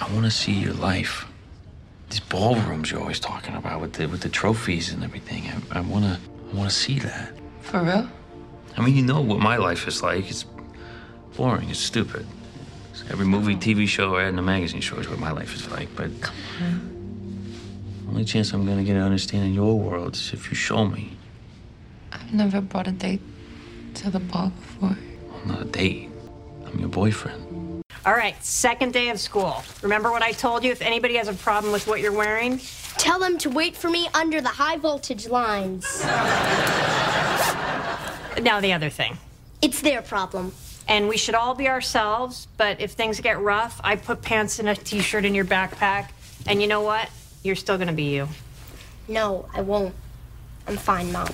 I 0.00 0.10
want 0.12 0.24
to 0.24 0.30
see 0.30 0.52
your 0.52 0.74
life. 0.74 1.26
These 2.10 2.20
ballrooms 2.20 2.90
you're 2.90 3.00
always 3.00 3.20
talking 3.20 3.54
about 3.54 3.80
with 3.80 3.94
the 3.94 4.06
with 4.06 4.22
the 4.22 4.28
trophies 4.28 4.92
and 4.92 5.04
everything. 5.04 5.42
I, 5.72 5.78
I 5.78 5.80
wanna 5.80 6.18
I 6.52 6.56
wanna 6.56 6.70
see 6.70 6.98
that. 7.00 7.32
For 7.60 7.82
real? 7.82 8.08
I 8.76 8.80
mean, 8.82 8.96
you 8.96 9.02
know 9.02 9.20
what 9.20 9.40
my 9.40 9.56
life 9.56 9.86
is 9.88 10.02
like. 10.02 10.30
It's 10.30 10.44
boring. 11.36 11.68
It's 11.68 11.80
stupid. 11.80 12.26
Every 13.10 13.26
movie, 13.26 13.56
TV 13.56 13.86
show, 13.88 14.14
or 14.14 14.20
ad 14.20 14.28
in 14.30 14.36
the 14.36 14.42
magazine 14.42 14.80
shows 14.80 15.08
what 15.08 15.18
my 15.18 15.30
life 15.30 15.54
is 15.54 15.70
like. 15.70 15.88
But 15.96 16.10
Come 16.20 16.34
on. 16.62 18.06
only 18.10 18.24
chance 18.24 18.52
I'm 18.52 18.64
gonna 18.66 18.84
get 18.84 18.94
to 18.94 19.00
understanding 19.00 19.52
your 19.52 19.78
world 19.78 20.14
is 20.14 20.32
if 20.32 20.48
you 20.50 20.54
show 20.54 20.86
me. 20.86 21.16
I've 22.12 22.32
never 22.32 22.60
brought 22.60 22.86
a 22.86 22.92
date 22.92 23.20
to 23.94 24.10
the 24.10 24.20
ball 24.20 24.50
before. 24.50 24.96
I'm 25.34 25.48
not 25.48 25.62
a 25.62 25.64
date. 25.64 26.08
I'm 26.66 26.78
your 26.78 26.88
boyfriend. 26.88 27.42
All 28.08 28.14
right, 28.14 28.42
second 28.42 28.94
day 28.94 29.10
of 29.10 29.20
school. 29.20 29.62
Remember 29.82 30.10
what 30.10 30.22
I 30.22 30.32
told 30.32 30.64
you? 30.64 30.72
If 30.72 30.80
anybody 30.80 31.16
has 31.16 31.28
a 31.28 31.34
problem 31.34 31.74
with 31.74 31.86
what 31.86 32.00
you're 32.00 32.10
wearing, 32.10 32.58
Tell 32.96 33.18
them 33.18 33.36
to 33.36 33.50
wait 33.50 33.76
for 33.76 33.90
me 33.90 34.08
under 34.14 34.40
the 34.40 34.48
high 34.48 34.78
voltage 34.78 35.28
lines. 35.28 36.02
now 38.42 38.60
the 38.60 38.72
other 38.72 38.88
thing. 38.88 39.18
It's 39.60 39.82
their 39.82 40.00
problem. 40.00 40.54
And 40.88 41.06
we 41.06 41.18
should 41.18 41.34
all 41.34 41.54
be 41.54 41.68
ourselves, 41.68 42.48
but 42.56 42.80
if 42.80 42.92
things 42.92 43.20
get 43.20 43.38
rough, 43.40 43.78
I 43.84 43.96
put 43.96 44.22
pants 44.22 44.58
and 44.58 44.70
a 44.70 44.74
t 44.74 45.00
shirt 45.00 45.26
in 45.26 45.34
your 45.34 45.44
backpack. 45.44 46.08
And 46.46 46.62
you 46.62 46.66
know 46.66 46.80
what? 46.80 47.10
You're 47.42 47.56
still 47.56 47.76
gonna 47.76 47.92
be 47.92 48.14
you. 48.14 48.26
No, 49.06 49.46
I 49.52 49.60
won't. 49.60 49.94
I'm 50.66 50.78
fine, 50.78 51.12
Mom. 51.12 51.28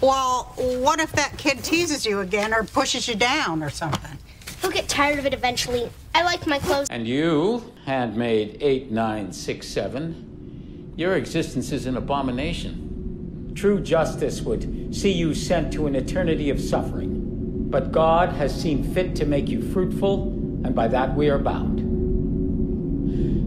Well, 0.00 0.52
what 0.56 1.00
if 1.00 1.10
that 1.12 1.36
kid 1.36 1.64
teases 1.64 2.06
you 2.06 2.20
again 2.20 2.54
or 2.54 2.62
pushes 2.62 3.08
you 3.08 3.16
down 3.16 3.64
or 3.64 3.70
something? 3.70 4.18
He'll 4.62 4.70
get 4.70 4.88
tired 4.88 5.18
of 5.18 5.26
it 5.26 5.34
eventually. 5.34 5.90
I 6.14 6.22
like 6.22 6.46
my 6.46 6.60
clothes. 6.60 6.86
And 6.88 7.06
you, 7.06 7.62
handmaid 7.84 8.56
8967, 8.60 10.94
your 10.96 11.16
existence 11.16 11.72
is 11.72 11.86
an 11.86 11.96
abomination. 11.96 13.52
True 13.56 13.80
justice 13.80 14.40
would 14.42 14.94
see 14.94 15.10
you 15.10 15.34
sent 15.34 15.72
to 15.72 15.88
an 15.88 15.96
eternity 15.96 16.48
of 16.48 16.60
suffering. 16.60 17.66
But 17.70 17.90
God 17.90 18.28
has 18.34 18.54
seen 18.54 18.84
fit 18.94 19.16
to 19.16 19.26
make 19.26 19.48
you 19.48 19.60
fruitful, 19.72 20.28
and 20.64 20.76
by 20.76 20.86
that 20.88 21.16
we 21.16 21.28
are 21.28 21.38
bound. 21.38 21.80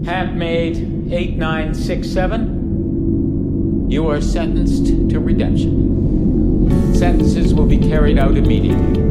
Handmaid 0.06 0.78
8967, 1.14 3.90
you 3.90 4.10
are 4.10 4.20
sentenced 4.20 4.88
to 5.12 5.20
redemption. 5.20 6.94
Sentences 6.94 7.54
will 7.54 7.68
be 7.68 7.78
carried 7.78 8.18
out 8.18 8.36
immediately. 8.36 9.06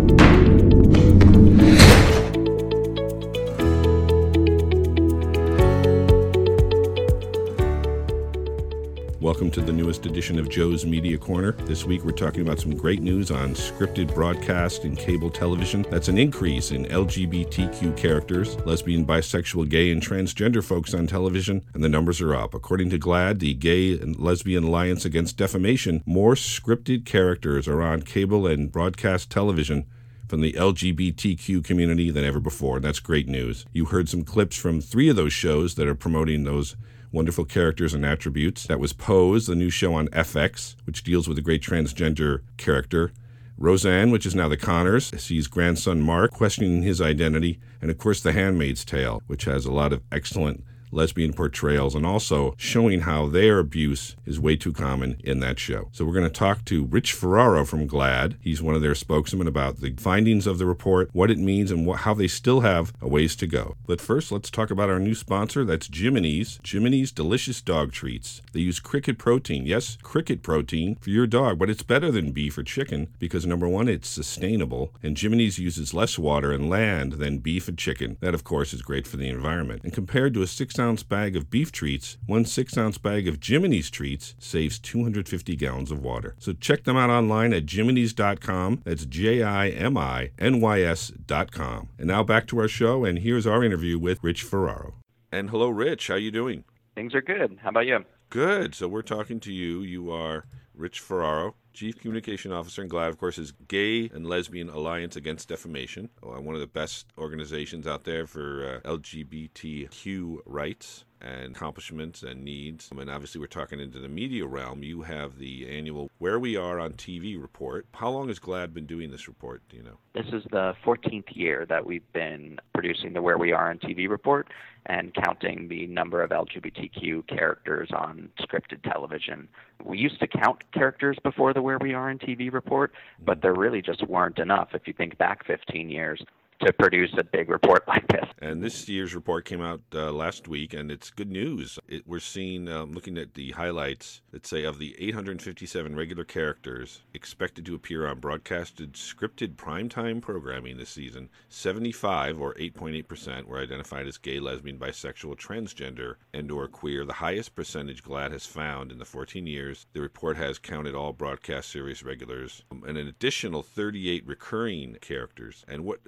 To 9.54 9.60
the 9.60 9.72
newest 9.72 10.04
edition 10.04 10.36
of 10.36 10.48
Joe's 10.48 10.84
Media 10.84 11.16
Corner. 11.16 11.52
This 11.52 11.84
week 11.84 12.02
we're 12.02 12.10
talking 12.10 12.40
about 12.40 12.58
some 12.58 12.76
great 12.76 13.00
news 13.00 13.30
on 13.30 13.50
scripted 13.50 14.12
broadcast 14.12 14.82
and 14.82 14.98
cable 14.98 15.30
television. 15.30 15.86
That's 15.90 16.08
an 16.08 16.18
increase 16.18 16.72
in 16.72 16.86
LGBTQ 16.86 17.96
characters, 17.96 18.56
lesbian, 18.66 19.06
bisexual, 19.06 19.68
gay, 19.68 19.92
and 19.92 20.02
transgender 20.02 20.60
folks 20.60 20.92
on 20.92 21.06
television, 21.06 21.64
and 21.72 21.84
the 21.84 21.88
numbers 21.88 22.20
are 22.20 22.34
up. 22.34 22.52
According 22.52 22.90
to 22.90 22.98
GLAAD, 22.98 23.38
the 23.38 23.54
Gay 23.54 23.92
and 23.92 24.18
Lesbian 24.18 24.64
Alliance 24.64 25.04
Against 25.04 25.36
Defamation, 25.36 26.02
more 26.04 26.34
scripted 26.34 27.04
characters 27.04 27.68
are 27.68 27.80
on 27.80 28.02
cable 28.02 28.48
and 28.48 28.72
broadcast 28.72 29.30
television 29.30 29.86
from 30.26 30.40
the 30.40 30.54
LGBTQ 30.54 31.62
community 31.62 32.10
than 32.10 32.24
ever 32.24 32.40
before. 32.40 32.76
And 32.76 32.84
that's 32.84 32.98
great 32.98 33.28
news. 33.28 33.66
You 33.72 33.84
heard 33.84 34.08
some 34.08 34.24
clips 34.24 34.56
from 34.56 34.80
three 34.80 35.08
of 35.08 35.14
those 35.14 35.32
shows 35.32 35.76
that 35.76 35.86
are 35.86 35.94
promoting 35.94 36.42
those 36.42 36.74
wonderful 37.14 37.44
characters 37.44 37.94
and 37.94 38.04
attributes. 38.04 38.66
That 38.66 38.80
was 38.80 38.92
Pose, 38.92 39.46
the 39.46 39.54
new 39.54 39.70
show 39.70 39.94
on 39.94 40.08
FX, 40.08 40.74
which 40.84 41.04
deals 41.04 41.28
with 41.28 41.38
a 41.38 41.42
great 41.42 41.62
transgender 41.62 42.40
character. 42.56 43.12
Roseanne, 43.56 44.10
which 44.10 44.26
is 44.26 44.34
now 44.34 44.48
the 44.48 44.56
Connors, 44.56 45.12
sees 45.22 45.46
grandson 45.46 46.00
Mark 46.00 46.32
questioning 46.32 46.82
his 46.82 47.00
identity. 47.00 47.60
And 47.80 47.88
of 47.88 47.98
course, 47.98 48.20
The 48.20 48.32
Handmaid's 48.32 48.84
Tale, 48.84 49.22
which 49.28 49.44
has 49.44 49.64
a 49.64 49.72
lot 49.72 49.92
of 49.92 50.02
excellent 50.10 50.64
lesbian 50.94 51.32
portrayals 51.32 51.94
and 51.94 52.06
also 52.06 52.54
showing 52.56 53.00
how 53.00 53.26
their 53.26 53.58
abuse 53.58 54.16
is 54.24 54.40
way 54.40 54.56
too 54.56 54.72
common 54.72 55.20
in 55.22 55.40
that 55.40 55.58
show. 55.58 55.88
So 55.92 56.04
we're 56.04 56.14
going 56.14 56.24
to 56.24 56.30
talk 56.30 56.64
to 56.66 56.84
Rich 56.84 57.12
Ferraro 57.12 57.64
from 57.64 57.88
GLAAD. 57.88 58.36
He's 58.40 58.62
one 58.62 58.74
of 58.74 58.82
their 58.82 58.94
spokesmen 58.94 59.46
about 59.46 59.80
the 59.80 59.94
findings 59.98 60.46
of 60.46 60.58
the 60.58 60.66
report, 60.66 61.10
what 61.12 61.30
it 61.30 61.38
means, 61.38 61.70
and 61.70 61.86
what, 61.86 62.00
how 62.00 62.14
they 62.14 62.28
still 62.28 62.60
have 62.60 62.92
a 63.00 63.08
ways 63.08 63.36
to 63.36 63.46
go. 63.46 63.76
But 63.86 64.00
first, 64.00 64.32
let's 64.32 64.50
talk 64.50 64.70
about 64.70 64.90
our 64.90 64.98
new 64.98 65.14
sponsor. 65.14 65.64
That's 65.64 65.88
Jiminy's. 65.88 66.58
Jiminy's 66.62 67.12
Delicious 67.12 67.60
Dog 67.60 67.92
Treats. 67.92 68.42
They 68.52 68.60
use 68.60 68.80
cricket 68.80 69.18
protein. 69.18 69.66
Yes, 69.66 69.98
cricket 70.02 70.42
protein 70.42 70.96
for 70.96 71.10
your 71.10 71.26
dog, 71.26 71.58
but 71.58 71.70
it's 71.70 71.82
better 71.82 72.10
than 72.10 72.32
beef 72.32 72.56
or 72.56 72.62
chicken 72.62 73.08
because 73.18 73.46
number 73.46 73.68
one, 73.68 73.88
it's 73.88 74.08
sustainable, 74.08 74.92
and 75.02 75.16
Jiminy's 75.16 75.58
uses 75.58 75.94
less 75.94 76.18
water 76.18 76.52
and 76.52 76.70
land 76.70 77.14
than 77.14 77.38
beef 77.38 77.68
and 77.68 77.78
chicken. 77.78 78.16
That, 78.20 78.34
of 78.34 78.44
course, 78.44 78.72
is 78.72 78.82
great 78.82 79.06
for 79.06 79.16
the 79.16 79.28
environment. 79.28 79.82
And 79.84 79.92
compared 79.92 80.34
to 80.34 80.42
a 80.42 80.46
six 80.46 80.78
ounce 80.84 81.02
bag 81.02 81.34
of 81.34 81.50
beef 81.50 81.72
treats, 81.72 82.18
one 82.26 82.44
six 82.44 82.76
ounce 82.76 82.98
bag 82.98 83.26
of 83.26 83.40
Jiminy's 83.40 83.90
treats 83.90 84.34
saves 84.38 84.78
250 84.78 85.56
gallons 85.56 85.90
of 85.90 86.02
water. 86.02 86.36
So 86.38 86.52
check 86.52 86.84
them 86.84 86.96
out 86.96 87.10
online 87.10 87.52
at 87.52 87.66
jiminys.com. 87.66 88.82
That's 88.84 89.06
J 89.06 89.42
I 89.42 89.68
M 89.68 89.96
I 89.96 90.30
N 90.38 90.60
Y 90.60 90.82
S.com. 90.82 91.88
And 91.98 92.08
now 92.08 92.22
back 92.22 92.46
to 92.48 92.58
our 92.58 92.68
show, 92.68 93.04
and 93.04 93.18
here's 93.18 93.46
our 93.46 93.64
interview 93.64 93.98
with 93.98 94.22
Rich 94.22 94.42
Ferraro. 94.42 94.94
And 95.32 95.50
hello, 95.50 95.68
Rich. 95.68 96.08
How 96.08 96.14
you 96.14 96.30
doing? 96.30 96.64
Things 96.94 97.14
are 97.14 97.22
good. 97.22 97.58
How 97.62 97.70
about 97.70 97.86
you? 97.86 98.04
Good. 98.30 98.74
So 98.74 98.86
we're 98.86 99.02
talking 99.02 99.40
to 99.40 99.52
you. 99.52 99.80
You 99.82 100.10
are 100.12 100.46
Rich 100.74 101.00
Ferraro, 101.00 101.54
Chief 101.74 102.00
Communication 102.00 102.52
Officer, 102.52 102.82
and 102.82 102.90
GLAAD, 102.90 103.08
of 103.08 103.18
course, 103.18 103.36
is 103.36 103.52
Gay 103.68 104.08
and 104.08 104.26
Lesbian 104.26 104.68
Alliance 104.68 105.16
Against 105.16 105.48
Defamation, 105.48 106.08
uh, 106.22 106.40
one 106.40 106.54
of 106.54 106.60
the 106.60 106.66
best 106.68 107.06
organizations 107.18 107.86
out 107.86 108.04
there 108.04 108.26
for 108.26 108.80
uh, 108.84 108.88
LGBTQ 108.88 110.38
rights 110.46 111.04
and 111.24 111.56
accomplishments 111.56 112.22
and 112.22 112.44
needs. 112.44 112.90
And 112.96 113.08
obviously, 113.08 113.40
we're 113.40 113.46
talking 113.46 113.80
into 113.80 113.98
the 113.98 114.08
media 114.08 114.46
realm. 114.46 114.82
You 114.82 115.02
have 115.02 115.38
the 115.38 115.68
annual 115.68 116.10
Where 116.18 116.38
We 116.38 116.56
Are 116.56 116.78
on 116.78 116.92
TV 116.92 117.40
report. 117.40 117.86
How 117.92 118.10
long 118.10 118.28
has 118.28 118.38
GLAAD 118.38 118.74
been 118.74 118.86
doing 118.86 119.10
this 119.10 119.26
report? 119.26 119.62
Do 119.68 119.76
you 119.76 119.82
know? 119.82 119.98
This 120.14 120.26
is 120.32 120.44
the 120.50 120.74
14th 120.84 121.34
year 121.34 121.66
that 121.66 121.84
we've 121.84 122.12
been 122.12 122.58
producing 122.74 123.14
the 123.14 123.22
Where 123.22 123.38
We 123.38 123.52
Are 123.52 123.70
on 123.70 123.78
TV 123.78 124.08
report 124.08 124.48
and 124.86 125.14
counting 125.14 125.68
the 125.68 125.86
number 125.86 126.22
of 126.22 126.30
LGBTQ 126.30 127.26
characters 127.26 127.88
on 127.96 128.28
scripted 128.40 128.82
television. 128.82 129.48
We 129.82 129.96
used 129.98 130.20
to 130.20 130.26
count 130.26 130.62
characters 130.72 131.16
before 131.22 131.54
the 131.54 131.62
Where 131.62 131.78
We 131.78 131.94
Are 131.94 132.10
on 132.10 132.18
TV 132.18 132.52
report, 132.52 132.92
but 133.24 133.38
mm-hmm. 133.38 133.40
there 133.40 133.54
really 133.54 133.80
just 133.80 134.06
weren't 134.06 134.38
enough 134.38 134.68
if 134.74 134.86
you 134.86 134.92
think 134.92 135.16
back 135.16 135.46
15 135.46 135.88
years 135.88 136.22
to 136.64 136.72
produce 136.72 137.12
a 137.18 137.24
big 137.24 137.48
report 137.48 137.86
like 137.86 138.06
this. 138.08 138.24
And 138.38 138.62
this 138.62 138.88
year's 138.88 139.14
report 139.14 139.44
came 139.44 139.60
out 139.60 139.82
uh, 139.94 140.12
last 140.12 140.48
week, 140.48 140.74
and 140.74 140.90
it's 140.90 141.10
good 141.10 141.30
news. 141.30 141.78
It, 141.88 142.06
we're 142.06 142.20
seeing, 142.20 142.68
um, 142.68 142.92
looking 142.92 143.18
at 143.18 143.34
the 143.34 143.52
highlights, 143.52 144.22
that 144.32 144.46
say 144.46 144.64
of 144.64 144.78
the 144.78 144.96
857 144.98 145.94
regular 145.94 146.24
characters 146.24 147.02
expected 147.12 147.64
to 147.66 147.74
appear 147.74 148.06
on 148.06 148.18
broadcasted 148.18 148.94
scripted 148.94 149.54
primetime 149.54 150.20
programming 150.20 150.76
this 150.76 150.90
season, 150.90 151.30
75 151.48 152.40
or 152.40 152.54
8.8% 152.54 153.44
were 153.44 153.60
identified 153.60 154.06
as 154.06 154.18
gay, 154.18 154.40
lesbian, 154.40 154.78
bisexual, 154.78 155.36
transgender, 155.36 156.16
and 156.32 156.50
or 156.50 156.68
queer, 156.68 157.04
the 157.04 157.14
highest 157.14 157.54
percentage 157.54 158.02
GLAAD 158.02 158.32
has 158.32 158.46
found 158.46 158.90
in 158.90 158.98
the 158.98 159.04
14 159.04 159.46
years. 159.46 159.86
The 159.92 160.00
report 160.00 160.36
has 160.36 160.58
counted 160.58 160.94
all 160.94 161.12
broadcast 161.12 161.70
series 161.70 162.02
regulars 162.02 162.62
um, 162.70 162.84
and 162.86 162.98
an 162.98 163.08
additional 163.08 163.62
38 163.62 164.26
recurring 164.26 164.96
characters. 165.00 165.64
And 165.68 165.84
what 165.84 166.00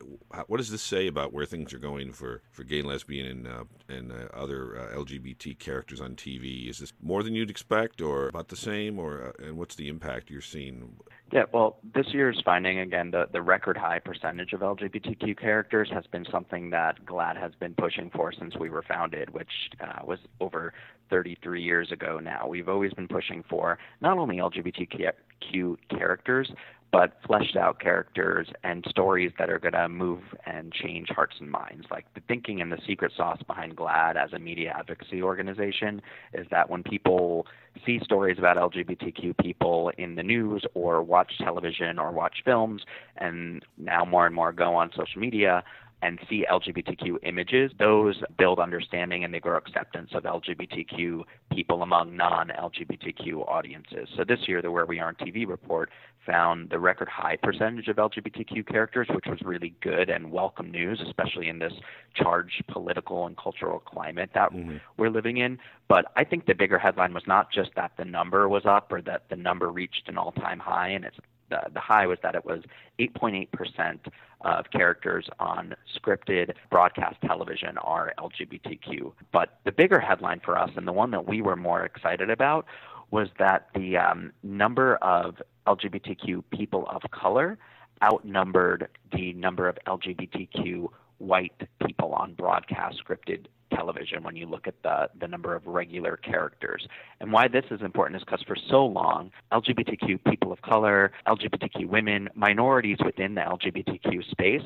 what 0.47 0.59
does 0.59 0.71
this 0.71 0.83
say 0.83 1.07
about 1.07 1.33
where 1.33 1.47
things 1.47 1.73
are 1.73 1.79
going 1.79 2.13
for, 2.13 2.43
for 2.51 2.65
gay, 2.65 2.83
lesbian, 2.83 3.27
and 3.27 3.47
uh, 3.47 3.65
and 3.89 4.13
uh, 4.13 4.29
other 4.35 4.79
uh, 4.79 4.97
LGBT 4.97 5.59
characters 5.59 6.01
on 6.01 6.15
TV? 6.15 6.69
Is 6.69 6.79
this 6.79 6.93
more 7.03 7.23
than 7.23 7.35
you'd 7.35 7.51
expect, 7.51 8.01
or 8.01 8.29
about 8.29 8.49
the 8.49 8.57
same, 8.57 8.99
or 8.99 9.35
uh, 9.41 9.45
and 9.47 9.57
what's 9.57 9.75
the 9.75 9.89
impact 9.89 10.31
you're 10.31 10.41
seeing? 10.41 10.97
Yeah, 11.33 11.45
well, 11.53 11.79
this 11.93 12.07
year's 12.13 12.41
finding, 12.45 12.79
again, 12.79 13.11
the, 13.11 13.27
the 13.33 13.43
record 13.43 13.77
high 13.77 13.99
percentage 13.99 14.53
of 14.53 14.61
LGBTQ 14.61 15.37
characters 15.37 15.89
has 15.93 16.07
been 16.07 16.25
something 16.31 16.71
that 16.71 17.05
GLAAD 17.05 17.37
has 17.37 17.53
been 17.59 17.75
pushing 17.75 18.11
for 18.11 18.33
since 18.33 18.57
we 18.57 18.71
were 18.71 18.83
founded, 18.83 19.31
which 19.31 19.51
uh, 19.81 20.05
was 20.05 20.21
over 20.41 20.73
33 21.11 21.63
years 21.63 21.91
ago 21.91 22.21
now. 22.21 22.47
We've 22.47 22.69
always 22.69 22.93
been 22.93 23.09
pushing 23.09 23.43
for 23.49 23.79
not 24.01 24.19
only 24.19 24.37
LGBTQ 24.37 25.77
characters, 25.91 26.53
but 26.93 27.19
fleshed 27.27 27.57
out 27.57 27.81
characters 27.81 28.49
and 28.65 28.85
stories 28.89 29.33
that 29.39 29.51
are 29.51 29.59
going 29.59 29.73
to 29.73 29.89
move 29.89 30.23
and 30.47 30.73
change 30.73 31.09
hearts 31.09 31.37
and 31.41 31.51
minds. 31.51 31.87
Like 31.91 32.07
the 32.15 32.21
thinking 32.29 32.61
and 32.61 32.71
the 32.71 32.79
secret 32.87 33.13
sauce 33.17 33.41
behind 33.47 33.77
GLAAD 33.77 34.17
as 34.17 34.33
a 34.33 34.39
media 34.39 34.75
advocacy 34.77 35.23
organization 35.23 36.01
is 36.33 36.47
that 36.51 36.71
when 36.71 36.83
people 36.83 37.47
see 37.85 38.01
stories 38.03 38.39
about 38.39 38.57
LGBTQ 38.57 39.37
people 39.39 39.91
in 39.99 40.15
the 40.15 40.23
news 40.23 40.65
or 40.75 41.03
watch 41.03 41.33
television 41.39 41.99
or 41.99 42.13
watch 42.13 42.39
films, 42.45 42.83
and 43.17 43.65
now 43.77 44.05
more 44.05 44.27
and 44.27 44.35
more 44.35 44.53
go 44.53 44.75
on 44.75 44.91
social 44.97 45.21
media, 45.21 45.63
and 46.03 46.19
see 46.29 46.45
LGBTQ 46.51 47.17
images, 47.23 47.73
those 47.79 48.23
build 48.39 48.59
understanding 48.59 49.25
and 49.25 49.33
they 49.33 49.41
grow 49.41 49.57
acceptance 49.57 50.11
of 50.15 50.25
LGBTQ 50.25 51.23
people 51.51 51.83
among 51.83 52.17
non 52.17 52.49
LGBTQ 52.49 53.49
audiences. 53.49 54.09
So 54.17 54.25
this 54.25 54.41
year, 54.47 54.61
the 54.61 54.71
Where 54.71 54.85
We 54.85 55.01
Are 55.01 55.09
on 55.09 55.15
TV 55.15 55.49
report 55.49 55.91
found 56.27 56.71
the 56.71 56.79
record 56.79 57.09
high 57.09 57.37
percentage 57.43 57.89
of 57.89 57.97
LGBTQ 57.97 58.67
characters, 58.67 59.09
which 59.11 59.27
was 59.27 59.39
really 59.43 59.75
good 59.81 60.11
and 60.11 60.31
welcome 60.33 60.71
news, 60.71 61.01
especially 61.07 61.49
in 61.49 61.59
this 61.59 61.73
charged 62.15 62.65
political 62.69 63.27
and 63.27 63.37
cultural 63.37 63.79
climate 63.79 64.31
that 64.35 64.53
mm-hmm. 64.53 64.77
we're 64.97 65.11
living 65.11 65.39
in. 65.39 65.59
But 65.89 66.07
I 66.17 66.25
think 66.25 66.47
the 66.47 66.55
bigger 66.55 66.79
headline 66.79 67.15
was 67.15 67.25
not 67.27 67.53
just 67.53 67.71
that 67.77 67.93
the 67.97 68.05
number 68.05 68.49
was 68.49 68.67
up 68.67 68.93
or 68.93 69.01
that 69.03 69.29
the 69.31 69.37
number 69.37 69.71
reached 69.71 70.09
an 70.09 70.19
all 70.19 70.33
time 70.33 70.59
high, 70.59 70.89
and 70.89 71.05
it's 71.05 71.17
the, 71.49 71.61
the 71.73 71.81
high 71.81 72.07
was 72.07 72.19
that 72.23 72.35
it 72.35 72.45
was 72.45 72.63
8.8% 72.99 73.99
of 74.43 74.65
characters 74.71 75.29
on 75.39 75.75
scripted 75.97 76.53
broadcast 76.71 77.17
television 77.25 77.79
are 77.79 78.13
LGBTQ. 78.19 79.13
But 79.33 79.61
the 79.65 79.73
bigger 79.73 80.01
headline 80.01 80.41
for 80.45 80.59
us, 80.59 80.71
and 80.77 80.87
the 80.87 80.93
one 80.93 81.11
that 81.13 81.27
we 81.27 81.43
were 81.43 81.57
more 81.57 81.85
excited 81.85 82.31
about, 82.31 82.67
was 83.11 83.29
that 83.39 83.69
the 83.75 83.97
um, 83.97 84.33
number 84.43 84.97
of 84.97 85.37
LGBTQ 85.67 86.45
people 86.51 86.87
of 86.89 87.03
color 87.11 87.59
outnumbered 88.03 88.89
the 89.13 89.33
number 89.33 89.69
of 89.69 89.79
LGBTQ 89.87 90.89
white 91.19 91.61
people 91.87 92.13
on 92.13 92.35
broadcast 92.35 93.03
scripted 93.05 93.47
television 93.75 94.23
when 94.23 94.37
you 94.37 94.47
look 94.47 94.67
at 94.67 94.75
the, 94.83 95.09
the 95.21 95.29
number 95.29 95.55
of 95.55 95.67
regular 95.67 96.17
characters. 96.17 96.87
And 97.21 97.33
why 97.33 97.49
this 97.49 97.65
is 97.71 97.81
important 97.83 98.17
is 98.17 98.25
because 98.25 98.43
for 98.47 98.57
so 98.71 98.85
long, 98.85 99.31
LGBTQ 99.53 100.25
people 100.25 100.53
of 100.53 100.63
color, 100.63 101.13
LGBTQ 101.27 101.89
women, 101.89 102.29
minorities 102.35 102.99
within 103.05 103.35
the 103.35 103.43
LGBTQ 103.43 104.29
space 104.31 104.63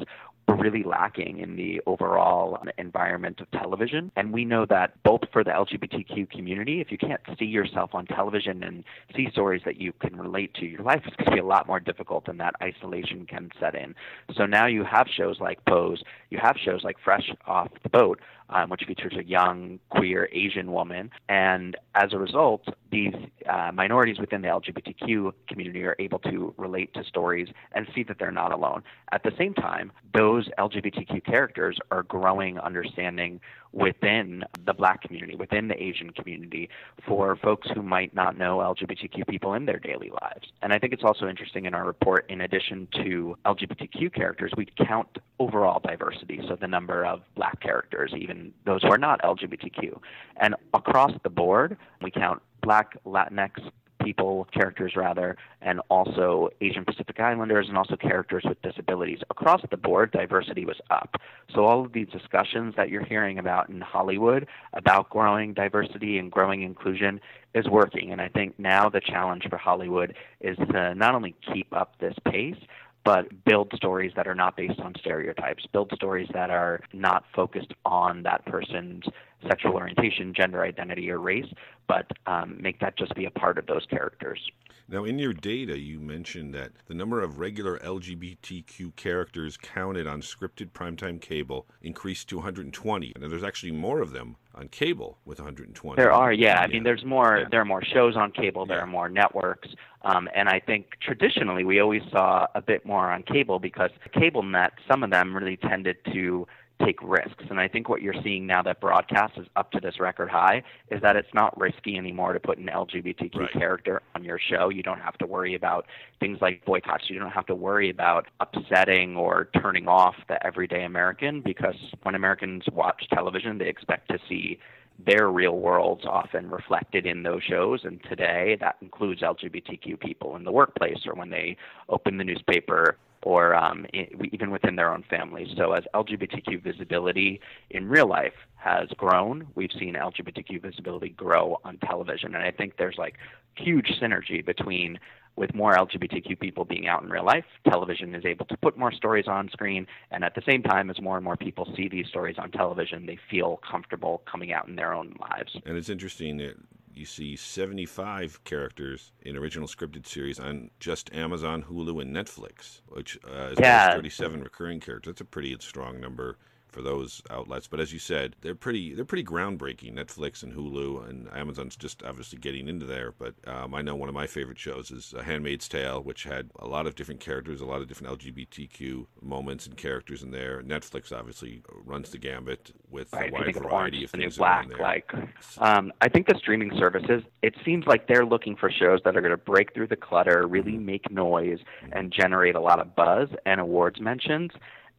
were 0.50 0.56
really 0.56 0.82
lacking 0.82 1.38
in 1.38 1.56
the 1.56 1.80
overall 1.86 2.58
environment 2.78 3.40
of 3.40 3.50
television. 3.52 4.10
And 4.16 4.32
we 4.32 4.44
know 4.44 4.66
that 4.66 5.00
both 5.02 5.20
for 5.32 5.44
the 5.44 5.50
LGBTQ 5.50 6.30
community, 6.30 6.80
if 6.80 6.90
you 6.90 6.98
can't 6.98 7.20
see 7.38 7.44
yourself 7.44 7.90
on 7.94 8.06
television 8.06 8.62
and 8.62 8.84
see 9.14 9.28
stories 9.30 9.62
that 9.64 9.80
you 9.80 9.92
can 10.00 10.16
relate 10.16 10.54
to, 10.54 10.66
your 10.66 10.82
life 10.82 11.02
is 11.06 11.14
going 11.16 11.26
to 11.26 11.36
be 11.36 11.38
a 11.40 11.44
lot 11.44 11.66
more 11.66 11.80
difficult 11.80 12.28
and 12.28 12.40
that 12.40 12.54
isolation 12.62 13.26
can 13.26 13.50
set 13.60 13.74
in. 13.74 13.94
So 14.36 14.46
now 14.46 14.66
you 14.66 14.84
have 14.84 15.06
shows 15.08 15.38
like 15.40 15.64
Pose, 15.66 16.02
you 16.30 16.38
have 16.42 16.56
shows 16.62 16.82
like 16.84 16.96
Fresh 17.02 17.30
Off 17.46 17.68
the 17.82 17.88
Boat, 17.88 18.20
um, 18.50 18.70
which 18.70 18.82
features 18.86 19.14
a 19.18 19.24
young 19.24 19.78
queer 19.90 20.28
Asian 20.32 20.72
woman. 20.72 21.10
And 21.28 21.76
as 21.94 22.12
a 22.12 22.18
result, 22.18 22.64
these 22.90 23.14
uh, 23.48 23.70
minorities 23.72 24.18
within 24.18 24.42
the 24.42 24.48
LGBTQ 24.48 25.32
community 25.48 25.82
are 25.84 25.96
able 25.98 26.18
to 26.20 26.54
relate 26.56 26.92
to 26.94 27.04
stories 27.04 27.48
and 27.72 27.86
see 27.94 28.02
that 28.04 28.18
they're 28.18 28.30
not 28.30 28.52
alone. 28.52 28.82
At 29.12 29.22
the 29.22 29.32
same 29.38 29.54
time, 29.54 29.92
those 30.14 30.48
LGBTQ 30.58 31.24
characters 31.24 31.78
are 31.90 32.02
growing 32.02 32.58
understanding 32.58 33.40
within 33.72 34.44
the 34.66 34.72
black 34.72 35.02
community, 35.02 35.36
within 35.36 35.68
the 35.68 35.80
Asian 35.80 36.10
community, 36.10 36.68
for 37.06 37.36
folks 37.36 37.68
who 37.72 37.82
might 37.82 38.14
not 38.14 38.36
know 38.36 38.58
LGBTQ 38.58 39.28
people 39.28 39.54
in 39.54 39.64
their 39.64 39.78
daily 39.78 40.10
lives. 40.22 40.48
And 40.62 40.72
I 40.72 40.78
think 40.78 40.92
it's 40.92 41.04
also 41.04 41.28
interesting 41.28 41.66
in 41.66 41.74
our 41.74 41.84
report, 41.84 42.26
in 42.28 42.40
addition 42.40 42.88
to 42.96 43.36
LGBTQ 43.46 44.12
characters, 44.12 44.52
we 44.56 44.66
count 44.84 45.18
overall 45.38 45.80
diversity, 45.80 46.40
so 46.48 46.56
the 46.56 46.66
number 46.66 47.04
of 47.04 47.20
black 47.36 47.60
characters, 47.60 48.12
even 48.16 48.52
those 48.66 48.82
who 48.82 48.90
are 48.90 48.98
not 48.98 49.22
LGBTQ. 49.22 50.00
And 50.36 50.56
across 50.74 51.12
the 51.22 51.30
board, 51.30 51.76
we 52.02 52.10
count 52.10 52.42
black, 52.62 52.96
Latinx, 53.04 53.70
people, 54.02 54.48
characters 54.52 54.94
rather, 54.96 55.36
and 55.60 55.80
also 55.88 56.48
Asian 56.60 56.84
Pacific 56.84 57.20
Islanders 57.20 57.66
and 57.68 57.76
also 57.76 57.96
characters 57.96 58.44
with 58.48 58.60
disabilities. 58.62 59.18
Across 59.30 59.62
the 59.70 59.76
board, 59.76 60.10
diversity 60.12 60.64
was 60.64 60.80
up. 60.90 61.16
So 61.54 61.64
all 61.64 61.84
of 61.84 61.92
these 61.92 62.08
discussions 62.08 62.74
that 62.76 62.88
you're 62.88 63.04
hearing 63.04 63.38
about 63.38 63.68
in 63.68 63.80
Hollywood 63.80 64.46
about 64.72 65.10
growing 65.10 65.54
diversity 65.54 66.18
and 66.18 66.30
growing 66.30 66.62
inclusion 66.62 67.20
is 67.54 67.66
working. 67.68 68.12
And 68.12 68.20
I 68.20 68.28
think 68.28 68.58
now 68.58 68.88
the 68.88 69.00
challenge 69.00 69.44
for 69.48 69.58
Hollywood 69.58 70.14
is 70.40 70.56
to 70.56 70.94
not 70.94 71.14
only 71.14 71.34
keep 71.52 71.72
up 71.72 71.98
this 71.98 72.14
pace, 72.24 72.56
but 73.04 73.44
build 73.44 73.72
stories 73.74 74.12
that 74.16 74.26
are 74.26 74.34
not 74.34 74.56
based 74.56 74.80
on 74.80 74.94
stereotypes, 74.98 75.66
build 75.72 75.90
stories 75.94 76.28
that 76.32 76.50
are 76.50 76.80
not 76.92 77.24
focused 77.34 77.72
on 77.84 78.22
that 78.24 78.44
person's 78.46 79.04
sexual 79.48 79.72
orientation, 79.74 80.34
gender 80.34 80.62
identity, 80.62 81.10
or 81.10 81.18
race, 81.18 81.50
but 81.88 82.06
um, 82.26 82.58
make 82.60 82.78
that 82.80 82.96
just 82.96 83.14
be 83.14 83.24
a 83.24 83.30
part 83.30 83.58
of 83.58 83.66
those 83.66 83.86
characters. 83.88 84.40
Now, 84.88 85.04
in 85.04 85.20
your 85.20 85.32
data, 85.32 85.78
you 85.78 86.00
mentioned 86.00 86.52
that 86.54 86.72
the 86.88 86.94
number 86.94 87.22
of 87.22 87.38
regular 87.38 87.78
LGBTQ 87.78 88.96
characters 88.96 89.56
counted 89.56 90.08
on 90.08 90.20
scripted 90.20 90.72
primetime 90.72 91.20
cable 91.20 91.66
increased 91.80 92.28
to 92.30 92.36
120, 92.36 93.12
and 93.14 93.22
there's 93.30 93.44
actually 93.44 93.70
more 93.70 94.00
of 94.00 94.10
them 94.10 94.36
on 94.60 94.68
cable 94.68 95.18
with 95.24 95.38
120. 95.38 95.96
There 95.96 96.12
are, 96.12 96.32
yeah. 96.32 96.60
I 96.60 96.66
mean, 96.66 96.84
there's 96.84 97.04
more. 97.04 97.38
Yeah. 97.38 97.48
There 97.50 97.60
are 97.60 97.64
more 97.64 97.82
shows 97.82 98.14
on 98.16 98.30
cable. 98.30 98.66
There 98.66 98.76
yeah. 98.76 98.84
are 98.84 98.86
more 98.86 99.08
networks, 99.08 99.68
um, 100.02 100.28
and 100.34 100.48
I 100.48 100.60
think 100.60 100.98
traditionally 101.00 101.64
we 101.64 101.80
always 101.80 102.02
saw 102.12 102.46
a 102.54 102.62
bit 102.62 102.84
more 102.84 103.10
on 103.10 103.22
cable 103.22 103.58
because 103.58 103.90
cable 104.12 104.42
net, 104.42 104.72
some 104.88 105.02
of 105.02 105.10
them 105.10 105.34
really 105.34 105.56
tended 105.56 105.96
to 106.12 106.46
take 106.84 106.98
risks. 107.02 107.44
And 107.48 107.60
I 107.60 107.68
think 107.68 107.88
what 107.88 108.02
you're 108.02 108.14
seeing 108.22 108.46
now 108.46 108.62
that 108.62 108.80
broadcast 108.80 109.38
is 109.38 109.46
up 109.56 109.70
to 109.72 109.80
this 109.80 110.00
record 110.00 110.30
high 110.30 110.62
is 110.90 111.00
that 111.02 111.16
it's 111.16 111.32
not 111.34 111.58
risky 111.58 111.96
anymore 111.96 112.32
to 112.32 112.40
put 112.40 112.58
an 112.58 112.66
LGBTQ 112.66 113.36
right. 113.36 113.52
character 113.52 114.02
on 114.14 114.24
your 114.24 114.38
show. 114.38 114.68
You 114.68 114.82
don't 114.82 115.00
have 115.00 115.18
to 115.18 115.26
worry 115.26 115.54
about 115.54 115.86
things 116.18 116.38
like 116.40 116.64
boycotts. 116.64 117.08
You 117.08 117.18
don't 117.18 117.30
have 117.30 117.46
to 117.46 117.54
worry 117.54 117.90
about 117.90 118.26
upsetting 118.40 119.16
or 119.16 119.48
turning 119.60 119.88
off 119.88 120.14
the 120.28 120.44
everyday 120.44 120.84
American 120.84 121.40
because 121.40 121.76
when 122.02 122.14
Americans 122.14 122.64
watch 122.72 123.06
television, 123.12 123.58
they 123.58 123.68
expect 123.68 124.08
to 124.10 124.18
see 124.28 124.58
their 125.06 125.30
real 125.30 125.58
worlds 125.58 126.04
often 126.04 126.50
reflected 126.50 127.06
in 127.06 127.22
those 127.22 127.42
shows. 127.42 127.80
And 127.84 128.02
today, 128.08 128.56
that 128.60 128.76
includes 128.80 129.22
LGBTQ 129.22 129.98
people 130.00 130.36
in 130.36 130.44
the 130.44 130.52
workplace 130.52 131.06
or 131.06 131.14
when 131.14 131.30
they 131.30 131.56
open 131.88 132.18
the 132.18 132.24
newspaper 132.24 132.96
or 133.22 133.54
um, 133.54 133.86
even 134.32 134.50
within 134.50 134.76
their 134.76 134.92
own 134.92 135.04
families. 135.08 135.48
So, 135.56 135.72
as 135.72 135.84
LGBTQ 135.94 136.62
visibility 136.62 137.40
in 137.70 137.88
real 137.88 138.08
life 138.08 138.34
has 138.56 138.88
grown, 138.96 139.46
we've 139.54 139.72
seen 139.78 139.94
LGBTQ 139.94 140.62
visibility 140.62 141.10
grow 141.10 141.60
on 141.64 141.78
television. 141.78 142.34
And 142.34 142.44
I 142.44 142.50
think 142.50 142.76
there's 142.78 142.96
like 142.98 143.16
huge 143.56 143.92
synergy 144.00 144.44
between 144.44 144.98
with 145.36 145.54
more 145.54 145.74
LGBTQ 145.74 146.38
people 146.38 146.64
being 146.64 146.88
out 146.88 147.02
in 147.02 147.08
real 147.08 147.24
life, 147.24 147.44
television 147.68 148.14
is 148.14 148.24
able 148.24 148.44
to 148.46 148.56
put 148.58 148.76
more 148.76 148.92
stories 148.92 149.26
on 149.26 149.48
screen. 149.48 149.86
And 150.10 150.24
at 150.24 150.34
the 150.34 150.42
same 150.46 150.62
time, 150.62 150.90
as 150.90 151.00
more 151.00 151.16
and 151.16 151.24
more 151.24 151.36
people 151.36 151.72
see 151.76 151.88
these 151.88 152.06
stories 152.08 152.36
on 152.38 152.50
television, 152.50 153.06
they 153.06 153.18
feel 153.30 153.60
comfortable 153.68 154.22
coming 154.30 154.52
out 154.52 154.68
in 154.68 154.76
their 154.76 154.92
own 154.92 155.14
lives. 155.20 155.56
And 155.64 155.76
it's 155.76 155.88
interesting 155.88 156.36
that 156.38 156.56
you 157.00 157.06
see 157.06 157.34
75 157.34 158.44
characters 158.44 159.10
in 159.22 159.36
original 159.36 159.66
scripted 159.66 160.06
series 160.06 160.38
on 160.38 160.70
just 160.78 161.12
Amazon, 161.14 161.62
Hulu, 161.62 162.02
and 162.02 162.14
Netflix, 162.14 162.82
which 162.88 163.18
uh, 163.26 163.52
is 163.52 163.58
yeah. 163.58 163.94
37 163.94 164.42
recurring 164.42 164.80
characters. 164.80 165.14
That's 165.14 165.22
a 165.22 165.24
pretty 165.24 165.56
strong 165.60 165.98
number 165.98 166.36
for 166.70 166.82
those 166.82 167.22
outlets. 167.30 167.66
But 167.66 167.80
as 167.80 167.92
you 167.92 167.98
said, 167.98 168.36
they're 168.40 168.54
pretty 168.54 168.94
they're 168.94 169.04
pretty 169.04 169.24
groundbreaking. 169.24 169.94
Netflix 169.94 170.42
and 170.42 170.52
Hulu 170.52 171.08
and 171.08 171.28
Amazon's 171.32 171.76
just 171.76 172.02
obviously 172.02 172.38
getting 172.38 172.68
into 172.68 172.86
there. 172.86 173.12
But 173.12 173.34
um, 173.46 173.74
I 173.74 173.82
know 173.82 173.94
one 173.94 174.08
of 174.08 174.14
my 174.14 174.26
favorite 174.26 174.58
shows 174.58 174.90
is 174.90 175.14
A 175.16 175.22
Handmaid's 175.22 175.68
Tale, 175.68 176.02
which 176.02 176.24
had 176.24 176.50
a 176.58 176.66
lot 176.66 176.86
of 176.86 176.94
different 176.94 177.20
characters, 177.20 177.60
a 177.60 177.66
lot 177.66 177.80
of 177.80 177.88
different 177.88 178.18
LGBTQ 178.18 179.06
moments 179.22 179.66
and 179.66 179.76
characters 179.76 180.22
in 180.22 180.30
there. 180.30 180.62
Netflix 180.62 181.12
obviously 181.16 181.62
runs 181.84 182.10
the 182.10 182.18
gambit 182.18 182.72
with 182.90 183.12
right, 183.12 183.30
a 183.30 183.32
wide 183.32 183.56
variety 183.56 184.04
of 184.04 184.10
things. 184.10 184.36
Black, 184.36 184.68
like 184.78 185.10
um, 185.58 185.92
I 186.00 186.08
think 186.08 186.26
the 186.26 186.36
streaming 186.38 186.72
services, 186.78 187.22
it 187.42 187.54
seems 187.64 187.86
like 187.86 188.06
they're 188.06 188.26
looking 188.26 188.56
for 188.56 188.70
shows 188.70 189.00
that 189.04 189.16
are 189.16 189.20
going 189.20 189.30
to 189.30 189.36
break 189.36 189.74
through 189.74 189.88
the 189.88 189.96
clutter, 189.96 190.46
really 190.46 190.72
mm-hmm. 190.72 190.86
make 190.86 191.10
noise, 191.10 191.58
mm-hmm. 191.58 191.92
and 191.92 192.12
generate 192.12 192.54
a 192.54 192.60
lot 192.60 192.78
of 192.78 192.94
buzz 192.94 193.28
and 193.46 193.60
awards 193.60 194.00
mentions. 194.00 194.50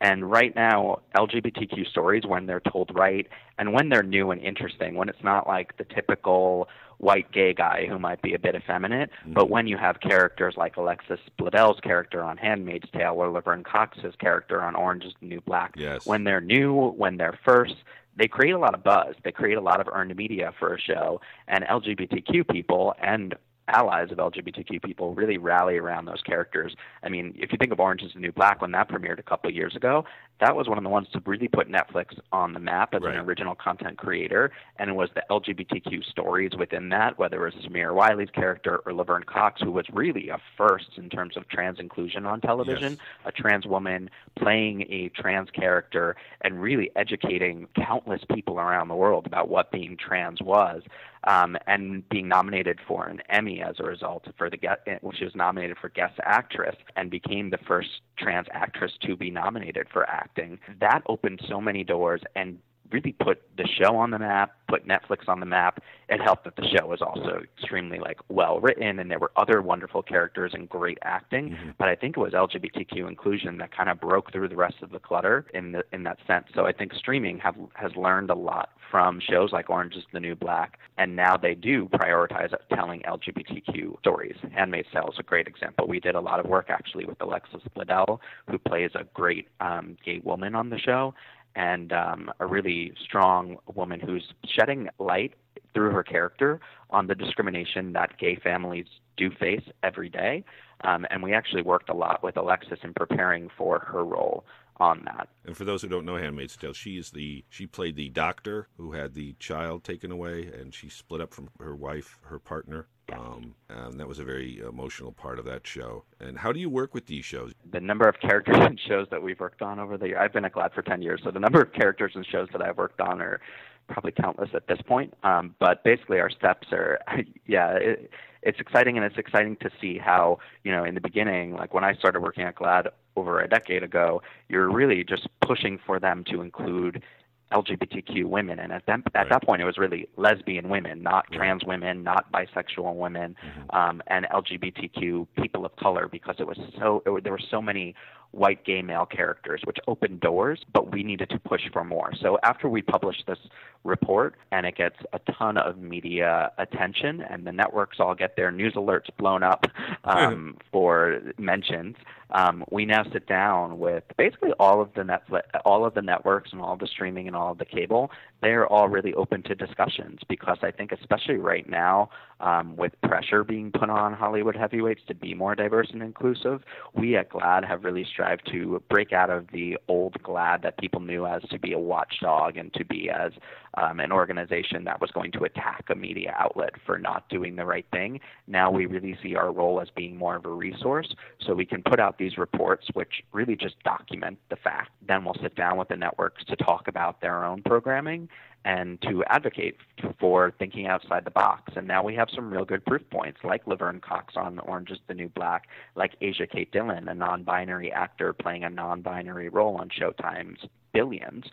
And 0.02 0.30
right 0.30 0.54
now, 0.56 1.02
LGBTQ 1.16 1.88
stories, 1.88 2.24
when 2.26 2.48
they're 2.48 2.60
told 2.60 2.90
right 2.96 3.28
and 3.60 3.72
when 3.72 3.90
they're 3.90 4.02
new 4.02 4.32
and 4.32 4.42
interesting, 4.42 4.96
when 4.96 5.08
it's 5.08 5.24
not 5.24 5.48
like 5.48 5.78
the 5.78 5.84
typical 5.86 6.68
white 6.98 7.32
gay 7.32 7.54
guy 7.54 7.86
who 7.88 8.00
might 8.00 8.20
be 8.24 8.34
a 8.34 8.40
bit 8.40 8.56
effeminate, 8.56 9.12
mm-hmm. 9.12 9.34
but 9.34 9.50
when 9.52 9.68
you 9.68 9.78
have 9.78 10.00
characters 10.00 10.56
like 10.58 10.76
Alexis 10.76 11.20
Bledel's 11.38 11.80
character 11.82 12.24
on 12.24 12.38
Handmaid's 12.38 12.90
Tale 12.92 13.14
or 13.14 13.30
Laverne 13.30 13.64
Cox's 13.64 14.16
character 14.20 14.62
on 14.64 14.76
Orange 14.76 15.04
is 15.04 15.14
the 15.22 15.28
New 15.28 15.42
Black, 15.42 15.74
yes. 15.78 16.06
when 16.08 16.24
they're 16.24 16.42
new, 16.42 16.90
when 16.92 17.18
they're 17.18 17.40
first, 17.46 17.76
they 18.18 18.28
create 18.28 18.52
a 18.52 18.60
lot 18.60 18.74
of 18.74 18.84
buzz. 18.84 19.16
They 19.24 19.32
create 19.32 19.58
a 19.58 19.62
lot 19.62 19.80
of 19.80 19.88
earned 19.88 20.16
media 20.16 20.52
for 20.60 20.74
a 20.74 20.80
show, 20.80 21.22
and 21.48 21.64
LGBTQ 21.64 22.50
people 22.50 22.94
and 23.02 23.36
allies 23.72 24.12
of 24.12 24.18
LGBTQ 24.18 24.82
people 24.84 25.14
really 25.14 25.38
rally 25.38 25.78
around 25.78 26.06
those 26.06 26.22
characters. 26.22 26.76
I 27.04 27.10
mean, 27.10 27.34
if 27.38 27.52
you 27.52 27.58
think 27.58 27.72
of 27.72 27.80
Orange 27.80 28.02
is 28.04 28.14
the 28.14 28.20
New 28.20 28.32
Black, 28.32 28.62
when 28.62 28.72
that 28.72 28.90
premiered 28.90 29.20
a 29.20 29.24
couple 29.24 29.50
of 29.50 29.56
years 29.56 29.76
ago, 29.76 30.06
that 30.42 30.56
was 30.56 30.68
one 30.68 30.78
of 30.78 30.84
the 30.84 30.90
ones 30.90 31.08
to 31.14 31.22
really 31.26 31.48
put 31.48 31.70
Netflix 31.70 32.20
on 32.32 32.54
the 32.54 32.60
map 32.60 32.94
as 32.96 33.04
Right. 33.04 33.14
an 33.16 33.22
original 33.22 33.56
content 33.56 33.98
creator, 33.98 34.52
and 34.78 34.90
it 34.90 34.94
was 34.94 35.10
the 35.14 35.24
LGBTQ 35.30 36.04
stories 36.04 36.52
within 36.58 36.90
that, 36.90 37.18
whether 37.18 37.48
it 37.48 37.54
was 37.56 37.64
Samira 37.64 37.94
Wiley's 37.94 38.30
character 38.32 38.82
or 38.86 38.94
Laverne 38.94 39.24
Cox, 39.24 39.62
who 39.62 39.72
was 39.72 39.86
really 39.94 40.30
a 40.30 40.40
first 40.58 40.98
in 40.98 41.10
terms 41.10 41.38
of 41.38 41.48
trans 41.48 41.80
inclusion 41.80 42.26
on 42.26 42.42
television, 42.42 42.94
Yes. 42.94 43.02
a 43.26 43.32
trans 43.32 43.66
woman 43.68 44.10
playing 44.36 44.82
a 44.92 45.10
trans 45.10 45.50
character 45.52 46.16
and 46.42 46.60
really 46.62 46.90
educating 46.96 47.68
countless 47.76 48.22
people 48.34 48.60
around 48.60 48.88
the 48.88 48.96
world 48.96 49.28
about 49.28 49.48
what 49.48 49.72
being 49.72 49.96
trans 49.96 50.42
was, 50.42 50.82
um, 51.26 51.56
and 51.68 52.08
being 52.10 52.28
nominated 52.28 52.80
for 52.88 53.06
an 53.06 53.22
Emmy 53.30 53.62
as 53.62 53.80
a 53.80 53.84
result 53.84 54.28
for 54.38 54.50
the 54.50 54.58
guest, 54.58 54.82
she 55.14 55.24
was 55.24 55.36
nominated 55.36 55.78
for 55.78 55.90
guest 55.90 56.20
actress 56.24 56.76
and 56.96 57.12
became 57.12 57.52
the 57.52 57.60
first 57.60 58.02
trans 58.18 58.48
actress 58.52 58.94
to 59.02 59.16
be 59.16 59.30
nominated 59.30 59.88
for 59.94 60.10
acting. 60.32 60.60
That 60.80 61.02
opened 61.08 61.42
so 61.50 61.62
many 61.62 61.84
doors 61.84 62.22
and 62.36 62.60
really 62.92 63.14
put 63.14 63.42
the 63.58 63.68
show 63.68 63.96
on 63.96 64.12
the 64.12 64.20
map, 64.20 64.54
put 64.68 64.88
Netflix 64.88 65.28
on 65.28 65.40
the 65.40 65.46
map. 65.46 65.82
It 66.10 66.22
helped 66.22 66.44
that 66.46 66.56
the 66.56 66.68
show 66.68 66.88
was 66.88 67.02
also 67.02 67.42
extremely 67.58 68.00
like 68.00 68.18
well 68.30 68.60
written 68.60 69.00
and 69.00 69.10
there 69.10 69.20
were 69.20 69.32
other 69.36 69.62
wonderful 69.62 70.02
characters 70.02 70.52
and 70.54 70.68
great 70.68 70.98
acting. 71.04 71.58
But 71.78 71.88
I 71.88 71.96
think 71.96 72.18
it 72.18 72.20
was 72.20 72.34
LGBTQ 72.34 73.08
inclusion 73.08 73.58
that 73.58 73.76
kind 73.76 73.90
of 73.90 74.00
broke 74.00 74.32
through 74.32 74.50
the 74.50 74.56
rest 74.56 74.76
of 74.82 74.92
the 74.92 75.00
clutter 75.00 75.46
in 75.54 75.72
the, 75.72 75.84
in 75.92 76.04
that 76.04 76.18
sense. 76.28 76.48
So 76.54 76.66
I 76.66 76.72
think 76.72 76.94
streaming 76.94 77.40
have 77.40 77.56
has 77.76 77.96
learned 77.96 78.30
a 78.30 78.36
lot 78.36 78.70
from 78.92 79.22
shows 79.22 79.54
like 79.54 79.70
Orange 79.70 79.96
is 79.96 80.04
the 80.12 80.20
New 80.20 80.36
Black, 80.36 80.78
and 80.98 81.16
now 81.16 81.38
they 81.38 81.56
do 81.56 81.88
prioritize 81.88 82.54
telling 82.76 83.02
LGBTQ 83.02 84.00
stories. 84.00 84.36
Handmaid's 84.54 84.90
Tale 84.92 85.10
is 85.12 85.18
a 85.18 85.24
great 85.24 85.48
example. 85.48 85.88
We 85.88 86.02
did 86.02 86.16
a 86.16 86.20
lot 86.20 86.42
of 86.42 86.46
work 86.46 86.70
actually 86.70 87.06
with 87.06 87.22
Alexis 87.22 87.62
Bledel, 87.76 88.20
who 88.50 88.60
plays 88.60 88.92
a 88.94 89.06
great 89.14 89.48
um, 89.62 89.98
gay 90.04 90.20
woman 90.24 90.54
on 90.54 90.70
the 90.70 90.78
show, 90.78 91.14
and 91.56 91.92
um, 91.92 92.32
a 92.40 92.46
really 92.46 92.94
strong 93.04 93.58
woman 93.74 94.00
who's 94.00 94.34
shedding 94.46 94.90
light 95.00 95.34
through 95.74 95.92
her 95.92 96.04
character 96.04 96.60
on 96.90 97.08
the 97.08 97.16
discrimination 97.16 97.94
that 97.94 98.18
gay 98.18 98.36
families 98.36 98.86
do 99.18 99.30
face 99.40 99.64
every 99.84 100.10
day. 100.10 100.44
Um, 100.84 101.06
and 101.10 101.22
we 101.22 101.34
actually 101.34 101.62
worked 101.62 101.90
a 101.90 101.94
lot 101.94 102.24
with 102.24 102.38
Alexis 102.38 102.80
in 102.84 102.94
preparing 102.94 103.50
for 103.58 103.80
her 103.80 104.04
role 104.04 104.46
on 104.78 105.04
that. 105.06 105.30
And 105.46 105.56
for 105.56 105.64
those 105.64 105.84
who 105.84 105.88
don't 105.88 106.06
know 106.06 106.18
Handmaid's 106.18 106.58
Tale, 106.58 106.74
she 106.74 106.98
is 106.98 107.12
the 107.12 107.46
she 107.50 107.68
played 107.68 107.96
the 107.96 108.10
doctor 108.10 108.68
who 108.78 108.94
had 108.94 109.14
the 109.14 109.34
child 109.34 109.84
taken 109.84 110.12
away, 110.12 110.48
and 110.48 110.74
she 110.74 110.90
split 110.90 111.22
up 111.22 111.34
from 111.34 111.50
her 111.60 111.76
wife, 111.76 112.18
her 112.24 112.40
partner. 112.40 112.88
Um, 113.14 113.56
and 113.70 114.00
that 114.00 114.08
was 114.08 114.20
a 114.20 114.24
very 114.24 114.60
emotional 114.60 115.12
part 115.12 115.40
of 115.40 115.46
that 115.46 115.66
show. 115.66 116.04
And 116.20 116.38
how 116.38 116.52
do 116.52 116.60
you 116.60 116.70
work 116.70 116.94
with 116.94 117.08
these 117.08 117.26
shows? 117.26 117.54
the 117.72 117.80
number 117.80 118.08
of 118.08 118.20
characters 118.20 118.58
and 118.60 118.80
shows 118.88 119.08
that 119.12 119.22
we've 119.22 119.40
worked 119.40 119.62
on 119.62 119.80
over 119.80 119.98
the 119.98 120.10
year. 120.10 120.20
I've 120.20 120.34
been 120.34 120.46
at 120.46 120.54
GLAAD 120.54 120.74
for 120.74 120.82
10 120.82 121.02
years, 121.02 121.22
so 121.24 121.32
the 121.32 121.40
number 121.40 121.62
of 121.62 121.74
characters 121.74 122.14
and 122.16 122.26
shows 122.26 122.48
that 122.52 122.62
I've 122.62 122.78
worked 122.78 123.00
on 123.02 123.22
are 123.22 123.40
probably 123.88 124.12
countless 124.12 124.50
at 124.54 124.68
this 124.68 124.80
point. 124.82 125.14
Um, 125.24 125.56
but 125.60 125.84
basically, 125.84 126.20
our 126.20 126.30
steps 126.30 126.68
are, 126.72 127.00
yeah, 127.48 127.72
it, 127.74 128.12
it's 128.42 128.60
exciting, 128.60 128.98
and 128.98 129.06
it's 129.06 129.18
exciting 129.18 129.56
to 129.58 129.70
see 129.80 129.98
how, 129.98 130.40
you 130.64 130.72
know, 130.72 130.84
in 130.84 130.96
the 130.96 131.02
beginning, 131.02 131.54
like 131.54 131.74
when 131.74 131.84
I 131.84 131.94
started 131.94 132.22
working 132.22 132.44
at 132.44 132.56
GLAAD 132.56 132.88
over 133.16 133.42
a 133.42 133.48
decade 133.48 133.84
ago, 133.84 134.22
you're 134.50 134.72
really 134.72 135.04
just 135.04 135.28
pushing 135.42 135.80
for 135.86 136.00
them 136.00 136.24
to 136.32 136.42
include 136.42 137.04
LGBTQ 137.52 138.26
women, 138.26 138.60
and 138.60 138.72
at 138.72 138.86
that 138.88 139.02
at 139.16 139.28
that 139.30 139.44
point, 139.44 139.62
it 139.62 139.66
was 139.66 139.78
really 139.78 140.08
lesbian 140.18 140.70
women, 140.70 141.04
not 141.04 141.26
trans 141.32 141.64
women, 141.66 142.04
not 142.04 142.32
bisexual 142.32 142.96
women, 142.96 143.36
um, 143.72 144.02
and 144.08 144.26
LGBTQ 144.34 145.28
people 145.42 145.66
of 145.66 145.76
color, 145.76 146.08
because 146.12 146.36
it 146.40 146.48
was 146.48 146.58
so 146.80 147.04
it, 147.06 147.24
there 147.24 147.34
were 147.34 147.40
so 147.50 147.62
many 147.62 147.96
white 148.32 148.64
gay 148.66 148.82
male 148.82 149.06
characters, 149.06 149.62
which 149.66 149.78
opened 149.88 150.22
doors, 150.22 150.64
but 150.74 150.92
we 150.92 151.04
needed 151.04 151.30
to 151.30 151.40
push 151.40 151.62
for 151.72 151.84
more. 151.84 152.12
So 152.20 152.40
after 152.44 152.70
we 152.70 152.82
published 152.82 153.24
this 153.28 153.40
report, 153.84 154.36
and 154.52 154.66
it 154.66 154.76
gets 154.76 154.96
a 155.14 155.20
ton 155.34 155.58
of 155.58 155.78
media 155.78 156.52
attention, 156.58 157.22
and 157.22 157.46
the 157.46 157.52
networks 157.52 158.00
all 158.00 158.16
get 158.16 158.36
their 158.36 158.52
news 158.52 158.74
alerts 158.74 159.08
blown 159.18 159.44
up 159.44 159.66
um, 160.04 160.58
for 160.72 161.22
mentions. 161.38 161.96
Um, 162.34 162.64
we 162.72 162.86
now 162.86 163.04
sit 163.12 163.28
down 163.28 163.78
with 163.78 164.04
basically 164.18 164.52
all 164.54 164.82
of 164.82 164.94
the 164.94 165.02
Netflix, 165.02 165.42
all 165.66 165.86
of 165.86 165.94
the 165.94 166.02
networks 166.02 166.54
and 166.54 166.62
all 166.62 166.78
the 166.78 166.88
streaming 166.88 167.28
and 167.28 167.36
all 167.36 167.52
of 167.52 167.58
the 167.58 167.66
cable. 167.66 168.10
They're 168.42 168.68
all 168.68 168.88
really 168.88 169.14
open 169.16 169.44
to 169.44 169.56
discussions 169.56 170.20
because 170.30 170.58
I 170.62 170.72
think, 170.72 170.94
especially 170.94 171.36
right 171.36 171.68
now, 171.70 172.10
um, 172.40 172.76
with 172.78 172.94
pressure 173.02 173.44
being 173.44 173.72
put 173.72 173.90
on 173.90 174.14
Hollywood 174.14 174.56
heavyweights 174.56 175.02
to 175.08 175.14
be 175.14 175.34
more 175.34 175.56
diverse 175.56 175.90
and 175.92 176.02
inclusive, 176.02 176.64
we 176.94 177.18
at 177.18 177.30
GLAAD 177.30 177.68
have 177.68 177.84
really 177.84 178.08
to 178.52 178.82
break 178.90 179.14
out 179.14 179.30
of 179.30 179.48
the 179.54 179.78
old 179.88 180.22
GLAAD 180.24 180.64
that 180.64 180.78
people 180.78 181.00
knew 181.00 181.26
as 181.26 181.42
to 181.50 181.60
be 181.60 181.74
a 181.74 181.80
watchdog 181.80 182.58
and 182.58 182.74
to 182.74 182.86
be 182.86 183.10
as 183.10 183.32
um, 183.76 184.00
an 184.00 184.12
organization 184.12 184.84
that 184.84 185.00
was 185.00 185.12
going 185.12 185.32
to 185.32 185.44
attack 185.44 185.86
a 185.90 185.96
media 185.96 186.36
outlet 186.38 186.72
for 186.86 186.98
not 186.98 187.28
doing 187.30 187.56
the 187.56 187.66
right 187.66 187.86
thing. 187.92 188.20
Now 188.48 188.70
we 188.72 188.86
really 188.86 189.18
see 189.24 189.36
our 189.36 189.52
role 189.52 189.80
as 189.82 189.90
being 189.96 190.18
more 190.18 190.36
of 190.36 190.46
a 190.46 190.50
resource, 190.50 191.14
so 191.46 191.54
we 191.54 191.66
can 191.66 191.82
put 191.84 192.00
out 192.00 192.18
these 192.18 192.38
reports 192.38 192.88
which 192.94 193.24
really 193.32 193.56
just 193.56 193.82
document 193.84 194.38
the 194.50 194.58
fact. 194.58 194.92
Then 195.08 195.24
we'll 195.24 195.38
sit 195.42 195.56
down 195.56 195.78
with 195.78 195.88
the 195.88 195.96
networks 195.96 196.44
to 196.46 196.56
talk 196.56 196.88
about 196.88 197.22
their 197.22 197.44
own 197.46 197.62
programming 197.64 198.28
and 198.64 199.02
to 199.02 199.24
advocate 199.26 199.78
for 200.20 200.54
thinking 200.60 200.88
outside 200.88 201.26
the 201.26 201.32
box. 201.32 201.74
And 201.76 201.88
now 201.88 202.04
we 202.04 202.14
have 202.16 202.30
some 202.34 202.52
real 202.52 202.66
good 202.66 202.86
proof 202.86 203.02
points, 203.10 203.40
like 203.44 203.66
Laverne 203.66 204.00
Cox 204.00 204.36
on 204.36 204.60
Orange 204.60 204.92
is 204.92 205.00
the 205.08 205.14
New 205.14 205.30
Black, 205.30 205.68
like 205.96 206.16
Asia 206.22 206.46
Kate 206.46 206.72
Dillon, 206.72 207.08
a 207.08 207.14
non 207.14 207.44
binary 207.44 207.92
actor 207.92 208.34
playing 208.34 208.64
a 208.64 208.70
non 208.70 209.02
binary 209.02 209.50
role 209.50 209.78
on 209.78 209.90
Showtime's 209.90 210.66
Billions. 210.94 211.46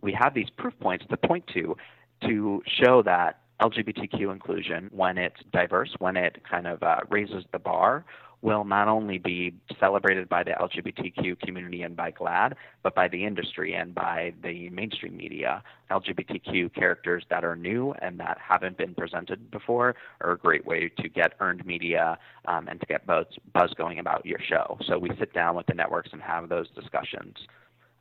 We 0.00 0.12
have 0.12 0.34
these 0.34 0.50
proof 0.56 0.74
points 0.80 1.04
to 1.10 1.16
point 1.16 1.46
to 1.54 1.76
to 2.22 2.62
show 2.66 3.02
that 3.02 3.40
LGBTQ 3.60 4.32
inclusion, 4.32 4.90
when 4.92 5.18
it's 5.18 5.40
diverse, 5.52 5.94
when 5.98 6.16
it 6.16 6.42
kind 6.48 6.66
of 6.66 6.82
uh, 6.82 7.00
raises 7.08 7.44
the 7.52 7.58
bar, 7.58 8.04
will 8.46 8.64
not 8.64 8.86
only 8.86 9.18
be 9.18 9.52
celebrated 9.80 10.28
by 10.28 10.44
the 10.44 10.52
LGBTQ 10.52 11.40
community 11.40 11.82
and 11.82 11.96
by 11.96 12.12
GLAAD, 12.12 12.52
but 12.84 12.94
by 12.94 13.08
the 13.08 13.24
industry 13.24 13.74
and 13.74 13.92
by 13.92 14.32
the 14.40 14.70
mainstream 14.70 15.16
media. 15.16 15.64
LGBTQ 15.90 16.72
characters 16.72 17.24
that 17.28 17.44
are 17.44 17.56
new 17.56 17.92
and 18.00 18.20
that 18.20 18.38
haven't 18.38 18.78
been 18.78 18.94
presented 18.94 19.50
before 19.50 19.96
are 20.20 20.30
a 20.30 20.38
great 20.38 20.64
way 20.64 20.88
to 21.00 21.08
get 21.08 21.32
earned 21.40 21.66
media 21.66 22.16
um, 22.46 22.68
and 22.68 22.78
to 22.78 22.86
get 22.86 23.04
buzz, 23.04 23.26
buzz 23.52 23.74
going 23.76 23.98
about 23.98 24.24
your 24.24 24.38
show. 24.48 24.78
So 24.86 24.96
we 24.96 25.10
sit 25.18 25.34
down 25.34 25.56
with 25.56 25.66
the 25.66 25.74
networks 25.74 26.10
and 26.12 26.22
have 26.22 26.48
those 26.48 26.68
discussions 26.70 27.34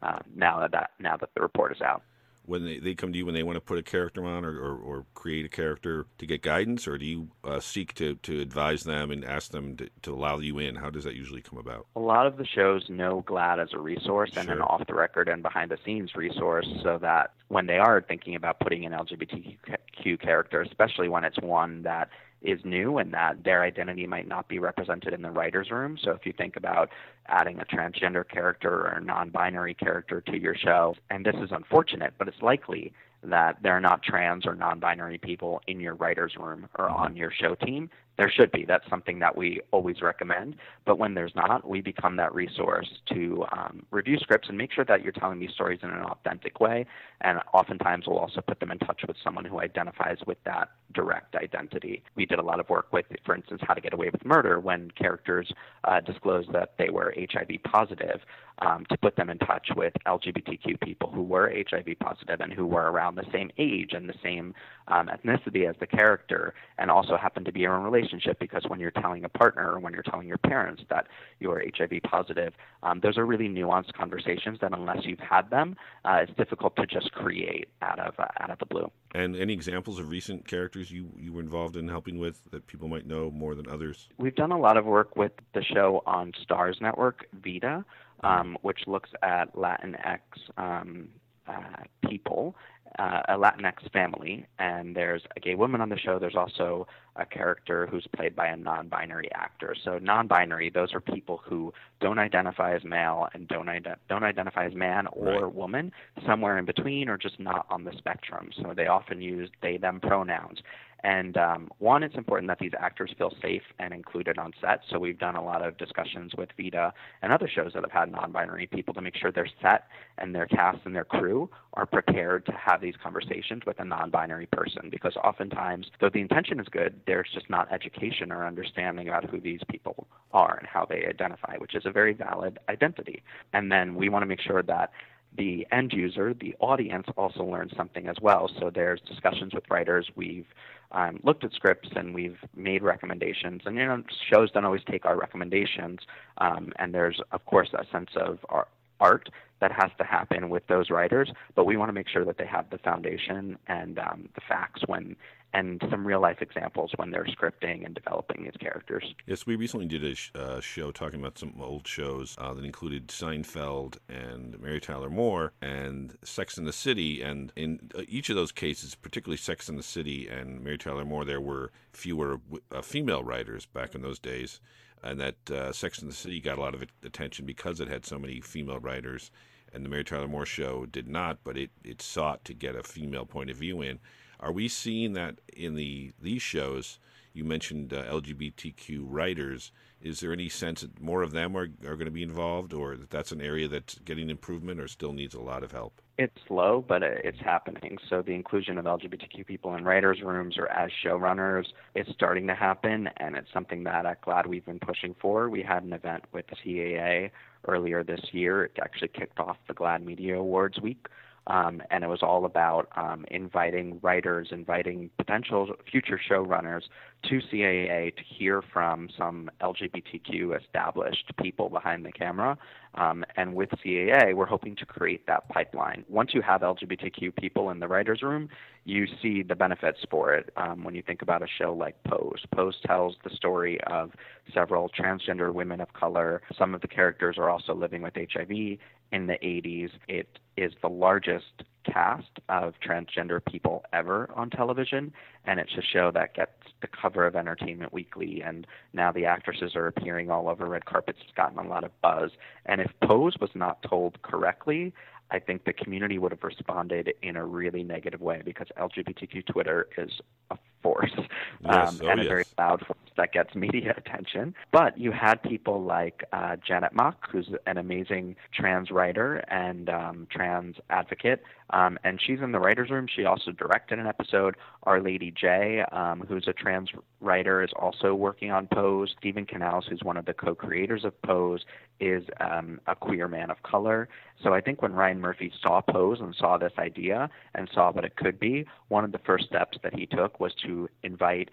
um, 0.03 0.21
now 0.35 0.67
that 0.67 0.91
now 0.99 1.17
that 1.17 1.29
the 1.33 1.41
report 1.41 1.71
is 1.71 1.81
out. 1.81 2.03
When 2.45 2.65
they, 2.65 2.79
they 2.79 2.95
come 2.95 3.11
to 3.11 3.17
you 3.17 3.25
when 3.25 3.35
they 3.35 3.43
want 3.43 3.55
to 3.55 3.61
put 3.61 3.77
a 3.77 3.83
character 3.83 4.25
on 4.25 4.45
or, 4.45 4.57
or, 4.57 4.77
or 4.77 5.05
create 5.13 5.45
a 5.45 5.49
character 5.49 6.05
to 6.17 6.25
get 6.25 6.41
guidance, 6.41 6.87
or 6.87 6.97
do 6.97 7.05
you 7.05 7.29
uh, 7.43 7.59
seek 7.59 7.93
to, 7.95 8.15
to 8.15 8.39
advise 8.41 8.83
them 8.83 9.11
and 9.11 9.25
ask 9.25 9.51
them 9.51 9.77
to, 9.77 9.89
to 10.03 10.13
allow 10.13 10.39
you 10.39 10.59
in? 10.59 10.75
How 10.75 10.89
does 10.89 11.03
that 11.03 11.15
usually 11.15 11.41
come 11.41 11.59
about? 11.59 11.87
A 11.95 11.99
lot 11.99 12.27
of 12.27 12.37
the 12.37 12.45
shows 12.45 12.85
know 12.89 13.23
GLAAD 13.27 13.59
as 13.59 13.69
a 13.73 13.79
resource 13.79 14.31
and 14.35 14.49
an 14.49 14.61
off 14.61 14.85
the 14.87 14.93
record 14.93 15.27
and 15.27 15.41
behind 15.41 15.71
the 15.71 15.77
scenes 15.85 16.15
resource 16.15 16.67
so 16.83 16.97
that 16.99 17.33
when 17.47 17.67
they 17.67 17.77
are 17.77 18.01
thinking 18.01 18.35
about 18.35 18.59
putting 18.59 18.85
an 18.85 18.91
LGBTQ 18.91 20.21
character, 20.21 20.61
especially 20.61 21.09
when 21.09 21.23
it's 21.23 21.39
one 21.39 21.83
that 21.83 22.09
is 22.41 22.59
new 22.63 22.97
and 22.97 23.13
that 23.13 23.43
their 23.43 23.63
identity 23.63 24.05
might 24.05 24.27
not 24.27 24.47
be 24.47 24.59
represented 24.59 25.13
in 25.13 25.21
the 25.21 25.31
writer's 25.31 25.71
room. 25.71 25.97
So 26.01 26.11
if 26.11 26.25
you 26.25 26.33
think 26.33 26.55
about 26.55 26.89
adding 27.27 27.59
a 27.59 27.65
transgender 27.65 28.27
character 28.27 28.69
or 28.69 28.97
a 28.97 29.01
non 29.01 29.29
binary 29.29 29.73
character 29.73 30.21
to 30.21 30.37
your 30.37 30.55
show, 30.55 30.95
and 31.09 31.25
this 31.25 31.35
is 31.41 31.49
unfortunate, 31.51 32.13
but 32.17 32.27
it's 32.27 32.41
likely 32.41 32.93
that 33.23 33.57
there 33.63 33.73
are 33.73 33.81
not 33.81 34.03
trans 34.03 34.45
or 34.45 34.55
non 34.55 34.79
binary 34.79 35.17
people 35.17 35.61
in 35.67 35.79
your 35.79 35.95
writer's 35.95 36.35
room 36.37 36.67
or 36.77 36.85
mm-hmm. 36.85 36.95
on 36.95 37.15
your 37.15 37.31
show 37.31 37.55
team. 37.55 37.89
There 38.17 38.31
should 38.31 38.51
be. 38.51 38.63
That's 38.65 38.87
something 38.89 39.19
that 39.19 39.35
we 39.35 39.61
always 39.71 40.01
recommend. 40.01 40.55
But 40.85 40.97
when 40.97 41.13
there's 41.13 41.35
not, 41.35 41.67
we 41.67 41.81
become 41.81 42.15
that 42.17 42.33
resource 42.33 42.87
to 43.13 43.45
um, 43.51 43.85
review 43.91 44.17
scripts 44.19 44.47
and 44.47 44.57
make 44.57 44.71
sure 44.71 44.85
that 44.85 45.03
you're 45.03 45.11
telling 45.11 45.39
these 45.39 45.51
stories 45.51 45.79
in 45.83 45.89
an 45.89 46.03
authentic 46.03 46.59
way. 46.59 46.85
And 47.21 47.39
oftentimes, 47.53 48.05
we'll 48.07 48.19
also 48.19 48.41
put 48.41 48.59
them 48.59 48.71
in 48.71 48.79
touch 48.79 49.01
with 49.05 49.17
someone 49.23 49.45
who 49.45 49.59
identifies 49.59 50.17
with 50.25 50.37
that 50.45 50.69
direct 50.93 51.35
identity. 51.35 52.03
We 52.15 52.25
did 52.25 52.39
a 52.39 52.43
lot 52.43 52.59
of 52.59 52.69
work 52.69 52.93
with, 52.93 53.05
for 53.25 53.35
instance, 53.35 53.61
How 53.67 53.73
to 53.73 53.81
Get 53.81 53.93
Away 53.93 54.09
with 54.11 54.23
Murder 54.23 54.59
when 54.59 54.91
characters 54.91 55.51
uh, 55.83 55.99
disclosed 55.99 56.53
that 56.53 56.75
they 56.77 56.89
were 56.89 57.13
HIV 57.17 57.63
positive. 57.63 58.21
Um, 58.59 58.85
to 58.89 58.97
put 58.97 59.17
them 59.17 59.29
in 59.29 59.37
touch 59.39 59.67
with 59.75 59.91
LGBTQ 60.07 60.79
people 60.79 61.11
who 61.11 61.23
were 61.23 61.51
HIV 61.69 61.99
positive 61.99 62.39
and 62.39 62.53
who 62.53 62.65
were 62.65 62.89
around 62.89 63.15
the 63.15 63.25
same 63.33 63.51
age 63.57 63.89
and 63.91 64.07
the 64.07 64.13
same 64.23 64.53
um, 64.87 65.09
ethnicity 65.09 65.69
as 65.69 65.75
the 65.81 65.85
character, 65.85 66.53
and 66.77 66.89
also 66.89 67.17
happened 67.17 67.47
to 67.47 67.51
be 67.51 67.65
in 67.65 67.71
a 67.71 67.77
relationship 67.77 68.04
relationship 68.05 68.39
because 68.39 68.63
when 68.67 68.79
you're 68.79 68.91
telling 68.91 69.23
a 69.23 69.29
partner 69.29 69.71
or 69.71 69.79
when 69.79 69.93
you're 69.93 70.03
telling 70.03 70.27
your 70.27 70.37
parents 70.37 70.83
that 70.89 71.07
you 71.39 71.51
are 71.51 71.63
HIV 71.77 72.01
positive, 72.03 72.53
um, 72.83 72.99
those 73.01 73.17
are 73.17 73.25
really 73.25 73.47
nuanced 73.47 73.93
conversations 73.93 74.59
that 74.61 74.73
unless 74.73 74.99
you've 75.03 75.19
had 75.19 75.49
them, 75.49 75.75
uh, 76.05 76.19
it's 76.21 76.33
difficult 76.37 76.75
to 76.75 76.85
just 76.85 77.11
create 77.11 77.67
out 77.81 77.99
of 77.99 78.13
uh, 78.19 78.25
out 78.39 78.49
of 78.49 78.59
the 78.59 78.65
blue. 78.65 78.91
And 79.13 79.35
any 79.35 79.53
examples 79.53 79.99
of 79.99 80.09
recent 80.09 80.47
characters 80.47 80.91
you, 80.91 81.09
you 81.17 81.33
were 81.33 81.41
involved 81.41 81.75
in 81.75 81.87
helping 81.87 82.19
with 82.19 82.43
that 82.51 82.67
people 82.67 82.87
might 82.87 83.07
know 83.07 83.31
more 83.31 83.55
than 83.55 83.69
others? 83.69 84.09
We've 84.17 84.35
done 84.35 84.51
a 84.51 84.59
lot 84.59 84.77
of 84.77 84.85
work 84.85 85.15
with 85.15 85.31
the 85.53 85.63
show 85.63 86.03
on 86.05 86.33
Starz 86.33 86.81
Network, 86.81 87.25
Vida, 87.33 87.85
um, 88.23 88.57
which 88.61 88.81
looks 88.87 89.09
at 89.23 89.53
Latinx 89.55 90.19
um, 90.57 91.09
uh, 91.47 91.83
people, 92.07 92.55
uh, 92.99 93.21
a 93.29 93.33
Latinx 93.33 93.91
family, 93.91 94.45
and 94.59 94.95
there's 94.95 95.23
a 95.35 95.39
gay 95.39 95.55
woman 95.55 95.81
on 95.81 95.89
the 95.89 95.97
show. 95.97 96.19
There's 96.19 96.35
also 96.35 96.87
a 97.15 97.25
character 97.25 97.87
who's 97.87 98.05
played 98.15 98.35
by 98.35 98.47
a 98.47 98.57
non-binary 98.57 99.31
actor. 99.33 99.75
So 99.83 99.97
non-binary, 99.99 100.69
those 100.69 100.93
are 100.93 100.99
people 100.99 101.41
who 101.45 101.73
don't 102.01 102.19
identify 102.19 102.75
as 102.75 102.83
male 102.83 103.27
and 103.33 103.47
don't 103.47 103.69
ide- 103.69 103.95
don't 104.09 104.23
identify 104.23 104.65
as 104.65 104.73
man 104.75 105.07
or 105.07 105.45
Right. 105.45 105.53
woman, 105.53 105.91
somewhere 106.25 106.57
in 106.57 106.65
between, 106.65 107.07
or 107.09 107.17
just 107.17 107.39
not 107.39 107.65
on 107.69 107.83
the 107.85 107.93
spectrum. 107.93 108.51
So 108.61 108.73
they 108.73 108.87
often 108.87 109.21
use 109.21 109.49
they/them 109.61 109.99
pronouns. 110.01 110.61
And 111.03 111.37
um, 111.37 111.69
one, 111.79 112.01
it's 112.01 112.15
important 112.15 112.47
that 112.47 112.59
these 112.59 112.71
actors 112.79 113.13
feel 113.17 113.31
safe 113.41 113.61
and 113.79 113.93
included 113.93 114.37
on 114.37 114.53
set. 114.59 114.79
So 114.89 114.97
we've 114.97 115.19
done 115.19 115.35
a 115.35 115.43
lot 115.43 115.65
of 115.65 115.77
discussions 115.77 116.33
with 116.35 116.49
Vida 116.57 116.93
and 117.21 117.31
other 117.31 117.47
shows 117.47 117.73
that 117.73 117.83
have 117.83 117.91
had 117.91 118.11
non-binary 118.11 118.67
people 118.67 118.93
to 118.95 119.01
make 119.01 119.15
sure 119.15 119.31
their 119.31 119.47
set 119.61 119.87
and 120.17 120.33
their 120.33 120.47
cast 120.47 120.79
and 120.85 120.95
their 120.95 121.05
crew 121.05 121.49
are 121.73 121.85
prepared 121.85 122.45
to 122.47 122.53
have 122.53 122.81
these 122.81 122.95
conversations 123.03 123.63
with 123.67 123.79
a 123.79 123.85
non-binary 123.85 124.47
person. 124.47 124.89
Because 124.89 125.15
oftentimes, 125.23 125.87
though 126.01 126.09
the 126.09 126.21
intention 126.21 126.59
is 126.59 126.67
good, 126.71 126.99
there's 127.05 127.29
just 127.33 127.49
not 127.49 127.71
education 127.71 128.31
or 128.31 128.45
understanding 128.45 129.07
about 129.07 129.29
who 129.29 129.39
these 129.39 129.61
people 129.69 130.07
are 130.31 130.57
and 130.57 130.67
how 130.67 130.85
they 130.85 131.05
identify, 131.05 131.57
which 131.57 131.75
is 131.75 131.85
a 131.85 131.91
very 131.91 132.13
valid 132.13 132.57
identity. 132.69 133.21
And 133.53 133.71
then 133.71 133.95
we 133.95 134.09
want 134.09 134.23
to 134.23 134.27
make 134.27 134.41
sure 134.41 134.63
that 134.63 134.91
the 135.37 135.65
end 135.71 135.93
user, 135.93 136.33
the 136.33 136.55
audience, 136.59 137.07
also 137.17 137.43
learns 137.43 137.71
something 137.75 138.07
as 138.07 138.15
well. 138.21 138.49
So 138.59 138.71
there's 138.73 139.01
discussions 139.01 139.53
with 139.53 139.63
writers. 139.69 140.09
We've 140.15 140.47
um, 140.91 141.19
looked 141.23 141.43
at 141.43 141.51
scripts 141.53 141.89
and 141.95 142.13
we've 142.13 142.37
made 142.55 142.83
recommendations. 142.83 143.61
And 143.65 143.75
you 143.75 143.85
know, 143.85 144.03
shows 144.31 144.51
don't 144.51 144.65
always 144.65 144.83
take 144.89 145.05
our 145.05 145.17
recommendations. 145.17 145.99
Um, 146.37 146.73
and 146.79 146.93
there's 146.93 147.19
of 147.31 147.45
course 147.45 147.69
a 147.73 147.85
sense 147.91 148.11
of 148.15 148.39
ar- 148.49 148.67
art 148.99 149.29
that 149.61 149.71
has 149.71 149.91
to 149.97 150.03
happen 150.03 150.49
with 150.49 150.67
those 150.67 150.89
writers. 150.89 151.31
But 151.55 151.65
we 151.65 151.77
want 151.77 151.89
to 151.89 151.93
make 151.93 152.09
sure 152.09 152.25
that 152.25 152.37
they 152.37 152.45
have 152.45 152.69
the 152.69 152.77
foundation 152.77 153.57
and 153.67 153.99
um, 153.99 154.29
the 154.35 154.41
facts 154.47 154.81
when 154.85 155.15
and 155.55 155.81
some 155.89 156.05
real 156.05 156.19
life 156.19 156.41
examples 156.41 156.91
when 156.97 157.11
they're 157.11 157.25
scripting 157.25 157.85
and 157.85 157.95
developing 157.95 158.43
these 158.43 158.57
characters. 158.59 159.15
Yes, 159.25 159.45
we 159.45 159.55
recently 159.55 159.85
did 159.85 160.03
a 160.03 160.13
sh- 160.13 160.31
uh, 160.35 160.59
show 160.59 160.91
talking 160.91 161.21
about 161.21 161.37
some 161.37 161.53
old 161.61 161.87
shows 161.87 162.35
uh, 162.37 162.53
that 162.53 162.65
included 162.65 163.07
Seinfeld 163.07 163.97
and 164.09 164.59
Mary 164.59 164.81
Tyler 164.81 165.09
Moore 165.09 165.53
and 165.61 166.17
Sex 166.23 166.57
in 166.57 166.65
the 166.65 166.73
City. 166.73 167.21
And 167.21 167.53
in 167.55 167.89
uh, 167.97 168.01
each 168.09 168.29
of 168.29 168.35
those 168.35 168.51
cases, 168.51 168.95
particularly 168.95 169.37
Sex 169.37 169.69
in 169.69 169.77
the 169.77 169.83
City 169.83 170.27
and 170.27 170.61
Mary 170.61 170.77
Tyler 170.77 171.05
Moore, 171.05 171.23
there 171.23 171.41
were 171.41 171.71
fewer 171.93 172.41
uh, 172.71 172.81
female 172.81 173.23
writers 173.23 173.65
back 173.65 173.95
in 173.95 174.01
those 174.01 174.19
days. 174.19 174.59
And 175.01 175.21
that 175.21 175.51
uh, 175.51 175.71
Sex 175.71 176.01
in 176.01 176.09
the 176.09 176.13
City 176.13 176.41
got 176.41 176.57
a 176.57 176.61
lot 176.61 176.75
of 176.75 176.83
attention 177.03 177.45
because 177.45 177.79
it 177.79 177.87
had 177.87 178.05
so 178.05 178.19
many 178.19 178.41
female 178.41 178.79
writers. 178.79 179.31
And 179.71 179.85
the 179.85 179.89
Mary 179.89 180.03
Tyler 180.03 180.27
Moore 180.27 180.45
show 180.45 180.85
did 180.85 181.07
not, 181.07 181.37
but 181.45 181.57
it, 181.57 181.71
it 181.83 182.01
sought 182.01 182.43
to 182.45 182.53
get 182.53 182.75
a 182.75 182.83
female 182.83 183.25
point 183.25 183.49
of 183.49 183.55
view 183.55 183.81
in. 183.81 183.99
Are 184.45 184.51
we 184.51 184.67
seeing 184.67 185.13
that 185.13 185.41
in 185.57 185.73
the 185.73 186.13
these 186.21 186.43
shows? 186.43 186.99
You 187.33 187.43
mentioned 187.43 187.91
uh, 187.91 188.03
LGBTQ 188.03 188.99
writers. 189.01 189.71
Is 189.99 190.19
there 190.19 190.31
any 190.31 190.49
sense 190.49 190.81
that 190.81 191.01
more 191.01 191.23
of 191.23 191.31
them 191.31 191.57
are, 191.57 191.67
are 191.83 191.95
going 191.95 192.05
to 192.05 192.11
be 192.11 192.21
involved, 192.21 192.71
or 192.71 192.95
that 192.95 193.09
that's 193.09 193.31
an 193.31 193.41
area 193.41 193.67
that's 193.67 193.97
getting 194.05 194.29
improvement, 194.29 194.79
or 194.79 194.87
still 194.87 195.13
needs 195.13 195.33
a 195.33 195.41
lot 195.41 195.63
of 195.63 195.71
help? 195.71 195.99
It's 196.19 196.37
slow, 196.47 196.85
but 196.87 197.01
it's 197.01 197.39
happening. 197.39 197.97
So 198.07 198.21
the 198.21 198.33
inclusion 198.33 198.77
of 198.77 198.85
LGBTQ 198.85 199.47
people 199.47 199.73
in 199.73 199.83
writers' 199.83 200.21
rooms 200.21 200.59
or 200.59 200.71
as 200.71 200.91
showrunners 201.03 201.65
is 201.95 202.05
starting 202.13 202.45
to 202.45 202.53
happen, 202.53 203.09
and 203.17 203.35
it's 203.35 203.51
something 203.51 203.83
that 203.85 204.05
at 204.05 204.21
GLAAD 204.21 204.45
we've 204.45 204.65
been 204.65 204.79
pushing 204.79 205.15
for. 205.19 205.49
We 205.49 205.63
had 205.63 205.81
an 205.81 205.91
event 205.91 206.25
with 206.33 206.45
the 206.47 206.55
CAA 206.55 207.31
earlier 207.67 208.03
this 208.03 208.21
year. 208.31 208.65
It 208.65 208.77
actually 208.79 209.07
kicked 209.07 209.39
off 209.39 209.57
the 209.67 209.73
GLAAD 209.73 210.05
Media 210.05 210.37
Awards 210.37 210.79
week. 210.79 211.07
Um, 211.47 211.81
and 211.91 212.03
it 212.03 212.07
was 212.07 212.23
all 212.23 212.45
about 212.45 212.87
um, 212.95 213.25
inviting 213.29 213.99
writers, 214.01 214.47
inviting 214.51 215.09
potential 215.17 215.75
future 215.89 216.19
showrunners 216.29 216.83
to 217.29 217.39
CAA 217.51 218.15
to 218.15 218.23
hear 218.23 218.61
from 218.73 219.09
some 219.17 219.49
LGBTQ 219.61 220.59
established 220.59 221.31
people 221.41 221.69
behind 221.69 222.05
the 222.05 222.11
camera. 222.11 222.57
Um, 222.95 223.25
and 223.35 223.53
with 223.53 223.69
CAA, 223.71 224.33
we're 224.33 224.45
hoping 224.45 224.75
to 224.77 224.85
create 224.85 225.27
that 225.27 225.47
pipeline. 225.49 226.05
Once 226.07 226.33
you 226.33 226.41
have 226.41 226.61
LGBTQ 226.61 227.35
people 227.35 227.69
in 227.69 227.79
the 227.79 227.87
writers' 227.87 228.21
room, 228.21 228.49
you 228.85 229.05
see 229.21 229.43
the 229.43 229.55
benefits 229.55 229.99
for 230.09 230.33
it. 230.33 230.51
Um, 230.55 230.83
when 230.83 230.95
you 230.95 231.01
think 231.01 231.21
about 231.21 231.41
a 231.41 231.47
show 231.47 231.73
like 231.73 232.01
Pose, 232.03 232.43
Pose 232.53 232.77
tells 232.85 233.15
the 233.23 233.31
story 233.35 233.79
of 233.87 234.11
several 234.53 234.89
transgender 234.89 235.53
women 235.53 235.81
of 235.81 235.91
color. 235.93 236.41
Some 236.57 236.73
of 236.73 236.81
the 236.81 236.87
characters 236.87 237.37
are 237.37 237.49
also 237.49 237.73
living 237.73 238.01
with 238.01 238.13
HIV 238.15 238.49
in 238.49 239.27
the 239.27 239.37
80s. 239.43 239.89
It 240.07 240.39
is 240.55 240.71
the 240.81 240.89
largest 240.89 241.63
cast 241.91 242.39
of 242.49 242.73
transgender 242.85 243.43
people 243.43 243.83
ever 243.93 244.29
on 244.35 244.49
television, 244.49 245.13
and 245.45 245.59
it's 245.59 245.73
a 245.77 245.81
show 245.81 246.11
that 246.11 246.33
gets 246.33 246.51
the 246.81 246.87
cover 246.87 247.25
of 247.25 247.35
Entertainment 247.35 247.93
Weekly, 247.93 248.41
and 248.45 248.67
now 248.93 249.11
the 249.11 249.25
actresses 249.25 249.75
are 249.75 249.87
appearing 249.87 250.29
all 250.29 250.49
over 250.49 250.67
red 250.67 250.85
carpets. 250.85 251.19
It's 251.23 251.35
gotten 251.35 251.57
a 251.57 251.67
lot 251.67 251.83
of 251.83 251.91
buzz. 252.01 252.31
And 252.65 252.81
if 252.81 252.91
Pose 253.03 253.35
was 253.39 253.51
not 253.53 253.81
told 253.83 254.21
correctly, 254.21 254.93
I 255.31 255.39
think 255.39 255.65
the 255.65 255.73
community 255.73 256.17
would 256.19 256.31
have 256.31 256.43
responded 256.43 257.13
in 257.21 257.35
a 257.35 257.45
really 257.45 257.83
negative 257.83 258.21
way 258.21 258.41
because 258.45 258.67
LGBTQ 258.77 259.45
Twitter 259.47 259.87
is 259.97 260.11
a 260.51 260.57
force 260.85 261.11
Yes, 261.61 261.89
um, 261.89 261.99
oh, 262.03 262.07
and 262.09 262.21
a 262.21 262.23
very 262.25 262.45
loud 262.59 262.85
force 262.85 262.99
that 263.17 263.31
gets 263.31 263.55
media 263.55 263.93
attention. 263.97 264.53
But 264.71 264.99
you 264.99 265.11
had 265.11 265.41
people 265.41 265.83
like 265.83 266.23
uh, 266.31 266.57
Janet 266.57 266.93
Mock, 266.93 267.27
who's 267.31 267.49
an 267.65 267.77
amazing 267.77 268.35
trans 268.53 268.91
writer 268.91 269.37
and 269.47 269.89
um, 269.89 270.27
trans 270.29 270.75
advocate, 270.89 271.41
um, 271.71 271.97
and 272.03 272.21
she's 272.21 272.39
in 272.41 272.51
the 272.51 272.59
writers' 272.59 272.91
room. 272.91 273.07
She 273.13 273.25
also 273.25 273.51
directed 273.51 273.97
an 273.97 274.05
episode. 274.05 274.55
Our 274.83 275.01
Lady 275.01 275.31
J, 275.31 275.83
um, 275.91 276.23
who's 276.27 276.47
a 276.47 276.53
trans 276.53 276.91
writer, 277.19 277.63
is 277.63 277.71
also 277.75 278.13
working 278.13 278.51
on 278.51 278.67
Pose. 278.67 279.15
Steven 279.17 279.45
Canals, 279.45 279.85
who's 279.89 280.03
one 280.03 280.17
of 280.17 280.25
the 280.25 280.33
co-creators 280.33 281.03
of 281.03 281.19
Pose, 281.23 281.65
is 281.99 282.23
um, 282.39 282.79
a 282.85 282.95
queer 282.95 283.27
man 283.27 283.49
of 283.49 283.63
color. 283.63 284.07
So 284.43 284.53
I 284.53 284.61
think 284.61 284.81
when 284.81 284.93
Ryan 284.93 285.21
Murphy 285.21 285.51
saw 285.61 285.81
Pose 285.81 286.19
and 286.19 286.35
saw 286.35 286.57
this 286.57 286.73
idea 286.77 287.29
and 287.53 287.69
saw 287.73 287.91
what 287.91 288.05
it 288.05 288.15
could 288.15 288.39
be, 288.39 288.65
one 288.89 289.03
of 289.03 289.11
the 289.11 289.19
first 289.19 289.45
steps 289.45 289.77
that 289.83 289.95
he 289.95 290.05
took 290.05 290.39
was 290.39 290.53
to 290.65 290.89
invite 291.03 291.49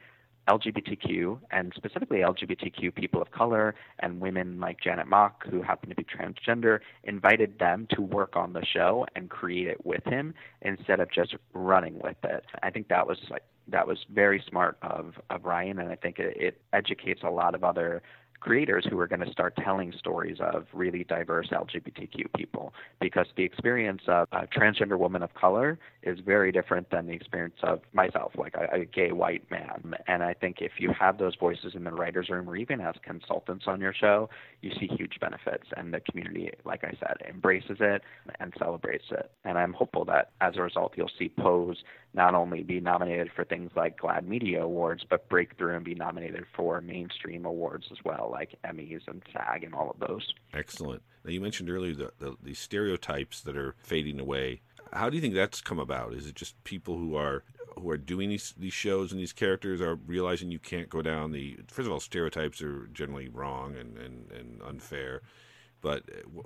LGBTQ 0.48 1.38
and 1.50 1.72
specifically 1.76 2.18
LGBTQ 2.18 2.94
people 2.94 3.22
of 3.22 3.30
color 3.30 3.74
and 4.00 4.20
women 4.20 4.58
like 4.58 4.80
Janet 4.80 5.06
Mock, 5.06 5.46
who 5.48 5.62
happen 5.62 5.88
to 5.88 5.94
be 5.94 6.04
transgender, 6.04 6.80
invited 7.04 7.58
them 7.58 7.86
to 7.90 8.02
work 8.02 8.34
on 8.34 8.52
the 8.52 8.64
show 8.64 9.06
and 9.14 9.30
create 9.30 9.68
it 9.68 9.86
with 9.86 10.04
him 10.04 10.34
instead 10.62 11.00
of 11.00 11.10
just 11.12 11.36
running 11.52 11.98
with 12.00 12.16
it. 12.24 12.44
I 12.62 12.70
think 12.70 12.88
that 12.88 13.06
was 13.06 13.18
like 13.30 13.44
that 13.68 13.86
was 13.86 13.98
very 14.12 14.42
smart 14.48 14.76
of 14.82 15.14
of 15.30 15.44
Ryan, 15.44 15.78
and 15.78 15.90
I 15.90 15.96
think 15.96 16.18
it, 16.18 16.36
it 16.36 16.60
educates 16.72 17.22
a 17.22 17.30
lot 17.30 17.54
of 17.54 17.62
other 17.62 18.02
creators 18.42 18.84
who 18.90 18.98
are 18.98 19.06
going 19.06 19.20
to 19.20 19.30
start 19.30 19.54
telling 19.62 19.92
stories 19.96 20.38
of 20.40 20.66
really 20.72 21.04
diverse 21.04 21.48
LGBTQ 21.52 22.24
people 22.36 22.74
because 23.00 23.26
the 23.36 23.44
experience 23.44 24.02
of 24.08 24.26
a 24.32 24.48
transgender 24.48 24.98
woman 24.98 25.22
of 25.22 25.32
color 25.34 25.78
is 26.02 26.18
very 26.26 26.50
different 26.50 26.90
than 26.90 27.06
the 27.06 27.12
experience 27.12 27.54
of 27.62 27.80
myself, 27.92 28.32
like 28.36 28.54
a, 28.54 28.80
a 28.80 28.84
gay 28.84 29.12
white 29.12 29.48
man. 29.48 29.94
And 30.08 30.24
I 30.24 30.34
think 30.34 30.56
if 30.60 30.72
you 30.78 30.92
have 30.98 31.18
those 31.18 31.36
voices 31.36 31.74
in 31.76 31.84
the 31.84 31.92
writer's 31.92 32.28
room 32.30 32.50
or 32.50 32.56
even 32.56 32.80
as 32.80 32.96
consultants 33.04 33.66
on 33.68 33.80
your 33.80 33.94
show, 33.94 34.28
you 34.60 34.72
see 34.80 34.88
huge 34.88 35.20
benefits. 35.20 35.68
And 35.76 35.94
the 35.94 36.00
community, 36.00 36.50
like 36.64 36.82
I 36.82 36.96
said, 36.98 37.18
embraces 37.28 37.76
it 37.78 38.02
and 38.40 38.52
celebrates 38.58 39.04
it. 39.12 39.30
And 39.44 39.56
I'm 39.56 39.72
hopeful 39.72 40.04
that 40.06 40.30
as 40.40 40.56
a 40.56 40.62
result, 40.62 40.94
you'll 40.96 41.10
see 41.16 41.28
Pose 41.28 41.76
not 42.14 42.34
only 42.34 42.62
be 42.62 42.80
nominated 42.80 43.30
for 43.34 43.44
things 43.44 43.70
like 43.74 43.98
GLAAD 43.98 44.26
Media 44.26 44.62
Awards, 44.62 45.04
but 45.08 45.28
break 45.28 45.56
through 45.56 45.76
and 45.76 45.84
be 45.84 45.94
nominated 45.94 46.44
for 46.54 46.80
mainstream 46.80 47.44
awards 47.46 47.86
as 47.90 47.98
well, 48.04 48.28
like 48.30 48.58
Emmys 48.64 49.02
and 49.06 49.22
SAG 49.32 49.64
and 49.64 49.74
all 49.74 49.90
of 49.90 50.08
those. 50.08 50.34
Excellent. 50.52 51.02
Now, 51.24 51.30
you 51.30 51.40
mentioned 51.40 51.70
earlier 51.70 51.94
the, 51.94 52.12
the, 52.18 52.36
the 52.42 52.54
stereotypes 52.54 53.40
that 53.42 53.56
are 53.56 53.76
fading 53.78 54.20
away. 54.20 54.60
How 54.92 55.08
do 55.08 55.16
you 55.16 55.22
think 55.22 55.34
that's 55.34 55.62
come 55.62 55.78
about? 55.78 56.12
Is 56.12 56.26
it 56.26 56.34
just 56.34 56.62
people 56.64 56.98
who 56.98 57.16
are 57.16 57.44
who 57.78 57.88
are 57.88 57.96
doing 57.96 58.28
these 58.28 58.52
these 58.58 58.74
shows 58.74 59.12
and 59.12 59.20
these 59.20 59.32
characters 59.32 59.80
are 59.80 59.94
realizing 60.06 60.50
you 60.50 60.58
can't 60.58 60.90
go 60.90 61.00
down 61.00 61.32
the 61.32 61.58
first 61.68 61.86
of 61.86 61.92
all 61.92 62.00
stereotypes 62.00 62.60
are 62.60 62.86
generally 62.88 63.28
wrong 63.28 63.74
and, 63.76 63.96
and, 63.96 64.30
and 64.30 64.60
unfair 64.62 65.22
but 65.82 66.04
uh, 66.08 66.40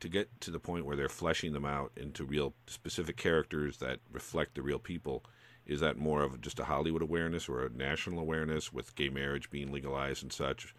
to 0.00 0.08
get 0.08 0.40
to 0.40 0.50
the 0.50 0.58
point 0.58 0.84
where 0.84 0.96
they're 0.96 1.08
fleshing 1.08 1.52
them 1.52 1.64
out 1.64 1.92
into 1.96 2.24
real 2.24 2.54
specific 2.66 3.16
characters 3.16 3.76
that 3.78 4.00
reflect 4.10 4.56
the 4.56 4.62
real 4.62 4.80
people 4.80 5.22
Is 5.68 5.80
that 5.80 5.98
more 5.98 6.22
of 6.22 6.40
just 6.40 6.58
a 6.58 6.64
Hollywood 6.64 7.02
awareness 7.02 7.48
or 7.48 7.66
a 7.66 7.70
national 7.70 8.18
awareness 8.18 8.72
with 8.72 8.94
gay 8.96 9.10
marriage 9.10 9.50
being 9.50 9.70
legalized 9.70 10.22
and 10.22 10.32
such 10.32 10.74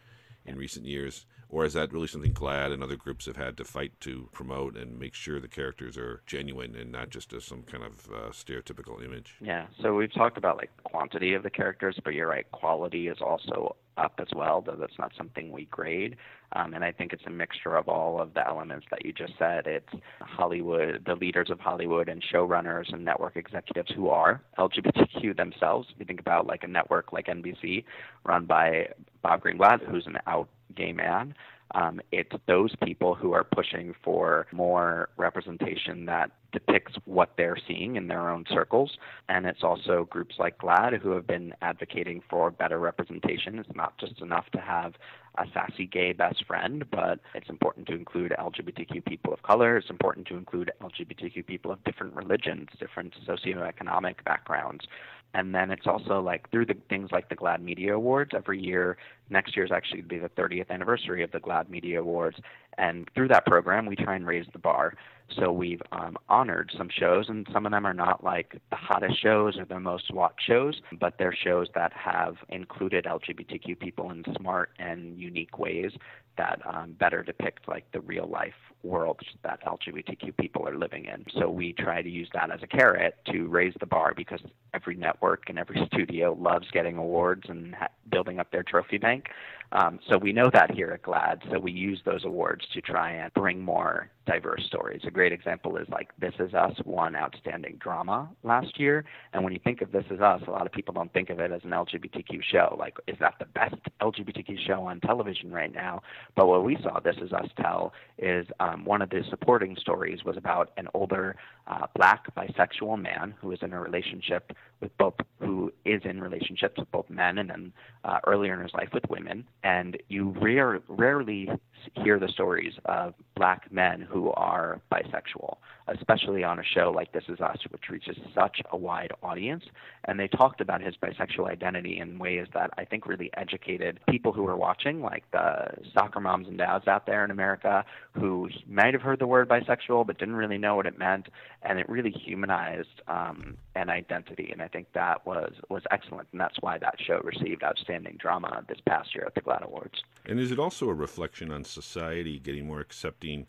in 0.45 0.58
recent 0.58 0.86
years? 0.86 1.28
Or 1.48 1.65
is 1.65 1.74
that 1.74 1.93
really 1.93 2.08
something 2.08 2.34
GLAAD 2.34 2.74
and 2.74 2.84
other 2.84 2.95
groups 2.95 3.26
have 3.26 3.38
had 3.38 3.58
to 3.58 3.63
fight 3.63 4.00
to 4.02 4.30
promote 4.32 4.76
and 4.76 5.00
make 5.00 5.13
sure 5.13 5.39
the 5.39 5.48
characters 5.48 5.98
are 5.98 6.22
genuine 6.26 6.76
and 6.76 6.91
not 6.91 7.10
just 7.12 7.34
as 7.34 7.43
some 7.45 7.63
kind 7.63 7.84
of 7.84 8.10
uh, 8.12 8.30
stereotypical 8.30 9.04
image? 9.04 9.36
Yeah, 9.41 9.67
so 9.82 9.93
we've 9.93 10.13
talked 10.13 10.38
about 10.38 10.58
like 10.58 10.72
quantity 10.84 11.34
of 11.34 11.43
the 11.43 11.50
characters, 11.50 12.00
but 12.04 12.13
you're 12.13 12.28
right, 12.28 12.50
quality 12.52 13.08
is 13.08 13.17
also 13.22 13.76
up 14.00 14.14
as 14.20 14.28
well, 14.36 14.62
though 14.62 14.78
that's 14.80 14.98
not 14.98 15.12
something 15.18 15.52
we 15.52 15.66
grade. 15.66 16.16
Um, 16.54 16.74
and 16.74 16.84
I 16.84 16.92
think 16.92 17.14
it's 17.14 17.24
a 17.28 17.30
mixture 17.30 17.76
of 17.76 17.88
all 17.88 18.20
of 18.22 18.34
the 18.34 18.48
elements 18.48 18.88
that 18.90 19.06
you 19.06 19.14
just 19.14 19.34
said. 19.38 19.68
It's 19.68 19.90
Hollywood, 20.22 21.04
the 21.06 21.16
leaders 21.16 21.50
of 21.50 21.60
Hollywood, 21.60 22.10
and 22.10 22.24
showrunners 22.34 22.92
and 22.92 23.06
network 23.06 23.36
executives 23.36 23.92
who 23.96 24.10
are 24.10 24.42
LGBTQ 24.58 25.36
themselves. 25.38 25.88
If 25.94 26.00
you 26.00 26.06
think 26.06 26.20
about 26.20 26.48
like 26.48 26.64
a 26.64 26.68
network 26.68 27.14
like 27.14 27.28
NBC, 27.28 27.84
run 28.24 28.46
by 28.46 28.88
Bob 29.22 29.44
Greenblatt, 29.44 29.86
who's 29.86 30.08
an 30.08 30.18
out 30.26 30.50
gay 30.76 30.94
man. 30.94 31.36
Um, 31.76 32.02
it's 32.12 32.32
those 32.48 32.74
people 32.84 33.14
who 33.14 33.34
are 33.34 33.44
pushing 33.44 33.94
for 34.04 34.48
more 34.52 35.10
representation 35.18 36.06
that 36.06 36.32
depicts 36.52 36.94
what 37.06 37.34
they're 37.38 37.58
seeing 37.68 37.96
in 37.96 38.08
their 38.08 38.30
own 38.30 38.46
circles. 38.50 38.98
And 39.28 39.46
it's 39.46 39.64
also 39.64 40.08
groups 40.10 40.36
like 40.40 40.58
GLAAD 40.58 41.00
who 41.00 41.12
have 41.12 41.28
been 41.28 41.54
advocating 41.62 42.22
for 42.30 42.52
better 42.52 42.80
representation. 42.80 43.60
It's 43.60 43.76
not 43.76 43.98
just 43.98 44.22
enough 44.22 44.50
to 44.52 44.60
have 44.60 44.94
a 45.38 45.46
sassy 45.54 45.86
gay 45.86 46.14
best 46.14 46.46
friend, 46.46 46.84
but 46.92 47.20
it's 47.36 47.50
important 47.50 47.88
to 47.88 47.94
include 47.94 48.34
LGBTQ 48.38 49.06
people 49.06 49.34
of 49.34 49.42
color. 49.44 49.78
It's 49.78 49.90
important 49.90 50.28
to 50.28 50.38
include 50.38 50.72
LGBTQ 50.82 51.46
people 51.46 51.72
of 51.72 51.84
different 51.84 52.16
religions, 52.16 52.70
different 52.80 53.14
socioeconomic 53.28 54.24
backgrounds. 54.26 54.86
And 55.34 55.54
then 55.54 55.70
it's 55.70 55.86
also 55.86 56.22
like 56.22 56.50
through 56.50 56.66
the 56.66 56.78
things 56.90 57.12
like 57.12 57.30
the 57.30 57.36
GLAAD 57.36 57.62
Media 57.62 57.96
Awards 57.96 58.32
every 58.36 58.60
year. 58.60 58.98
Next 59.30 59.56
year 59.56 59.65
is 59.65 59.72
actually 59.72 60.02
going 60.02 60.10
to 60.10 60.15
be 60.15 60.20
the 60.20 60.42
30th 60.42 60.70
anniversary 60.70 61.24
of 61.24 61.32
the 61.32 61.39
GLAAD 61.39 61.70
Media 61.70 62.02
Awards, 62.02 62.38
and 62.78 63.10
through 63.13 63.28
that 63.30 63.46
program 63.46 63.86
we 63.86 63.96
try 63.96 64.15
and 64.15 64.26
raise 64.26 64.46
the 64.54 64.60
bar. 64.60 64.94
So 65.38 65.52
we've 65.52 65.82
um, 65.92 66.18
honored 66.28 66.72
some 66.76 66.89
shows, 66.89 67.30
and 67.30 67.48
some 67.54 67.65
of 67.65 67.72
them 67.72 67.86
are 67.86 67.94
not 67.94 68.24
like 68.24 68.60
the 68.72 68.76
hottest 68.76 69.22
shows 69.22 69.58
or 69.58 69.65
the 69.65 69.80
most 69.80 70.12
watched 70.12 70.42
shows, 70.46 70.82
but 71.00 71.15
they're 71.20 71.36
shows 71.36 71.68
that 71.76 71.94
have 71.94 72.36
included 72.50 73.06
LGBTQ 73.06 73.80
people 73.80 74.10
in 74.12 74.24
smart 74.36 74.72
and 74.80 75.20
unique 75.20 75.60
ways 75.60 75.92
that 76.38 76.62
um, 76.65 76.96
better 77.00 77.22
depict 77.22 77.68
like 77.68 77.92
the 77.92 78.00
real 78.00 78.28
life 78.28 78.54
world 78.82 79.20
that 79.44 79.60
LGBTQ 79.65 80.38
people 80.38 80.68
are 80.68 80.78
living 80.78 81.06
in. 81.06 81.26
So 81.38 81.50
we 81.50 81.74
try 81.74 82.02
to 82.02 82.10
use 82.10 82.30
that 82.34 82.50
as 82.50 82.62
a 82.63 82.68
carrot 82.68 83.15
to 83.32 83.48
raise 83.48 83.74
the 83.80 83.86
bar 83.86 84.13
because 84.15 84.39
every 84.74 84.96
network 84.96 85.44
and 85.50 85.60
every 85.60 85.86
studio 85.94 86.38
loves 86.39 86.68
getting 86.72 86.98
awards 86.98 87.44
and 87.50 87.76
ha- 87.76 87.89
building 88.10 88.39
up 88.39 88.52
their 88.52 88.63
trophy 88.63 88.98
bank 88.98 89.18
think 89.21 89.27
um, 89.71 89.99
so 90.10 90.17
we 90.17 90.34
know 90.34 90.49
that 90.51 90.71
here 90.71 90.91
at 90.91 91.03
GLAAD. 91.03 91.51
So 91.51 91.60
we 91.60 91.71
use 91.71 92.01
those 92.05 92.25
awards 92.25 92.65
to 92.73 92.82
try 92.82 93.12
and 93.12 93.34
bring 93.34 93.62
more 93.62 94.10
diverse 94.29 94.63
stories. 94.67 95.01
A 95.08 95.12
great 95.12 95.32
example 95.32 95.77
is 95.77 95.88
like 95.89 96.10
This 96.19 96.34
Is 96.39 96.53
Us 96.53 96.73
won 96.86 97.15
Outstanding 97.15 97.77
Drama 97.79 98.29
last 98.43 98.79
year. 98.79 99.05
And 99.34 99.43
when 99.43 99.53
you 99.53 99.60
think 99.63 99.82
of 99.82 99.91
This 99.91 100.05
Is 100.12 100.21
Us, 100.21 100.41
a 100.47 100.51
lot 100.51 100.67
of 100.67 100.71
people 100.71 100.93
don't 100.93 101.12
think 101.13 101.32
of 101.32 101.39
it 101.39 101.51
as 101.51 101.63
an 101.63 101.71
LGBTQ 101.71 102.43
show. 102.43 102.75
Like, 102.79 102.95
is 103.08 103.17
that 103.19 103.36
the 103.39 103.45
best 103.45 103.75
LGBTQ 104.01 104.67
show 104.67 104.84
on 104.84 104.99
television 105.01 105.51
right 105.51 105.73
now? 105.73 106.01
But 106.36 106.47
what 106.47 106.63
we 106.63 106.77
saw 106.84 106.99
This 106.99 107.15
Is 107.21 107.34
Us 107.34 107.47
tell 107.60 107.93
is 108.19 108.45
um, 108.60 108.86
one 108.86 109.01
of 109.01 109.10
the 109.10 109.23
supporting 109.29 109.75
stories 109.79 110.23
was 110.23 110.38
about 110.38 110.71
an 110.77 110.88
older 110.93 111.36
uh, 111.67 111.88
black 111.95 112.34
bisexual 112.36 113.01
man 113.01 113.34
who 113.41 113.51
is 113.51 113.60
in 113.63 113.73
a 113.73 113.79
relationship 113.79 114.51
with 114.79 114.95
both, 114.97 115.15
who 115.39 115.73
is 115.86 116.01
in 116.05 116.21
relationships 116.21 116.77
with 116.77 116.91
both 116.91 117.10
men 117.10 117.39
and 117.39 117.49
then 117.49 117.73
uh, 118.03 118.19
earlier 118.27 118.53
in 118.53 118.62
his 118.62 118.73
life 118.73 118.89
with 118.93 119.03
women. 119.10 119.45
And 119.63 119.98
you 120.08 120.30
rare, 120.41 120.80
rarely 120.88 121.50
hear 121.95 122.19
the 122.19 122.30
stories 122.30 122.74
of 122.86 123.13
black 123.36 123.72
men 123.72 124.02
who 124.02 124.32
are 124.32 124.82
bisexual, 124.91 125.58
especially 125.93 126.43
on 126.43 126.60
a 126.60 126.63
show 126.63 126.91
like 126.95 127.12
This 127.12 127.23
Is 127.28 127.39
Us, 127.39 127.58
which 127.69 127.89
reaches 127.89 128.17
such 128.34 128.62
a 128.71 128.78
wide 128.78 129.12
audience. 129.23 129.63
And 130.06 130.19
they 130.19 130.28
talked 130.28 130.62
about 130.62 130.82
his 130.82 130.95
bisexual 130.95 131.49
identity 131.49 131.99
in 131.99 132.19
ways 132.19 132.47
that 132.54 132.71
I 132.78 132.86
think 132.86 133.06
really 133.06 133.30
educated 133.36 133.99
people 134.10 134.32
who 134.32 134.43
were 134.43 134.58
watching, 134.58 135.02
like 135.02 135.23
the 135.32 135.67
soccer 135.93 136.19
moms 136.19 136.47
and 136.47 136.58
dads 136.58 136.88
out 136.88 137.06
there 137.06 137.23
in 137.23 137.32
America 137.32 137.86
who 138.13 138.49
might 138.67 138.93
have 138.93 139.02
heard 139.02 139.19
the 139.19 139.28
word 139.28 139.47
bisexual 139.49 140.08
but 140.08 140.17
didn't 140.17 140.36
really 140.36 140.58
know 140.58 140.75
what 140.75 140.86
it 140.86 140.97
meant. 140.97 141.28
And 141.62 141.80
it 141.80 141.89
really 141.89 142.12
humanized 142.12 143.02
um, 143.08 143.58
an 143.75 143.89
identity. 143.89 144.49
And 144.52 144.62
I 144.62 144.67
think 144.67 144.88
that 144.93 145.25
was, 145.25 145.54
was 145.69 145.84
excellent. 145.91 146.28
And 146.32 146.41
that's 146.41 146.58
why 146.62 146.78
that 146.78 146.95
show 146.99 147.19
received 147.23 147.63
Outstanding 147.63 148.17
Drama 148.19 148.63
this 148.67 148.80
past 148.86 149.13
year 149.15 149.25
at 149.25 149.36
the 149.36 149.41
GLAAD 149.41 149.63
Awards. 149.63 150.04
And 150.25 150.39
is 150.39 150.52
it 150.52 150.60
also 150.60 150.89
a 150.89 150.93
reflection 150.93 151.52
on 151.52 151.63
society 151.63 152.39
getting 152.39 152.67
more 152.67 152.80
accepting 152.80 153.47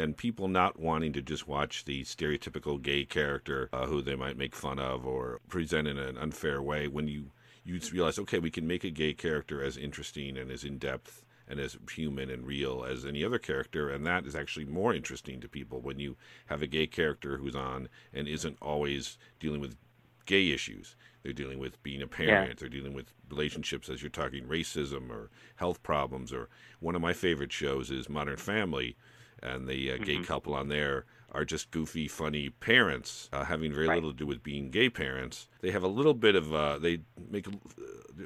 and 0.00 0.16
people 0.16 0.48
not 0.48 0.80
wanting 0.80 1.12
to 1.12 1.22
just 1.22 1.46
watch 1.46 1.84
the 1.84 2.02
stereotypical 2.02 2.80
gay 2.80 3.04
character 3.04 3.68
uh, 3.72 3.86
who 3.86 4.00
they 4.00 4.16
might 4.16 4.36
make 4.36 4.54
fun 4.54 4.78
of 4.78 5.06
or 5.06 5.40
present 5.48 5.86
in 5.86 5.98
an 5.98 6.16
unfair 6.16 6.62
way 6.62 6.88
when 6.88 7.06
you 7.06 7.30
you 7.64 7.78
realize 7.92 8.18
okay 8.18 8.38
we 8.38 8.50
can 8.50 8.66
make 8.66 8.84
a 8.84 8.90
gay 8.90 9.12
character 9.12 9.62
as 9.62 9.76
interesting 9.76 10.36
and 10.36 10.50
as 10.50 10.64
in 10.64 10.78
depth 10.78 11.24
and 11.46 11.60
as 11.60 11.76
human 11.92 12.30
and 12.30 12.46
real 12.46 12.84
as 12.84 13.04
any 13.04 13.22
other 13.24 13.38
character 13.38 13.90
and 13.90 14.06
that 14.06 14.24
is 14.24 14.34
actually 14.34 14.64
more 14.64 14.94
interesting 14.94 15.40
to 15.40 15.48
people 15.48 15.80
when 15.80 15.98
you 15.98 16.16
have 16.46 16.62
a 16.62 16.66
gay 16.66 16.86
character 16.86 17.36
who's 17.36 17.56
on 17.56 17.88
and 18.14 18.26
isn't 18.26 18.56
always 18.62 19.18
dealing 19.38 19.60
with 19.60 19.76
gay 20.24 20.50
issues 20.50 20.96
they're 21.22 21.32
dealing 21.32 21.58
with 21.58 21.82
being 21.82 22.00
a 22.00 22.06
parent 22.06 22.48
yeah. 22.48 22.54
they're 22.58 22.68
dealing 22.68 22.94
with 22.94 23.12
relationships 23.28 23.88
as 23.90 24.00
you're 24.02 24.10
talking 24.10 24.44
racism 24.44 25.10
or 25.10 25.30
health 25.56 25.82
problems 25.82 26.32
or 26.32 26.48
one 26.78 26.94
of 26.94 27.02
my 27.02 27.12
favorite 27.12 27.52
shows 27.52 27.90
is 27.90 28.08
modern 28.08 28.36
family 28.36 28.96
and 29.42 29.66
the 29.66 29.92
uh, 29.92 29.96
gay 29.98 30.16
mm-hmm. 30.16 30.24
couple 30.24 30.54
on 30.54 30.68
there 30.68 31.04
are 31.32 31.44
just 31.44 31.70
goofy, 31.70 32.08
funny 32.08 32.50
parents, 32.50 33.28
uh, 33.32 33.44
having 33.44 33.72
very 33.72 33.86
right. 33.86 33.94
little 33.94 34.12
to 34.12 34.16
do 34.16 34.26
with 34.26 34.42
being 34.42 34.70
gay 34.70 34.90
parents. 34.90 35.48
They 35.60 35.70
have 35.70 35.82
a 35.82 35.88
little 35.88 36.14
bit 36.14 36.34
of 36.34 36.52
uh, 36.52 36.78
they 36.78 37.00
make 37.30 37.46
a, 37.46 37.52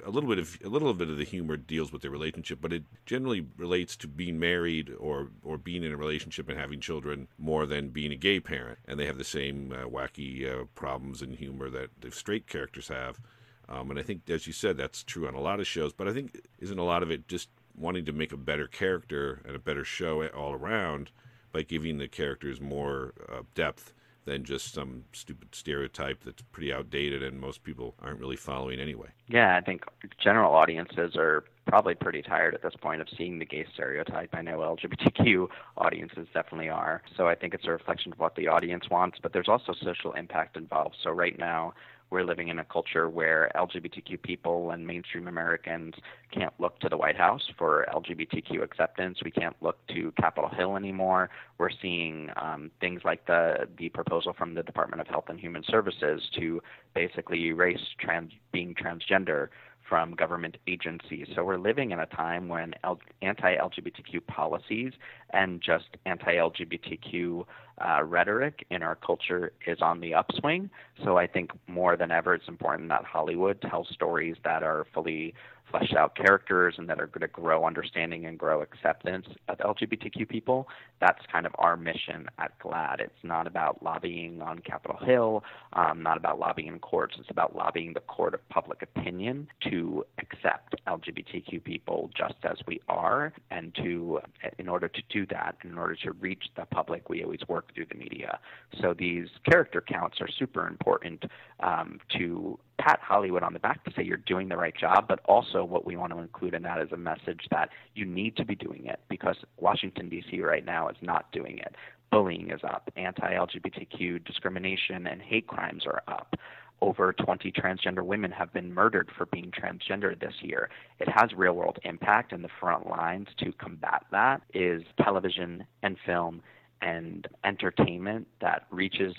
a, 0.06 0.10
little 0.10 0.28
bit 0.28 0.38
of 0.38 0.58
a 0.64 0.68
little 0.68 0.94
bit 0.94 1.10
of 1.10 1.18
the 1.18 1.24
humor 1.24 1.56
deals 1.56 1.92
with 1.92 2.02
their 2.02 2.10
relationship, 2.10 2.60
but 2.60 2.72
it 2.72 2.84
generally 3.04 3.46
relates 3.56 3.96
to 3.96 4.08
being 4.08 4.38
married 4.38 4.90
or 4.98 5.28
or 5.42 5.58
being 5.58 5.84
in 5.84 5.92
a 5.92 5.96
relationship 5.96 6.48
and 6.48 6.58
having 6.58 6.80
children 6.80 7.28
more 7.38 7.66
than 7.66 7.90
being 7.90 8.12
a 8.12 8.16
gay 8.16 8.40
parent. 8.40 8.78
And 8.86 8.98
they 8.98 9.06
have 9.06 9.18
the 9.18 9.24
same 9.24 9.72
uh, 9.72 9.86
wacky 9.88 10.48
uh, 10.48 10.64
problems 10.74 11.20
and 11.20 11.36
humor 11.36 11.68
that 11.70 11.90
the 12.00 12.10
straight 12.10 12.46
characters 12.46 12.88
have. 12.88 13.20
Um, 13.66 13.90
and 13.90 13.98
I 13.98 14.02
think, 14.02 14.28
as 14.28 14.46
you 14.46 14.52
said, 14.52 14.76
that's 14.76 15.02
true 15.02 15.26
on 15.26 15.34
a 15.34 15.40
lot 15.40 15.58
of 15.58 15.66
shows. 15.66 15.92
But 15.92 16.08
I 16.08 16.12
think 16.12 16.40
isn't 16.58 16.78
a 16.78 16.84
lot 16.84 17.02
of 17.02 17.10
it 17.10 17.28
just 17.28 17.48
wanting 17.76 18.04
to 18.04 18.12
make 18.12 18.32
a 18.32 18.36
better 18.36 18.66
character 18.66 19.40
and 19.44 19.56
a 19.56 19.58
better 19.58 19.84
show 19.84 20.26
all 20.28 20.52
around 20.52 21.10
by 21.52 21.62
giving 21.62 21.98
the 21.98 22.08
characters 22.08 22.60
more 22.60 23.14
uh, 23.30 23.42
depth 23.54 23.92
than 24.24 24.44
just 24.44 24.72
some 24.72 25.04
stupid 25.12 25.54
stereotype 25.54 26.24
that's 26.24 26.42
pretty 26.50 26.72
outdated 26.72 27.22
and 27.22 27.38
most 27.38 27.62
people 27.62 27.94
aren't 28.02 28.18
really 28.18 28.36
following 28.36 28.80
anyway. 28.80 29.08
Yeah, 29.28 29.56
I 29.56 29.60
think 29.60 29.84
general 30.22 30.54
audiences 30.54 31.14
are 31.16 31.44
probably 31.66 31.94
pretty 31.94 32.22
tired 32.22 32.54
at 32.54 32.62
this 32.62 32.74
point 32.80 33.00
of 33.00 33.08
seeing 33.16 33.38
the 33.38 33.44
gay 33.44 33.66
stereotype. 33.72 34.30
I 34.34 34.42
know 34.42 34.58
LGBTQ 34.58 35.48
audiences 35.76 36.26
definitely 36.32 36.68
are. 36.68 37.02
So 37.16 37.28
I 37.28 37.34
think 37.34 37.54
it's 37.54 37.66
a 37.66 37.70
reflection 37.70 38.12
of 38.12 38.18
what 38.18 38.34
the 38.36 38.48
audience 38.48 38.88
wants, 38.90 39.18
but 39.22 39.32
there's 39.32 39.48
also 39.48 39.74
social 39.82 40.12
impact 40.12 40.56
involved. 40.56 40.96
So 41.02 41.10
right 41.10 41.38
now, 41.38 41.74
we're 42.10 42.24
living 42.24 42.48
in 42.48 42.58
a 42.58 42.64
culture 42.64 43.08
where 43.08 43.50
LGBTQ 43.56 44.22
people 44.22 44.70
and 44.70 44.86
mainstream 44.86 45.28
Americans 45.28 45.94
can't 46.32 46.52
look 46.58 46.78
to 46.80 46.88
the 46.88 46.96
White 46.96 47.16
House 47.16 47.42
for 47.58 47.86
LGBTQ 47.92 48.62
acceptance. 48.62 49.18
We 49.24 49.30
can't 49.30 49.56
look 49.60 49.84
to 49.88 50.12
Capitol 50.20 50.50
Hill 50.50 50.76
anymore. 50.76 51.30
We're 51.58 51.70
seeing 51.82 52.30
um, 52.36 52.70
things 52.80 53.02
like 53.04 53.26
the 53.26 53.68
the 53.78 53.88
proposal 53.88 54.32
from 54.32 54.54
the 54.54 54.62
Department 54.62 55.00
of 55.00 55.08
Health 55.08 55.24
and 55.28 55.40
Human 55.40 55.64
Services 55.68 56.22
to 56.38 56.62
basically 56.94 57.46
erase 57.46 57.80
trans 57.98 58.32
being 58.52 58.74
transgender 58.74 59.48
from 59.88 60.12
government 60.12 60.56
agencies. 60.66 61.28
So 61.34 61.44
we're 61.44 61.58
living 61.58 61.90
in 61.90 62.00
a 62.00 62.06
time 62.06 62.48
when 62.48 62.74
L- 62.84 63.00
anti-LGBTQ 63.22 64.26
policies 64.26 64.92
and 65.30 65.60
just 65.60 65.86
anti-LGBTQ 66.06 67.44
uh, 67.78 68.02
rhetoric 68.04 68.64
in 68.70 68.82
our 68.82 68.94
culture 68.94 69.52
is 69.66 69.78
on 69.82 70.00
the 70.00 70.14
upswing. 70.14 70.70
So 71.04 71.18
I 71.18 71.26
think 71.26 71.50
more 71.66 71.96
than 71.96 72.10
ever, 72.10 72.34
it's 72.34 72.48
important 72.48 72.88
that 72.90 73.04
Hollywood 73.04 73.60
tells 73.60 73.88
stories 73.90 74.36
that 74.44 74.62
are 74.62 74.86
fully 74.94 75.34
fleshed 75.74 75.94
out 75.96 76.14
characters 76.14 76.74
and 76.78 76.88
that 76.88 77.00
are 77.00 77.06
going 77.06 77.20
to 77.20 77.28
grow 77.28 77.64
understanding 77.64 78.26
and 78.26 78.38
grow 78.38 78.62
acceptance 78.62 79.26
of 79.48 79.58
LGBTQ 79.58 80.28
people. 80.28 80.68
That's 81.00 81.20
kind 81.32 81.46
of 81.46 81.52
our 81.58 81.76
mission 81.76 82.28
at 82.38 82.56
GLAAD. 82.60 83.00
It's 83.00 83.24
not 83.24 83.46
about 83.46 83.82
lobbying 83.82 84.40
on 84.40 84.60
Capitol 84.60 84.98
Hill, 85.04 85.42
um, 85.72 86.02
not 86.02 86.16
about 86.16 86.38
lobbying 86.38 86.68
in 86.68 86.78
courts. 86.78 87.16
It's 87.18 87.30
about 87.30 87.56
lobbying 87.56 87.92
the 87.92 88.00
court 88.00 88.34
of 88.34 88.48
public 88.48 88.82
opinion 88.82 89.48
to 89.70 90.04
accept 90.18 90.76
LGBTQ 90.86 91.64
people 91.64 92.10
just 92.16 92.34
as 92.44 92.58
we 92.66 92.80
are, 92.88 93.32
and 93.50 93.74
to, 93.76 94.20
in 94.58 94.68
order 94.68 94.88
to 94.88 95.02
do 95.08 95.26
that, 95.26 95.56
in 95.64 95.76
order 95.76 95.96
to 96.04 96.12
reach 96.12 96.44
the 96.56 96.66
public, 96.66 97.08
we 97.08 97.24
always 97.24 97.40
work 97.48 97.74
through 97.74 97.86
the 97.86 97.96
media. 97.96 98.38
So 98.80 98.94
these 98.96 99.26
character 99.48 99.82
counts 99.86 100.20
are 100.20 100.28
super 100.38 100.68
important 100.68 101.24
um, 101.60 101.98
to 102.16 102.58
pat 102.84 103.00
Hollywood 103.02 103.42
on 103.42 103.54
the 103.54 103.58
back 103.58 103.82
to 103.84 103.90
say 103.96 104.02
you're 104.02 104.18
doing 104.18 104.48
the 104.48 104.56
right 104.58 104.74
job, 104.76 105.06
but 105.08 105.20
also 105.24 105.64
what 105.64 105.86
we 105.86 105.96
want 105.96 106.12
to 106.12 106.18
include 106.18 106.52
in 106.52 106.62
that 106.64 106.82
is 106.82 106.92
a 106.92 106.96
message 106.98 107.46
that 107.50 107.70
you 107.94 108.04
need 108.04 108.36
to 108.36 108.44
be 108.44 108.54
doing 108.54 108.84
it 108.84 109.00
because 109.08 109.36
Washington, 109.58 110.10
D.C. 110.10 110.40
right 110.42 110.64
now 110.64 110.88
is 110.88 110.96
not 111.00 111.32
doing 111.32 111.58
it. 111.58 111.74
Bullying 112.10 112.50
is 112.50 112.60
up, 112.62 112.90
anti 112.96 113.32
LGBTQ 113.32 114.24
discrimination 114.26 115.06
and 115.06 115.22
hate 115.22 115.46
crimes 115.46 115.84
are 115.86 116.02
up. 116.06 116.34
Over 116.82 117.14
20 117.14 117.50
transgender 117.52 118.04
women 118.04 118.30
have 118.32 118.52
been 118.52 118.74
murdered 118.74 119.08
for 119.16 119.24
being 119.26 119.50
transgender 119.50 120.18
this 120.20 120.34
year. 120.42 120.68
It 121.00 121.08
has 121.08 121.30
real 121.34 121.54
world 121.54 121.78
impact, 121.84 122.32
and 122.32 122.44
the 122.44 122.50
front 122.60 122.86
lines 122.86 123.28
to 123.38 123.52
combat 123.52 124.04
that 124.10 124.42
is 124.52 124.82
television 125.02 125.64
and 125.82 125.96
film 126.04 126.42
and 126.82 127.26
entertainment 127.44 128.26
that 128.42 128.66
reaches 128.70 129.14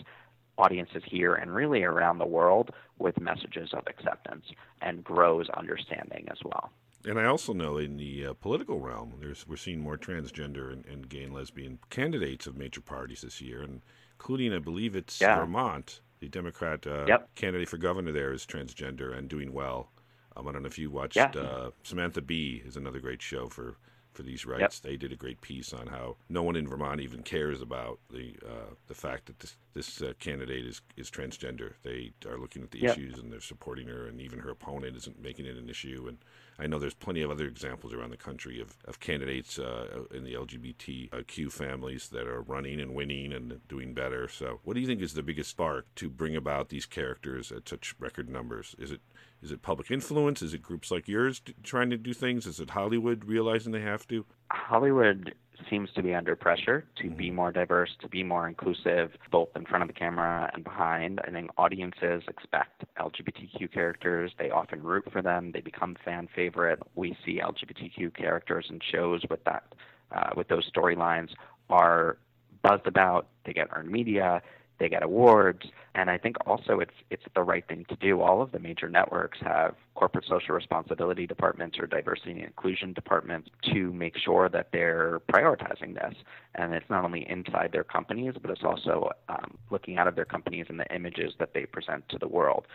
audiences 0.58 1.04
here 1.06 1.36
and 1.36 1.54
really 1.54 1.84
around 1.84 2.18
the 2.18 2.26
world 2.26 2.72
with 3.00 3.20
messages 3.20 3.70
of 3.74 3.84
acceptance 3.88 4.46
and 4.82 5.04
grows 5.04 5.50
understanding 5.50 6.28
as 6.32 6.38
well. 6.44 6.72
And 7.06 7.20
I 7.20 7.26
also 7.26 7.54
know 7.54 7.78
in 7.78 7.98
the 7.98 8.28
uh, 8.28 8.34
political 8.34 8.80
realm, 8.80 9.13
there's 9.20 9.48
we're 9.48 9.58
seeing 9.58 9.80
more 9.80 9.98
transgender 9.98 10.74
and, 10.74 10.86
and, 10.86 11.08
gay 11.08 11.24
and 11.24 11.34
lesbian 11.34 11.78
candidates 11.89 12.48
of 12.48 12.58
major 12.58 12.82
parties 12.82 13.22
this 13.22 13.41
year, 13.41 13.62
and 13.62 13.82
including, 14.13 14.54
I 14.54 14.60
believe 14.60 14.96
it's 14.96 15.22
yeah. 15.22 15.36
Vermont. 15.36 16.02
The 16.20 16.30
Democrat 16.30 16.88
uh, 16.88 17.06
yep. 17.08 17.30
candidate 17.36 17.70
for 17.70 17.78
governor 17.78 18.12
there 18.12 18.32
is 18.32 18.46
transgender 18.46 19.15
and 19.15 19.28
doing 19.28 19.54
well. 19.54 19.91
Um, 20.36 20.48
I 20.48 20.52
don't 20.52 20.63
know 20.63 20.68
if 20.68 20.80
you 20.80 20.89
watched 20.89 21.18
yeah. 21.18 21.30
uh, 21.36 21.72
Samantha 21.84 22.22
Bee 22.22 22.63
is 22.65 22.78
another 22.78 23.00
great 23.00 23.22
show 23.22 23.48
for 23.48 23.78
for 24.15 24.23
these 24.23 24.45
rights. 24.45 24.82
Yep. 24.84 24.91
They 24.91 24.97
did 24.97 25.12
a 25.12 25.15
great 25.15 25.41
piece 25.41 25.73
on 25.73 25.88
how 25.88 26.15
no 26.30 26.43
one 26.43 26.56
in 26.56 26.67
Vermont 26.67 27.01
even 27.01 27.21
cares 27.23 27.62
about 27.62 27.99
the 28.10 28.36
uh, 28.45 28.73
the 28.88 28.95
fact 28.95 29.25
that 29.28 29.39
this 29.39 29.58
this 29.73 30.01
uh, 30.01 30.13
candidate 30.19 30.65
is 30.65 30.82
is 30.97 31.12
transgender. 31.12 31.73
They 31.84 32.13
are 32.28 32.38
looking 32.38 32.63
at 32.63 32.71
the 32.71 32.80
yep. 32.80 32.97
issues 32.97 33.19
and 33.19 33.32
they're 33.32 33.41
supporting 33.41 33.88
her, 33.88 34.08
and 34.08 34.21
even 34.21 34.39
her 34.39 34.49
opponent 34.49 34.95
isn't 34.95 35.21
making 35.21 35.45
it 35.45 35.58
an 35.58 35.69
issue. 35.69 36.06
And 36.08 36.17
I 36.58 36.67
know 36.67 36.80
there's 36.80 36.93
plenty 36.93 37.21
of 37.21 37.32
other 37.32 37.45
examples 37.45 37.93
around 37.93 38.12
the 38.12 38.17
country 38.17 38.62
of, 38.62 38.78
of 38.86 38.99
candidates 38.99 39.60
uh, 39.60 40.06
in 40.13 40.23
the 40.23 40.34
LGBTQ 40.34 41.51
families 41.51 42.08
that 42.10 42.28
are 42.28 42.41
running 42.41 42.80
and 42.80 42.95
winning 42.95 43.34
and 43.34 43.60
doing 43.67 43.93
better. 43.93 44.30
So, 44.30 44.62
what 44.63 44.75
do 44.75 44.80
you 44.80 44.88
think 44.88 45.01
is 45.01 45.13
the 45.13 45.23
biggest 45.23 45.49
spark 45.49 45.93
to 45.95 46.10
bring 46.10 46.36
about 46.36 46.69
these 46.69 46.86
characters 46.86 47.51
at 47.51 47.67
such 47.67 47.95
record 47.99 48.30
numbers? 48.30 48.75
Is 48.80 48.91
it 48.91 49.01
is 49.46 49.52
it 49.52 49.62
public 49.62 49.92
influence? 49.92 50.42
Is 50.42 50.54
it 50.56 50.64
groups 50.64 50.90
like 50.90 51.08
yours 51.08 51.40
trying 51.64 51.92
to 51.92 51.98
do 51.98 52.14
things? 52.14 52.48
Is 52.48 52.60
it 52.60 52.72
Hollywood 52.72 53.26
realizing 53.26 53.72
they 53.72 53.82
have 53.82 54.08
to? 54.08 54.26
Hollywood 54.52 55.36
seems 55.70 55.90
to 55.96 56.02
be 56.04 56.14
under 56.16 56.36
pressure 56.36 56.86
to 57.02 57.10
be 57.12 57.28
Mm-hmm. 57.28 57.36
more 57.36 57.52
diverse, 57.52 57.92
to 58.02 58.08
be 58.10 58.24
more 58.24 58.48
inclusive, 58.48 59.12
both 59.32 59.50
in 59.56 59.66
front 59.66 59.84
of 59.84 59.88
the 59.88 59.94
camera 59.94 60.50
and 60.54 60.64
behind. 60.64 61.20
I 61.28 61.30
think 61.30 61.52
audiences 61.58 62.24
expect 62.28 62.86
LGBTQ 63.00 63.72
characters. 63.72 64.32
They 64.40 64.50
often 64.50 64.82
root 64.82 65.06
for 65.12 65.22
them. 65.22 65.52
They 65.54 65.62
become 65.62 65.96
fan 66.04 66.28
favorite. 66.36 66.80
We 66.96 67.16
see 67.24 67.40
LGBTQ 67.40 68.16
characters 68.16 68.66
in 68.70 68.80
shows 68.92 69.22
with 69.30 69.44
that, 69.44 69.76
uh, 70.12 70.32
with 70.36 70.48
those 70.48 70.70
storylines 70.72 71.30
are 71.70 72.18
buzzed 72.64 72.88
about. 72.88 73.28
They 73.46 73.54
get 73.54 73.68
earned 73.72 73.92
media 73.92 74.42
they 74.80 74.90
get 74.90 75.04
awards 75.04 75.64
and 75.94 76.10
i 76.10 76.18
think 76.18 76.36
also 76.46 76.80
it's 76.80 76.94
it's 77.10 77.24
the 77.36 77.44
right 77.44 77.68
thing 77.68 77.86
to 77.90 77.96
do. 77.96 78.22
All 78.22 78.42
of 78.42 78.52
the 78.52 78.60
major 78.60 78.90
networks 78.90 79.38
have 79.42 79.76
corporate 79.94 80.26
social 80.28 80.54
responsibility 80.56 81.26
departments 81.26 81.78
or 81.80 81.88
diversity 81.88 82.32
and 82.32 82.42
inclusion 82.42 82.94
departments 82.94 83.50
to 83.74 83.94
make 83.94 84.18
sure 84.18 84.50
that 84.50 84.68
they're 84.74 85.22
prioritizing 85.32 85.94
this. 85.94 86.16
And 86.56 86.74
it's 86.74 86.90
not 86.90 87.06
only 87.06 87.30
inside 87.30 87.70
their 87.72 87.84
companies 87.84 88.34
but 88.42 88.52
it's 88.52 88.64
also 88.64 89.12
um, 89.30 89.58
looking 89.70 89.98
out 89.98 90.08
of 90.08 90.16
their 90.16 90.26
companies 90.26 90.66
and 90.70 90.80
the 90.80 90.94
images 90.94 91.34
that 91.40 91.54
they 91.54 91.66
present 91.66 92.08
to 92.10 92.18
the 92.18 92.28
world. 92.28 92.66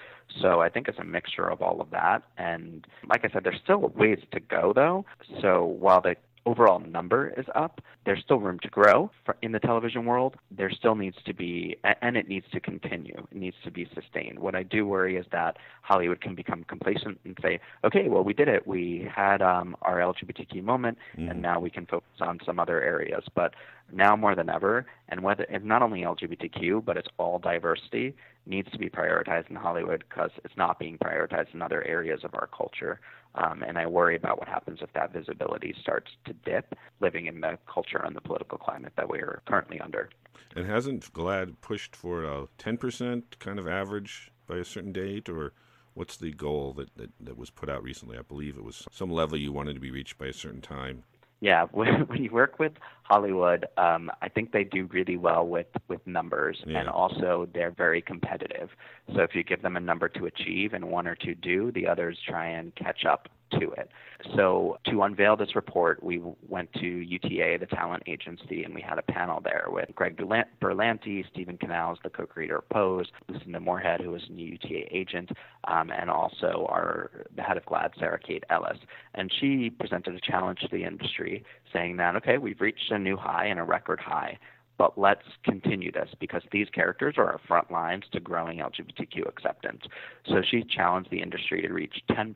So 0.40 0.60
i 0.60 0.68
think 0.68 0.88
it's 0.88 0.98
a 0.98 1.04
mixture 1.04 1.50
of 1.50 1.60
all 1.60 1.80
of 1.80 1.90
that. 1.90 2.22
And 2.38 2.86
like 3.08 3.24
i 3.24 3.28
said 3.32 3.44
there's 3.44 3.60
still 3.62 3.80
ways 3.80 4.20
to 4.32 4.40
go 4.40 4.72
though. 4.74 5.04
So 5.42 5.64
while 5.64 6.00
the 6.00 6.16
overall 6.46 6.80
number 6.80 7.32
is 7.36 7.46
up. 7.54 7.80
There's 8.06 8.22
still 8.22 8.38
room 8.38 8.58
to 8.60 8.68
grow 8.68 9.10
in 9.42 9.52
the 9.52 9.58
television 9.58 10.04
world. 10.06 10.36
There 10.50 10.70
still 10.70 10.94
needs 10.94 11.16
to 11.26 11.34
be, 11.34 11.76
and 12.02 12.16
it 12.16 12.28
needs 12.28 12.46
to 12.52 12.60
continue. 12.60 13.26
It 13.30 13.36
needs 13.36 13.56
to 13.64 13.70
be 13.70 13.88
sustained. 13.94 14.38
What 14.38 14.54
I 14.54 14.62
do 14.62 14.86
worry 14.86 15.16
is 15.16 15.26
that 15.32 15.58
Hollywood 15.82 16.20
can 16.20 16.34
become 16.34 16.64
complacent 16.64 17.20
and 17.24 17.36
say, 17.42 17.60
okay, 17.84 18.08
well, 18.08 18.24
we 18.24 18.32
did 18.32 18.48
it. 18.48 18.66
We 18.66 19.08
had 19.14 19.42
um, 19.42 19.76
our 19.82 19.98
LGBTQ 19.98 20.62
moment, 20.62 20.98
mm. 21.16 21.30
and 21.30 21.42
now 21.42 21.60
we 21.60 21.70
can 21.70 21.86
focus 21.86 22.20
on 22.20 22.38
some 22.44 22.58
other 22.58 22.80
areas. 22.80 23.24
But 23.34 23.54
now 23.92 24.16
more 24.16 24.34
than 24.34 24.48
ever, 24.48 24.86
and 25.08 25.22
whether 25.22 25.44
it's 25.48 25.64
not 25.64 25.82
only 25.82 26.02
LGBTQ, 26.02 26.84
but 26.84 26.96
it's 26.96 27.08
all 27.18 27.38
diversity, 27.38 28.14
needs 28.46 28.70
to 28.72 28.78
be 28.78 28.88
prioritized 28.88 29.50
in 29.50 29.56
Hollywood 29.56 30.04
because 30.08 30.30
it's 30.44 30.56
not 30.56 30.78
being 30.78 30.98
prioritized 30.98 31.52
in 31.54 31.62
other 31.62 31.84
areas 31.84 32.20
of 32.24 32.34
our 32.34 32.48
culture. 32.56 33.00
Um, 33.34 33.62
and 33.62 33.78
I 33.78 33.86
worry 33.86 34.16
about 34.16 34.38
what 34.38 34.48
happens 34.48 34.80
if 34.82 34.92
that 34.94 35.12
visibility 35.12 35.74
starts 35.80 36.10
to 36.24 36.32
dip, 36.32 36.74
living 37.00 37.26
in 37.26 37.40
the 37.40 37.58
culture 37.72 38.02
and 38.04 38.14
the 38.14 38.20
political 38.20 38.58
climate 38.58 38.92
that 38.96 39.08
we 39.08 39.18
are 39.18 39.42
currently 39.46 39.80
under. 39.80 40.10
And 40.56 40.66
hasn't 40.66 41.12
GLAAD 41.12 41.60
pushed 41.60 41.94
for 41.94 42.24
a 42.24 42.48
10% 42.58 43.22
kind 43.38 43.58
of 43.58 43.68
average 43.68 44.32
by 44.48 44.56
a 44.56 44.64
certain 44.64 44.92
date, 44.92 45.28
or 45.28 45.52
what's 45.94 46.16
the 46.16 46.32
goal 46.32 46.72
that, 46.74 46.96
that, 46.96 47.10
that 47.20 47.36
was 47.36 47.50
put 47.50 47.68
out 47.68 47.84
recently? 47.84 48.18
I 48.18 48.22
believe 48.22 48.56
it 48.56 48.64
was 48.64 48.86
some 48.90 49.10
level 49.10 49.38
you 49.38 49.52
wanted 49.52 49.74
to 49.74 49.80
be 49.80 49.92
reached 49.92 50.18
by 50.18 50.26
a 50.26 50.32
certain 50.32 50.60
time. 50.60 51.04
Yeah, 51.40 51.66
when, 51.72 52.06
when 52.06 52.22
you 52.22 52.30
work 52.30 52.58
with 52.58 52.72
Hollywood, 53.02 53.66
um, 53.76 54.10
I 54.22 54.28
think 54.28 54.52
they 54.52 54.64
do 54.64 54.86
really 54.92 55.16
well 55.16 55.46
with 55.46 55.66
with 55.88 56.06
numbers, 56.06 56.62
yeah. 56.66 56.80
and 56.80 56.88
also 56.88 57.48
they're 57.52 57.72
very 57.72 58.02
competitive. 58.02 58.70
So 59.14 59.22
if 59.22 59.34
you 59.34 59.42
give 59.42 59.62
them 59.62 59.76
a 59.76 59.80
number 59.80 60.08
to 60.10 60.26
achieve 60.26 60.74
and 60.74 60.84
one 60.84 61.08
or 61.08 61.16
two 61.16 61.34
do, 61.34 61.72
the 61.72 61.86
others 61.88 62.18
try 62.26 62.46
and 62.46 62.74
catch 62.76 63.04
up 63.04 63.28
to 63.58 63.70
it. 63.72 63.90
So 64.36 64.78
to 64.86 65.02
unveil 65.02 65.36
this 65.36 65.54
report, 65.54 66.02
we 66.02 66.20
went 66.48 66.72
to 66.74 66.86
UTA, 66.86 67.58
the 67.58 67.66
talent 67.66 68.02
agency, 68.06 68.64
and 68.64 68.74
we 68.74 68.80
had 68.80 68.98
a 68.98 69.02
panel 69.02 69.40
there 69.42 69.66
with 69.68 69.88
Greg 69.94 70.16
Berlanti, 70.16 71.28
Steven 71.30 71.56
Canals, 71.56 71.98
the 72.02 72.10
co-creator 72.10 72.58
of 72.58 72.68
Pose, 72.68 73.06
Lucinda 73.28 73.60
Moorhead, 73.60 74.00
who 74.00 74.10
was 74.10 74.22
a 74.28 74.32
new 74.32 74.52
UTA 74.52 74.94
agent, 74.94 75.30
um, 75.64 75.90
and 75.90 76.10
also 76.10 76.66
our 76.68 77.26
the 77.36 77.42
head 77.42 77.56
of 77.56 77.64
GLAAD, 77.64 77.90
Sarah 77.98 78.18
Kate 78.18 78.44
Ellis. 78.50 78.78
And 79.14 79.32
she 79.40 79.70
presented 79.70 80.14
a 80.14 80.20
challenge 80.20 80.60
to 80.60 80.68
the 80.70 80.84
industry, 80.84 81.44
saying 81.72 81.96
that 81.96 82.16
okay, 82.16 82.38
we've 82.38 82.60
reached 82.60 82.90
a 82.90 82.98
new 82.98 83.16
high 83.16 83.46
and 83.46 83.58
a 83.58 83.64
record 83.64 84.00
high 84.00 84.38
but 84.80 84.96
let's 84.96 85.26
continue 85.44 85.92
this 85.92 86.08
because 86.20 86.40
these 86.52 86.66
characters 86.70 87.16
are 87.18 87.26
our 87.26 87.40
front 87.46 87.70
lines 87.70 88.02
to 88.12 88.18
growing 88.18 88.60
LGBTQ 88.60 89.28
acceptance. 89.28 89.82
So 90.26 90.40
she 90.50 90.64
challenged 90.64 91.10
the 91.10 91.20
industry 91.20 91.60
to 91.60 91.68
reach 91.68 92.02
10% 92.10 92.34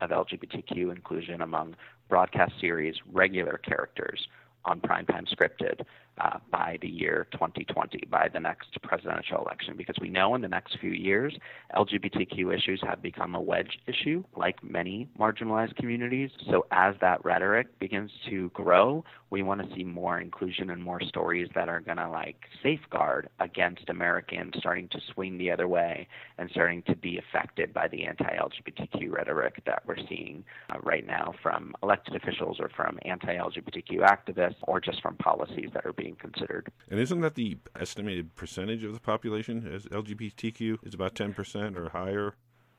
of 0.00 0.10
LGBTQ 0.10 0.90
inclusion 0.90 1.42
among 1.42 1.76
broadcast 2.08 2.54
series 2.60 2.96
regular 3.12 3.58
characters 3.58 4.26
on 4.64 4.80
primetime 4.80 5.32
scripted 5.32 5.82
uh, 6.18 6.38
by 6.50 6.78
the 6.82 6.88
year 6.88 7.26
2020, 7.32 8.06
by 8.10 8.28
the 8.32 8.40
next 8.40 8.68
presidential 8.82 9.38
election, 9.42 9.74
because 9.76 9.96
we 10.00 10.08
know 10.08 10.34
in 10.34 10.40
the 10.40 10.48
next 10.48 10.78
few 10.80 10.90
years, 10.90 11.36
LGBTQ 11.76 12.54
issues 12.54 12.82
have 12.86 13.00
become 13.00 13.34
a 13.34 13.40
wedge 13.40 13.78
issue, 13.86 14.24
like 14.36 14.62
many 14.64 15.08
marginalized 15.18 15.76
communities. 15.76 16.30
So 16.50 16.66
as 16.72 16.94
that 17.00 17.24
rhetoric 17.24 17.78
begins 17.78 18.10
to 18.28 18.50
grow, 18.50 19.04
we 19.30 19.42
want 19.42 19.60
to 19.60 19.74
see 19.74 19.84
more 19.84 20.20
inclusion 20.20 20.70
and 20.70 20.82
more 20.82 21.00
stories 21.00 21.48
that 21.54 21.68
are 21.68 21.80
going 21.80 21.96
to 21.96 22.08
like 22.08 22.44
safeguard 22.62 23.28
against 23.40 23.88
Americans 23.88 24.54
starting 24.58 24.88
to 24.88 25.00
swing 25.12 25.38
the 25.38 25.50
other 25.50 25.68
way 25.68 26.06
and 26.38 26.48
starting 26.50 26.82
to 26.82 26.94
be 26.94 27.18
affected 27.18 27.72
by 27.72 27.88
the 27.88 28.04
anti-LGBTQ 28.04 29.10
rhetoric 29.10 29.62
that 29.66 29.82
we're 29.86 29.96
seeing 30.08 30.44
uh, 30.70 30.78
right 30.82 31.06
now 31.06 31.34
from 31.42 31.74
elected 31.82 32.14
officials 32.14 32.58
or 32.60 32.68
from 32.68 32.98
anti-LGBTQ 33.04 34.00
activists 34.00 34.56
or 34.62 34.80
just 34.80 35.02
from 35.02 35.16
policies 35.16 35.70
that 35.74 35.84
are 35.84 35.92
being 35.92 36.16
considered. 36.16 36.70
And 36.88 37.00
isn't 37.00 37.20
that 37.20 37.34
the 37.34 37.58
estimated 37.78 38.34
percentage 38.36 38.84
of 38.84 38.92
the 38.92 39.00
population 39.00 39.66
as 39.72 39.86
LGBTQ 39.86 40.86
is 40.86 40.94
about 40.94 41.14
10% 41.14 41.76
or 41.76 41.90
higher? 41.90 42.34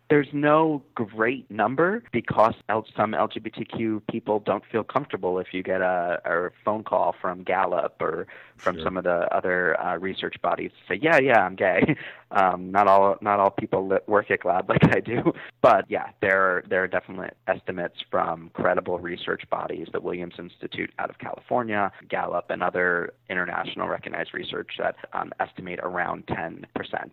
There's 0.09 0.27
no 0.31 0.81
great 0.95 1.49
number 1.51 2.01
because 2.11 2.53
some 2.95 3.11
LGBTQ 3.11 4.01
people 4.09 4.39
don't 4.39 4.63
feel 4.71 4.83
comfortable 4.83 5.39
if 5.39 5.47
you 5.51 5.63
get 5.63 5.81
a, 5.81 6.21
a 6.25 6.49
phone 6.63 6.83
call 6.83 7.13
from 7.21 7.43
Gallup 7.43 7.95
or 7.99 8.27
from 8.57 8.77
Sure. 8.77 8.83
some 8.83 8.97
of 8.97 9.03
the 9.03 9.27
other 9.35 9.79
uh, 9.81 9.97
research 9.97 10.35
bodies 10.41 10.71
to 10.71 10.93
say, 10.95 10.99
yeah, 11.01 11.19
yeah, 11.19 11.41
I'm 11.43 11.55
gay. 11.55 11.95
Um, 12.29 12.71
not 12.71 12.87
all 12.89 13.15
not 13.21 13.39
all 13.39 13.51
people 13.51 13.87
work 14.05 14.29
at 14.31 14.41
GLAAD 14.41 14.67
like 14.67 14.83
I 14.95 14.99
do, 14.99 15.31
but 15.61 15.85
yeah, 15.87 16.07
there 16.21 16.61
there 16.69 16.83
are 16.83 16.87
definitely 16.87 17.29
estimates 17.47 17.95
from 18.11 18.51
credible 18.53 18.99
research 18.99 19.43
bodies, 19.49 19.87
the 19.93 20.01
Williams 20.01 20.35
Institute 20.37 20.91
out 20.99 21.09
of 21.09 21.19
California, 21.19 21.89
Gallup, 22.09 22.49
and 22.49 22.61
other 22.61 23.13
international 23.29 23.87
recognized 23.87 24.33
research 24.33 24.71
that 24.77 24.95
um, 25.13 25.31
estimate 25.39 25.79
around 25.81 26.25
10%. 26.27 26.65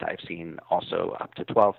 I've 0.02 0.18
seen 0.26 0.58
also 0.68 1.16
up 1.20 1.34
to 1.34 1.44
12%. 1.44 1.74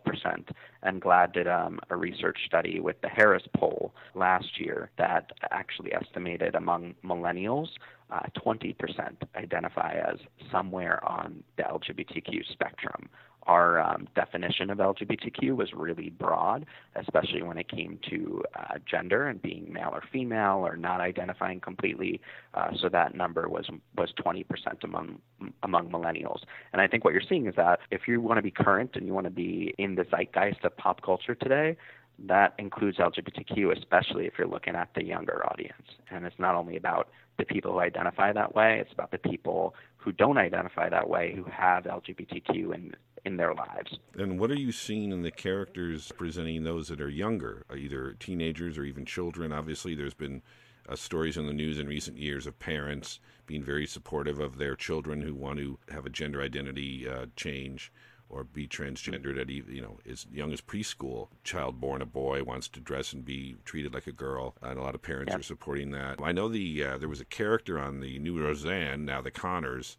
And 0.83 1.01
GLAAD 1.01 1.33
did 1.33 1.47
um, 1.47 1.79
a 1.89 1.95
research 1.97 2.37
study 2.45 2.79
with 2.79 3.01
the 3.01 3.09
Harris 3.09 3.43
poll 3.57 3.93
last 4.13 4.59
year 4.59 4.91
that 4.97 5.31
actually 5.51 5.93
estimated 5.93 6.55
among 6.55 6.95
millennials, 7.03 7.67
uh, 8.11 8.19
20% 8.37 8.75
identify 9.35 9.93
as 9.93 10.17
somewhere 10.51 11.03
on 11.07 11.43
the 11.57 11.63
LGBTQ 11.63 12.45
spectrum. 12.51 13.09
Our 13.47 13.79
um, 13.79 14.07
definition 14.15 14.71
of 14.71 14.79
LGBTQ 14.79 15.55
was 15.55 15.71
really 15.73 16.09
broad, 16.09 16.65
especially 16.95 17.43
when 17.43 17.59
it 17.59 17.69
came 17.69 17.99
to 18.09 18.43
uh, 18.55 18.79
gender 18.89 19.27
and 19.27 19.39
being 19.39 19.71
male 19.71 19.91
or 19.93 20.01
female 20.11 20.65
or 20.65 20.75
not 20.75 20.99
identifying 20.99 21.59
completely. 21.59 22.21
Uh, 22.55 22.71
so 22.81 22.89
that 22.89 23.13
number 23.13 23.47
was 23.47 23.69
was 23.95 24.11
20% 24.25 24.45
among 24.83 25.19
among 25.61 25.91
millennials. 25.91 26.39
And 26.73 26.81
I 26.81 26.87
think 26.87 27.03
what 27.03 27.13
you're 27.13 27.21
seeing 27.29 27.45
is 27.45 27.53
that 27.55 27.81
if 27.91 28.07
you 28.07 28.19
want 28.19 28.39
to 28.39 28.41
be 28.41 28.51
current 28.51 28.91
and 28.95 29.05
you 29.05 29.13
want 29.13 29.25
to 29.25 29.31
be 29.31 29.75
in 29.77 29.93
the 29.93 30.05
zeitgeist 30.05 30.63
of 30.63 30.75
pop 30.77 31.03
culture 31.03 31.35
today, 31.35 31.77
that 32.19 32.53
includes 32.57 32.97
LGBTQ, 32.97 33.77
especially 33.77 34.25
if 34.25 34.33
you're 34.37 34.47
looking 34.47 34.75
at 34.75 34.89
the 34.95 35.03
younger 35.03 35.45
audience. 35.45 35.83
And 36.09 36.25
it's 36.25 36.39
not 36.39 36.55
only 36.55 36.77
about 36.77 37.09
the 37.37 37.45
people 37.45 37.73
who 37.73 37.79
identify 37.79 38.31
that 38.33 38.55
way, 38.55 38.79
it's 38.79 38.93
about 38.93 39.11
the 39.11 39.17
people 39.17 39.75
who 39.97 40.11
don't 40.11 40.37
identify 40.37 40.89
that 40.89 41.09
way 41.09 41.33
who 41.35 41.43
have 41.45 41.83
LGBTQ 41.83 42.73
in 42.75 42.95
in 43.25 43.37
their 43.37 43.55
lives. 43.55 43.97
And 44.13 44.39
what 44.39 44.51
are 44.51 44.59
you 44.59 44.71
seeing 44.71 45.11
in 45.11 45.23
the 45.23 45.31
characters 45.31 46.11
presenting 46.15 46.63
those 46.63 46.89
that 46.89 47.01
are 47.01 47.09
younger, 47.09 47.65
uh, 47.71 47.75
either 47.75 48.13
teenagers 48.19 48.77
or 48.77 48.83
even 48.83 49.03
children? 49.03 49.51
Obviously, 49.51 49.95
there's 49.95 50.13
been 50.13 50.43
uh, 50.87 50.95
stories 50.95 51.35
in 51.35 51.47
the 51.47 51.53
news 51.53 51.79
in 51.79 51.87
recent 51.87 52.19
years 52.19 52.45
of 52.45 52.59
parents 52.59 53.19
being 53.47 53.63
very 53.63 53.87
supportive 53.87 54.39
of 54.39 54.59
their 54.59 54.75
children 54.75 55.21
who 55.21 55.33
want 55.33 55.57
to 55.57 55.79
have 55.89 56.05
a 56.05 56.09
gender 56.09 56.41
identity 56.41 57.09
uh, 57.09 57.25
change 57.35 57.91
or 58.29 58.43
be 58.43 58.67
transgendered 58.67 59.39
at 59.39 59.49
even, 59.49 59.73
you 59.75 59.81
know 59.81 59.99
as 60.09 60.25
young 60.31 60.51
as 60.53 60.61
preschool. 60.61 61.27
Child 61.43 61.79
born 61.79 62.01
a 62.01 62.05
boy 62.05 62.43
wants 62.43 62.67
to 62.69 62.79
dress 62.79 63.13
and 63.13 63.23
be 63.25 63.55
treated 63.65 63.93
like 63.93 64.07
a 64.07 64.11
girl, 64.11 64.55
and 64.61 64.77
a 64.79 64.81
lot 64.81 64.95
of 64.95 65.01
parents 65.01 65.31
Yeah. 65.31 65.39
are 65.39 65.43
supporting 65.43 65.91
that. 65.91 66.19
I 66.21 66.31
know 66.31 66.49
the 66.49 66.83
uh, 66.83 66.97
there 66.97 67.09
was 67.09 67.21
a 67.21 67.25
character 67.25 67.79
on 67.79 67.99
the 67.99 68.19
new 68.19 68.41
Roseanne, 68.41 69.05
now 69.05 69.21
the 69.21 69.31
Connors. 69.31 69.97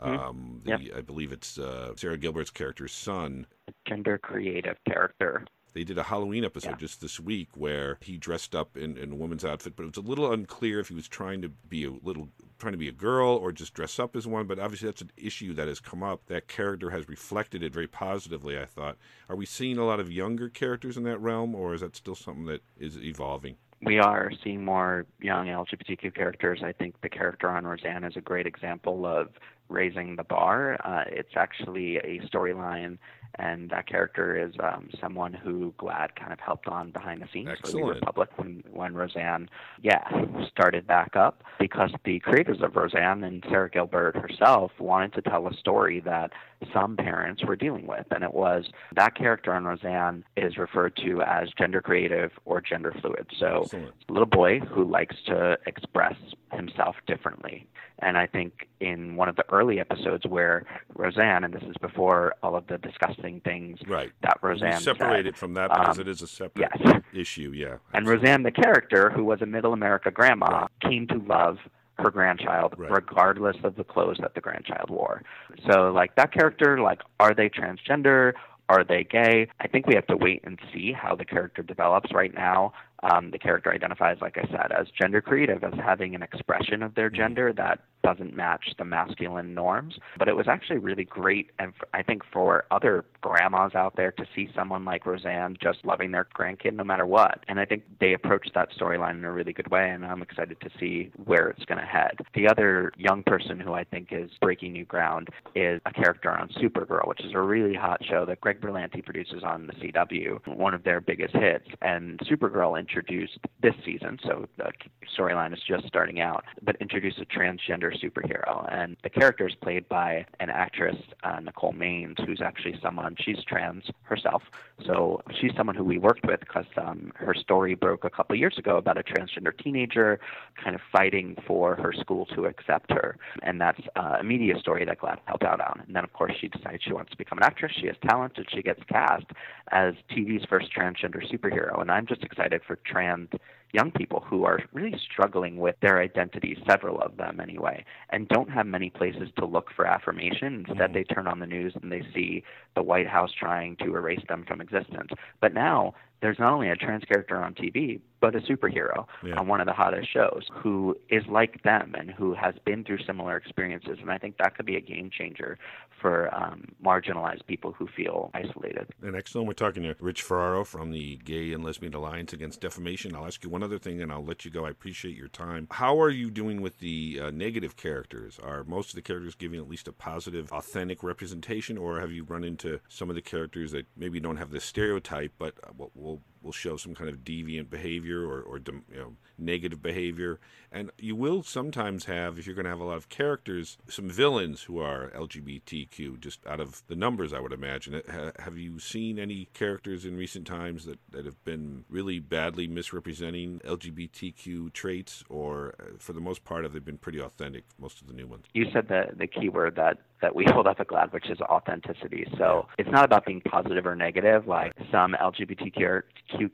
Um, 0.00 0.60
the, 0.64 0.72
Yep. 0.72 0.80
I 0.98 1.00
believe 1.00 1.32
it's 1.32 1.58
uh, 1.58 1.94
Sara 1.96 2.18
Gilbert's 2.18 2.50
character's 2.50 2.92
son 2.92 3.46
Gender 3.86 4.18
creative 4.18 4.76
character. 4.86 5.46
They 5.78 5.84
did 5.84 5.96
a 5.96 6.02
Halloween 6.02 6.44
episode 6.44 6.70
Yeah. 6.70 6.76
just 6.76 7.00
this 7.00 7.20
week 7.20 7.50
where 7.54 7.98
he 8.00 8.16
dressed 8.16 8.52
up 8.52 8.76
in, 8.76 8.98
in 8.98 9.12
a 9.12 9.14
woman's 9.14 9.44
outfit, 9.44 9.74
but 9.76 9.84
it 9.84 9.96
was 9.96 10.04
a 10.04 10.08
little 10.08 10.32
unclear 10.32 10.80
if 10.80 10.88
he 10.88 10.94
was 10.94 11.06
trying 11.06 11.40
to 11.42 11.48
be 11.48 11.84
a 11.84 11.90
little 11.90 12.30
trying 12.58 12.72
to 12.72 12.78
be 12.78 12.88
a 12.88 12.92
girl 12.92 13.28
or 13.28 13.52
just 13.52 13.74
dress 13.74 14.00
up 14.00 14.16
as 14.16 14.26
one. 14.26 14.48
But 14.48 14.58
obviously, 14.58 14.88
that's 14.88 15.02
an 15.02 15.12
issue 15.16 15.54
that 15.54 15.68
has 15.68 15.78
come 15.78 16.02
up. 16.02 16.26
That 16.26 16.48
character 16.48 16.90
has 16.90 17.08
reflected 17.08 17.62
it 17.62 17.72
very 17.72 17.86
positively. 17.86 18.58
I 18.58 18.64
thought. 18.64 18.96
Are 19.28 19.36
we 19.36 19.46
seeing 19.46 19.78
a 19.78 19.84
lot 19.84 20.00
of 20.00 20.10
younger 20.10 20.48
characters 20.48 20.96
in 20.96 21.04
that 21.04 21.18
realm, 21.20 21.54
or 21.54 21.74
is 21.74 21.80
that 21.82 21.94
still 21.94 22.16
something 22.16 22.46
that 22.46 22.62
is 22.76 22.98
evolving? 22.98 23.56
we 23.80 24.00
are 24.00 24.32
seeing 24.42 24.64
more 24.64 25.06
young 25.20 25.46
LGBTQ 25.46 26.12
characters. 26.12 26.62
I 26.64 26.72
think 26.72 27.00
the 27.00 27.08
character 27.08 27.48
on 27.48 27.64
Roseanne 27.64 28.02
is 28.02 28.16
a 28.16 28.20
great 28.20 28.44
example 28.44 29.06
of 29.06 29.28
raising 29.68 30.16
the 30.16 30.24
bar. 30.24 30.78
Uh, 30.84 31.04
it's 31.06 31.36
actually 31.36 31.98
a 31.98 32.18
storyline, 32.26 32.98
and 33.36 33.70
that 33.70 33.86
character 33.86 34.36
is 34.36 34.54
um, 34.62 34.88
someone 35.00 35.32
who 35.32 35.72
GLAAD 35.78 36.16
kind 36.16 36.32
of 36.32 36.40
helped 36.40 36.66
on 36.66 36.90
behind 36.90 37.22
the 37.22 37.28
scenes 37.32 37.50
for 37.60 37.70
the 37.70 37.82
Republic 37.82 38.30
when, 38.36 38.62
when 38.72 38.94
Roseanne, 38.94 39.48
yeah, 39.82 40.08
started 40.50 40.86
back 40.86 41.14
up. 41.14 41.42
Because 41.58 41.90
the 42.04 42.18
creators 42.20 42.58
of 42.62 42.74
Roseanne 42.76 43.24
and 43.24 43.44
Sara 43.48 43.70
Gilbert 43.70 44.16
herself 44.16 44.72
wanted 44.78 45.12
to 45.14 45.22
tell 45.22 45.46
a 45.46 45.54
story 45.54 46.00
that 46.00 46.32
some 46.72 46.96
parents 46.96 47.44
were 47.44 47.56
dealing 47.56 47.86
with, 47.86 48.06
and 48.10 48.24
it 48.24 48.34
was 48.34 48.66
that 48.94 49.14
character 49.14 49.52
on 49.52 49.64
Roseanne 49.64 50.24
is 50.36 50.56
referred 50.56 50.96
to 50.96 51.22
as 51.22 51.48
gender 51.56 51.80
creative 51.80 52.32
or 52.44 52.60
gender 52.60 52.94
fluid. 53.00 53.26
So 53.38 53.62
Excellent. 53.64 53.94
little 54.08 54.26
boy 54.26 54.60
who 54.60 54.84
likes 54.84 55.16
to 55.26 55.56
express 55.66 56.16
himself 56.52 56.96
differently. 57.06 57.66
And 58.00 58.16
I 58.16 58.26
think 58.26 58.68
in 58.80 59.16
one 59.16 59.28
of 59.28 59.34
the 59.36 59.44
early 59.50 59.80
episodes 59.80 60.24
where 60.26 60.64
Roseanne, 60.94 61.42
and 61.44 61.52
this 61.52 61.64
is 61.64 61.76
before 61.80 62.34
all 62.42 62.54
of 62.54 62.66
the 62.68 62.78
disgusting 62.78 63.40
things 63.40 63.78
Right. 63.88 64.12
that 64.22 64.38
Roseanne 64.40 64.80
separate 64.80 65.26
it 65.26 65.36
from 65.36 65.54
that 65.54 65.70
because 65.70 65.98
um, 65.98 66.02
it 66.02 66.08
is 66.08 66.22
a 66.22 66.28
separate 66.28 66.70
yes. 66.80 67.02
issue. 67.12 67.52
Yeah. 67.54 67.78
and 67.92 68.06
Roseanne, 68.06 68.44
the 68.44 68.52
character 68.52 69.10
who 69.10 69.24
was 69.24 69.42
a 69.42 69.46
middle 69.46 69.72
America 69.72 70.10
grandma, 70.12 70.66
came 70.80 71.06
to 71.08 71.18
love 71.18 71.58
her 71.98 72.10
grandchild 72.10 72.74
Right. 72.76 72.90
regardless 72.90 73.56
of 73.64 73.76
the 73.76 73.84
clothes 73.84 74.18
that 74.20 74.34
the 74.34 74.40
grandchild 74.40 74.90
wore. 74.90 75.22
So 75.70 75.90
like 75.92 76.14
that 76.16 76.32
character, 76.32 76.80
like 76.80 77.00
are 77.20 77.34
they 77.34 77.48
transgender? 77.48 78.32
Are 78.68 78.84
they 78.84 79.02
gay? 79.04 79.48
I 79.60 79.66
think 79.66 79.86
we 79.86 79.94
have 79.94 80.06
to 80.08 80.16
wait 80.16 80.42
and 80.44 80.58
see 80.72 80.92
how 80.92 81.14
the 81.14 81.24
character 81.24 81.62
develops 81.62 82.12
right 82.12 82.34
now. 82.34 82.72
Um, 83.02 83.30
the 83.30 83.38
character 83.38 83.72
identifies, 83.72 84.18
like 84.20 84.36
I 84.38 84.46
said, 84.48 84.72
as 84.78 84.86
gender 85.00 85.20
creative, 85.20 85.62
as 85.64 85.74
having 85.74 86.14
an 86.14 86.22
expression 86.22 86.82
of 86.82 86.94
their 86.94 87.10
gender 87.10 87.52
that 87.54 87.80
doesn't 88.02 88.34
match 88.34 88.74
the 88.78 88.84
masculine 88.84 89.54
norms. 89.54 89.98
But 90.18 90.28
it 90.28 90.36
was 90.36 90.46
actually 90.48 90.78
really 90.78 91.04
great, 91.04 91.50
and 91.58 91.72
I 91.92 92.02
think 92.02 92.22
for 92.32 92.64
other 92.70 93.04
grandmas 93.20 93.74
out 93.74 93.96
there 93.96 94.12
to 94.12 94.24
see 94.34 94.48
someone 94.54 94.84
like 94.84 95.04
Roseanne 95.04 95.56
just 95.60 95.84
loving 95.84 96.12
their 96.12 96.26
grandkid 96.34 96.74
no 96.74 96.84
matter 96.84 97.06
what. 97.06 97.44
And 97.48 97.60
I 97.60 97.64
think 97.64 97.82
they 98.00 98.14
approached 98.14 98.52
that 98.54 98.68
storyline 98.78 99.18
in 99.18 99.24
a 99.24 99.32
really 99.32 99.52
good 99.52 99.70
way, 99.70 99.90
and 99.90 100.04
I'm 100.04 100.22
excited 100.22 100.60
to 100.60 100.70
see 100.78 101.10
where 101.24 101.48
it's 101.48 101.64
going 101.64 101.78
to 101.78 101.86
head. 101.86 102.18
The 102.34 102.48
other 102.48 102.92
young 102.96 103.22
person 103.22 103.60
who 103.60 103.74
I 103.74 103.84
think 103.84 104.08
is 104.10 104.30
breaking 104.40 104.72
new 104.72 104.84
ground 104.84 105.28
is 105.54 105.80
a 105.86 105.92
character 105.92 106.30
on 106.30 106.48
Supergirl, 106.60 107.06
which 107.06 107.20
is 107.20 107.32
a 107.34 107.40
really 107.40 107.74
hot 107.74 108.00
show 108.04 108.24
that 108.26 108.40
Greg 108.40 108.60
Berlanti 108.60 109.04
produces 109.04 109.42
on 109.44 109.66
the 109.66 109.72
CW, 109.74 110.56
one 110.56 110.74
of 110.74 110.84
their 110.84 111.00
biggest 111.00 111.34
hits. 111.34 111.66
And 111.82 112.18
Supergirl 112.20 112.78
introduced 112.88 113.38
this 113.62 113.74
season, 113.84 114.18
so 114.24 114.46
the 114.56 114.70
storyline 115.16 115.52
is 115.52 115.60
just 115.66 115.86
starting 115.86 116.20
out, 116.20 116.44
but 116.62 116.76
introduced 116.76 117.18
a 117.18 117.26
transgender 117.26 117.92
superhero. 118.02 118.66
And 118.72 118.96
the 119.02 119.10
character 119.10 119.46
is 119.46 119.54
played 119.60 119.88
by 119.88 120.24
an 120.40 120.50
actress, 120.50 120.96
uh, 121.24 121.40
Nicole 121.40 121.72
Maines, 121.72 122.24
who's 122.24 122.40
actually 122.42 122.78
someone, 122.82 123.16
she's 123.18 123.38
trans 123.46 123.84
herself. 124.02 124.42
So 124.86 125.20
she's 125.40 125.50
someone 125.56 125.76
who 125.76 125.84
we 125.84 125.98
worked 125.98 126.24
with 126.26 126.40
because 126.40 126.66
um, 126.76 127.12
her 127.16 127.34
story 127.34 127.74
broke 127.74 128.04
a 128.04 128.10
couple 128.10 128.36
years 128.36 128.56
ago 128.58 128.76
about 128.76 128.96
a 128.96 129.02
transgender 129.02 129.56
teenager 129.56 130.20
kind 130.62 130.74
of 130.74 130.80
fighting 130.92 131.36
for 131.46 131.76
her 131.76 131.92
school 131.92 132.26
to 132.34 132.46
accept 132.46 132.90
her. 132.90 133.16
And 133.42 133.60
that's 133.60 133.80
uh, 133.96 134.16
a 134.20 134.24
media 134.24 134.58
story 134.58 134.84
that 134.84 135.00
GLAAD 135.00 135.18
helped 135.26 135.44
out 135.44 135.60
on. 135.60 135.82
And 135.86 135.94
then, 135.94 136.04
of 136.04 136.12
course, 136.12 136.32
she 136.40 136.48
decides 136.48 136.82
she 136.82 136.92
wants 136.92 137.10
to 137.10 137.16
become 137.16 137.38
an 137.38 137.44
actress. 137.44 137.72
She 137.78 137.86
has 137.86 137.96
talent, 138.08 138.34
and 138.36 138.46
she 138.54 138.62
gets 138.62 138.80
cast 138.88 139.26
as 139.72 139.94
TV's 140.10 140.44
first 140.48 140.68
transgender 140.74 141.22
superhero. 141.30 141.80
And 141.80 141.90
I'm 141.90 142.06
just 142.06 142.22
excited 142.22 142.62
for 142.66 142.77
trans 142.84 143.28
young 143.72 143.90
people 143.90 144.20
who 144.20 144.44
are 144.44 144.60
really 144.72 144.98
struggling 145.12 145.58
with 145.58 145.76
their 145.80 146.00
identities, 146.00 146.56
several 146.66 147.00
of 147.00 147.16
them 147.16 147.40
anyway, 147.40 147.84
and 148.10 148.28
don't 148.28 148.50
have 148.50 148.66
many 148.66 148.90
places 148.90 149.28
to 149.36 149.44
look 149.44 149.70
for 149.74 149.86
affirmation. 149.86 150.64
Instead, 150.68 150.90
mm. 150.90 150.94
they 150.94 151.04
turn 151.04 151.26
on 151.26 151.38
the 151.38 151.46
news 151.46 151.74
and 151.82 151.92
they 151.92 152.02
see 152.14 152.42
the 152.74 152.82
White 152.82 153.06
House 153.06 153.30
trying 153.38 153.76
to 153.76 153.94
erase 153.96 154.24
them 154.28 154.44
from 154.46 154.60
existence. 154.60 155.10
But 155.40 155.52
now, 155.52 155.94
there's 156.20 156.38
not 156.38 156.52
only 156.52 156.70
a 156.70 156.76
trans 156.76 157.04
character 157.04 157.36
on 157.36 157.54
TV, 157.54 158.00
but 158.20 158.34
a 158.34 158.40
superhero 158.40 159.06
Yeah. 159.22 159.38
on 159.38 159.46
one 159.46 159.60
of 159.60 159.66
the 159.66 159.72
hottest 159.72 160.10
shows 160.12 160.48
who 160.62 160.96
is 161.10 161.26
like 161.26 161.62
them 161.62 161.94
and 161.98 162.10
who 162.10 162.34
has 162.34 162.54
been 162.64 162.84
through 162.84 162.98
similar 163.04 163.36
experiences. 163.36 163.98
And 164.00 164.10
I 164.10 164.18
think 164.18 164.38
that 164.38 164.56
could 164.56 164.66
be 164.66 164.76
a 164.76 164.80
game 164.80 165.10
changer 165.10 165.58
for 166.00 166.32
um, 166.34 166.68
marginalized 166.82 167.44
people 167.46 167.72
who 167.72 167.86
feel 167.88 168.30
isolated. 168.32 168.86
And 169.02 169.16
excellent. 169.16 169.46
We're 169.46 169.52
talking 169.54 169.82
to 169.82 169.94
Rich 170.00 170.22
Ferraro 170.22 170.64
from 170.64 170.92
the 170.92 171.16
Gay 171.24 171.52
and 171.52 171.64
Lesbian 171.64 171.92
Alliance 171.94 172.32
Against 172.32 172.60
Defamation. 172.60 173.14
I'll 173.14 173.26
ask 173.26 173.42
you 173.44 173.50
one 173.50 173.58
one 173.58 173.64
other 173.64 173.78
thing, 173.80 174.00
and 174.00 174.12
I'll 174.12 174.24
let 174.24 174.44
you 174.44 174.52
go. 174.52 174.66
I 174.66 174.70
appreciate 174.70 175.16
your 175.16 175.26
time. 175.26 175.66
How 175.72 176.00
are 176.00 176.10
you 176.10 176.30
doing 176.30 176.60
with 176.62 176.78
the 176.78 177.20
uh, 177.20 177.30
negative 177.32 177.76
characters? 177.76 178.38
Are 178.40 178.62
most 178.62 178.90
of 178.90 178.94
the 178.94 179.02
characters 179.02 179.34
giving 179.34 179.58
at 179.58 179.68
least 179.68 179.88
a 179.88 179.92
positive, 179.92 180.52
authentic 180.52 181.02
representation, 181.02 181.76
or 181.76 181.98
have 181.98 182.12
you 182.12 182.22
run 182.22 182.44
into 182.44 182.78
some 182.88 183.10
of 183.10 183.16
the 183.16 183.20
characters 183.20 183.72
that 183.72 183.86
maybe 183.96 184.20
don't 184.20 184.36
have 184.36 184.52
the 184.52 184.60
stereotype, 184.60 185.32
but 185.40 185.54
uh, 185.64 185.72
will, 185.76 185.90
will 185.96 186.22
will 186.42 186.52
show 186.52 186.76
some 186.76 186.94
kind 186.94 187.10
of 187.10 187.18
deviant 187.18 187.70
behavior 187.70 188.22
or, 188.22 188.42
or 188.42 188.58
you 188.66 188.82
know, 188.96 189.12
negative 189.38 189.82
behavior. 189.82 190.40
And 190.70 190.90
you 190.98 191.16
will 191.16 191.42
sometimes 191.42 192.04
have, 192.04 192.38
if 192.38 192.46
you're 192.46 192.54
going 192.54 192.64
to 192.64 192.70
have 192.70 192.80
a 192.80 192.84
lot 192.84 192.96
of 192.96 193.08
characters, 193.08 193.78
some 193.88 194.10
villains 194.10 194.62
who 194.62 194.78
are 194.78 195.10
LGBTQ, 195.16 196.20
just 196.20 196.46
out 196.46 196.60
of 196.60 196.82
the 196.88 196.96
numbers, 196.96 197.32
I 197.32 197.40
would 197.40 197.52
imagine. 197.52 198.02
Have 198.38 198.58
you 198.58 198.78
seen 198.78 199.18
any 199.18 199.48
characters 199.54 200.04
in 200.04 200.16
recent 200.16 200.46
times 200.46 200.84
that, 200.84 200.98
that 201.10 201.24
have 201.24 201.42
been 201.44 201.84
really 201.88 202.18
badly 202.18 202.66
misrepresenting 202.66 203.60
LGBTQ 203.64 204.72
traits, 204.72 205.24
or 205.28 205.74
uh, 205.80 205.84
for 205.98 206.12
the 206.12 206.20
most 206.20 206.44
part, 206.44 206.64
have 206.64 206.72
they 206.74 206.80
been 206.80 206.98
pretty 206.98 207.20
authentic, 207.20 207.64
most 207.78 208.00
of 208.00 208.06
the 208.06 208.12
new 208.12 208.26
ones? 208.26 208.44
You 208.52 208.66
said 208.72 208.88
the, 208.88 209.06
the 209.16 209.26
key 209.26 209.48
word 209.48 209.76
that 209.76 209.98
that 210.20 210.34
we 210.34 210.44
hold 210.52 210.66
up 210.66 210.80
at 210.80 210.88
GLAAD, 210.88 211.12
which 211.12 211.30
is 211.30 211.40
authenticity. 211.40 212.26
So 212.36 212.66
it's 212.76 212.90
not 212.90 213.04
about 213.04 213.24
being 213.24 213.40
positive 213.40 213.86
or 213.86 213.94
negative. 213.94 214.46
Like 214.46 214.72
some 214.90 215.14
LGBTQ 215.20 216.02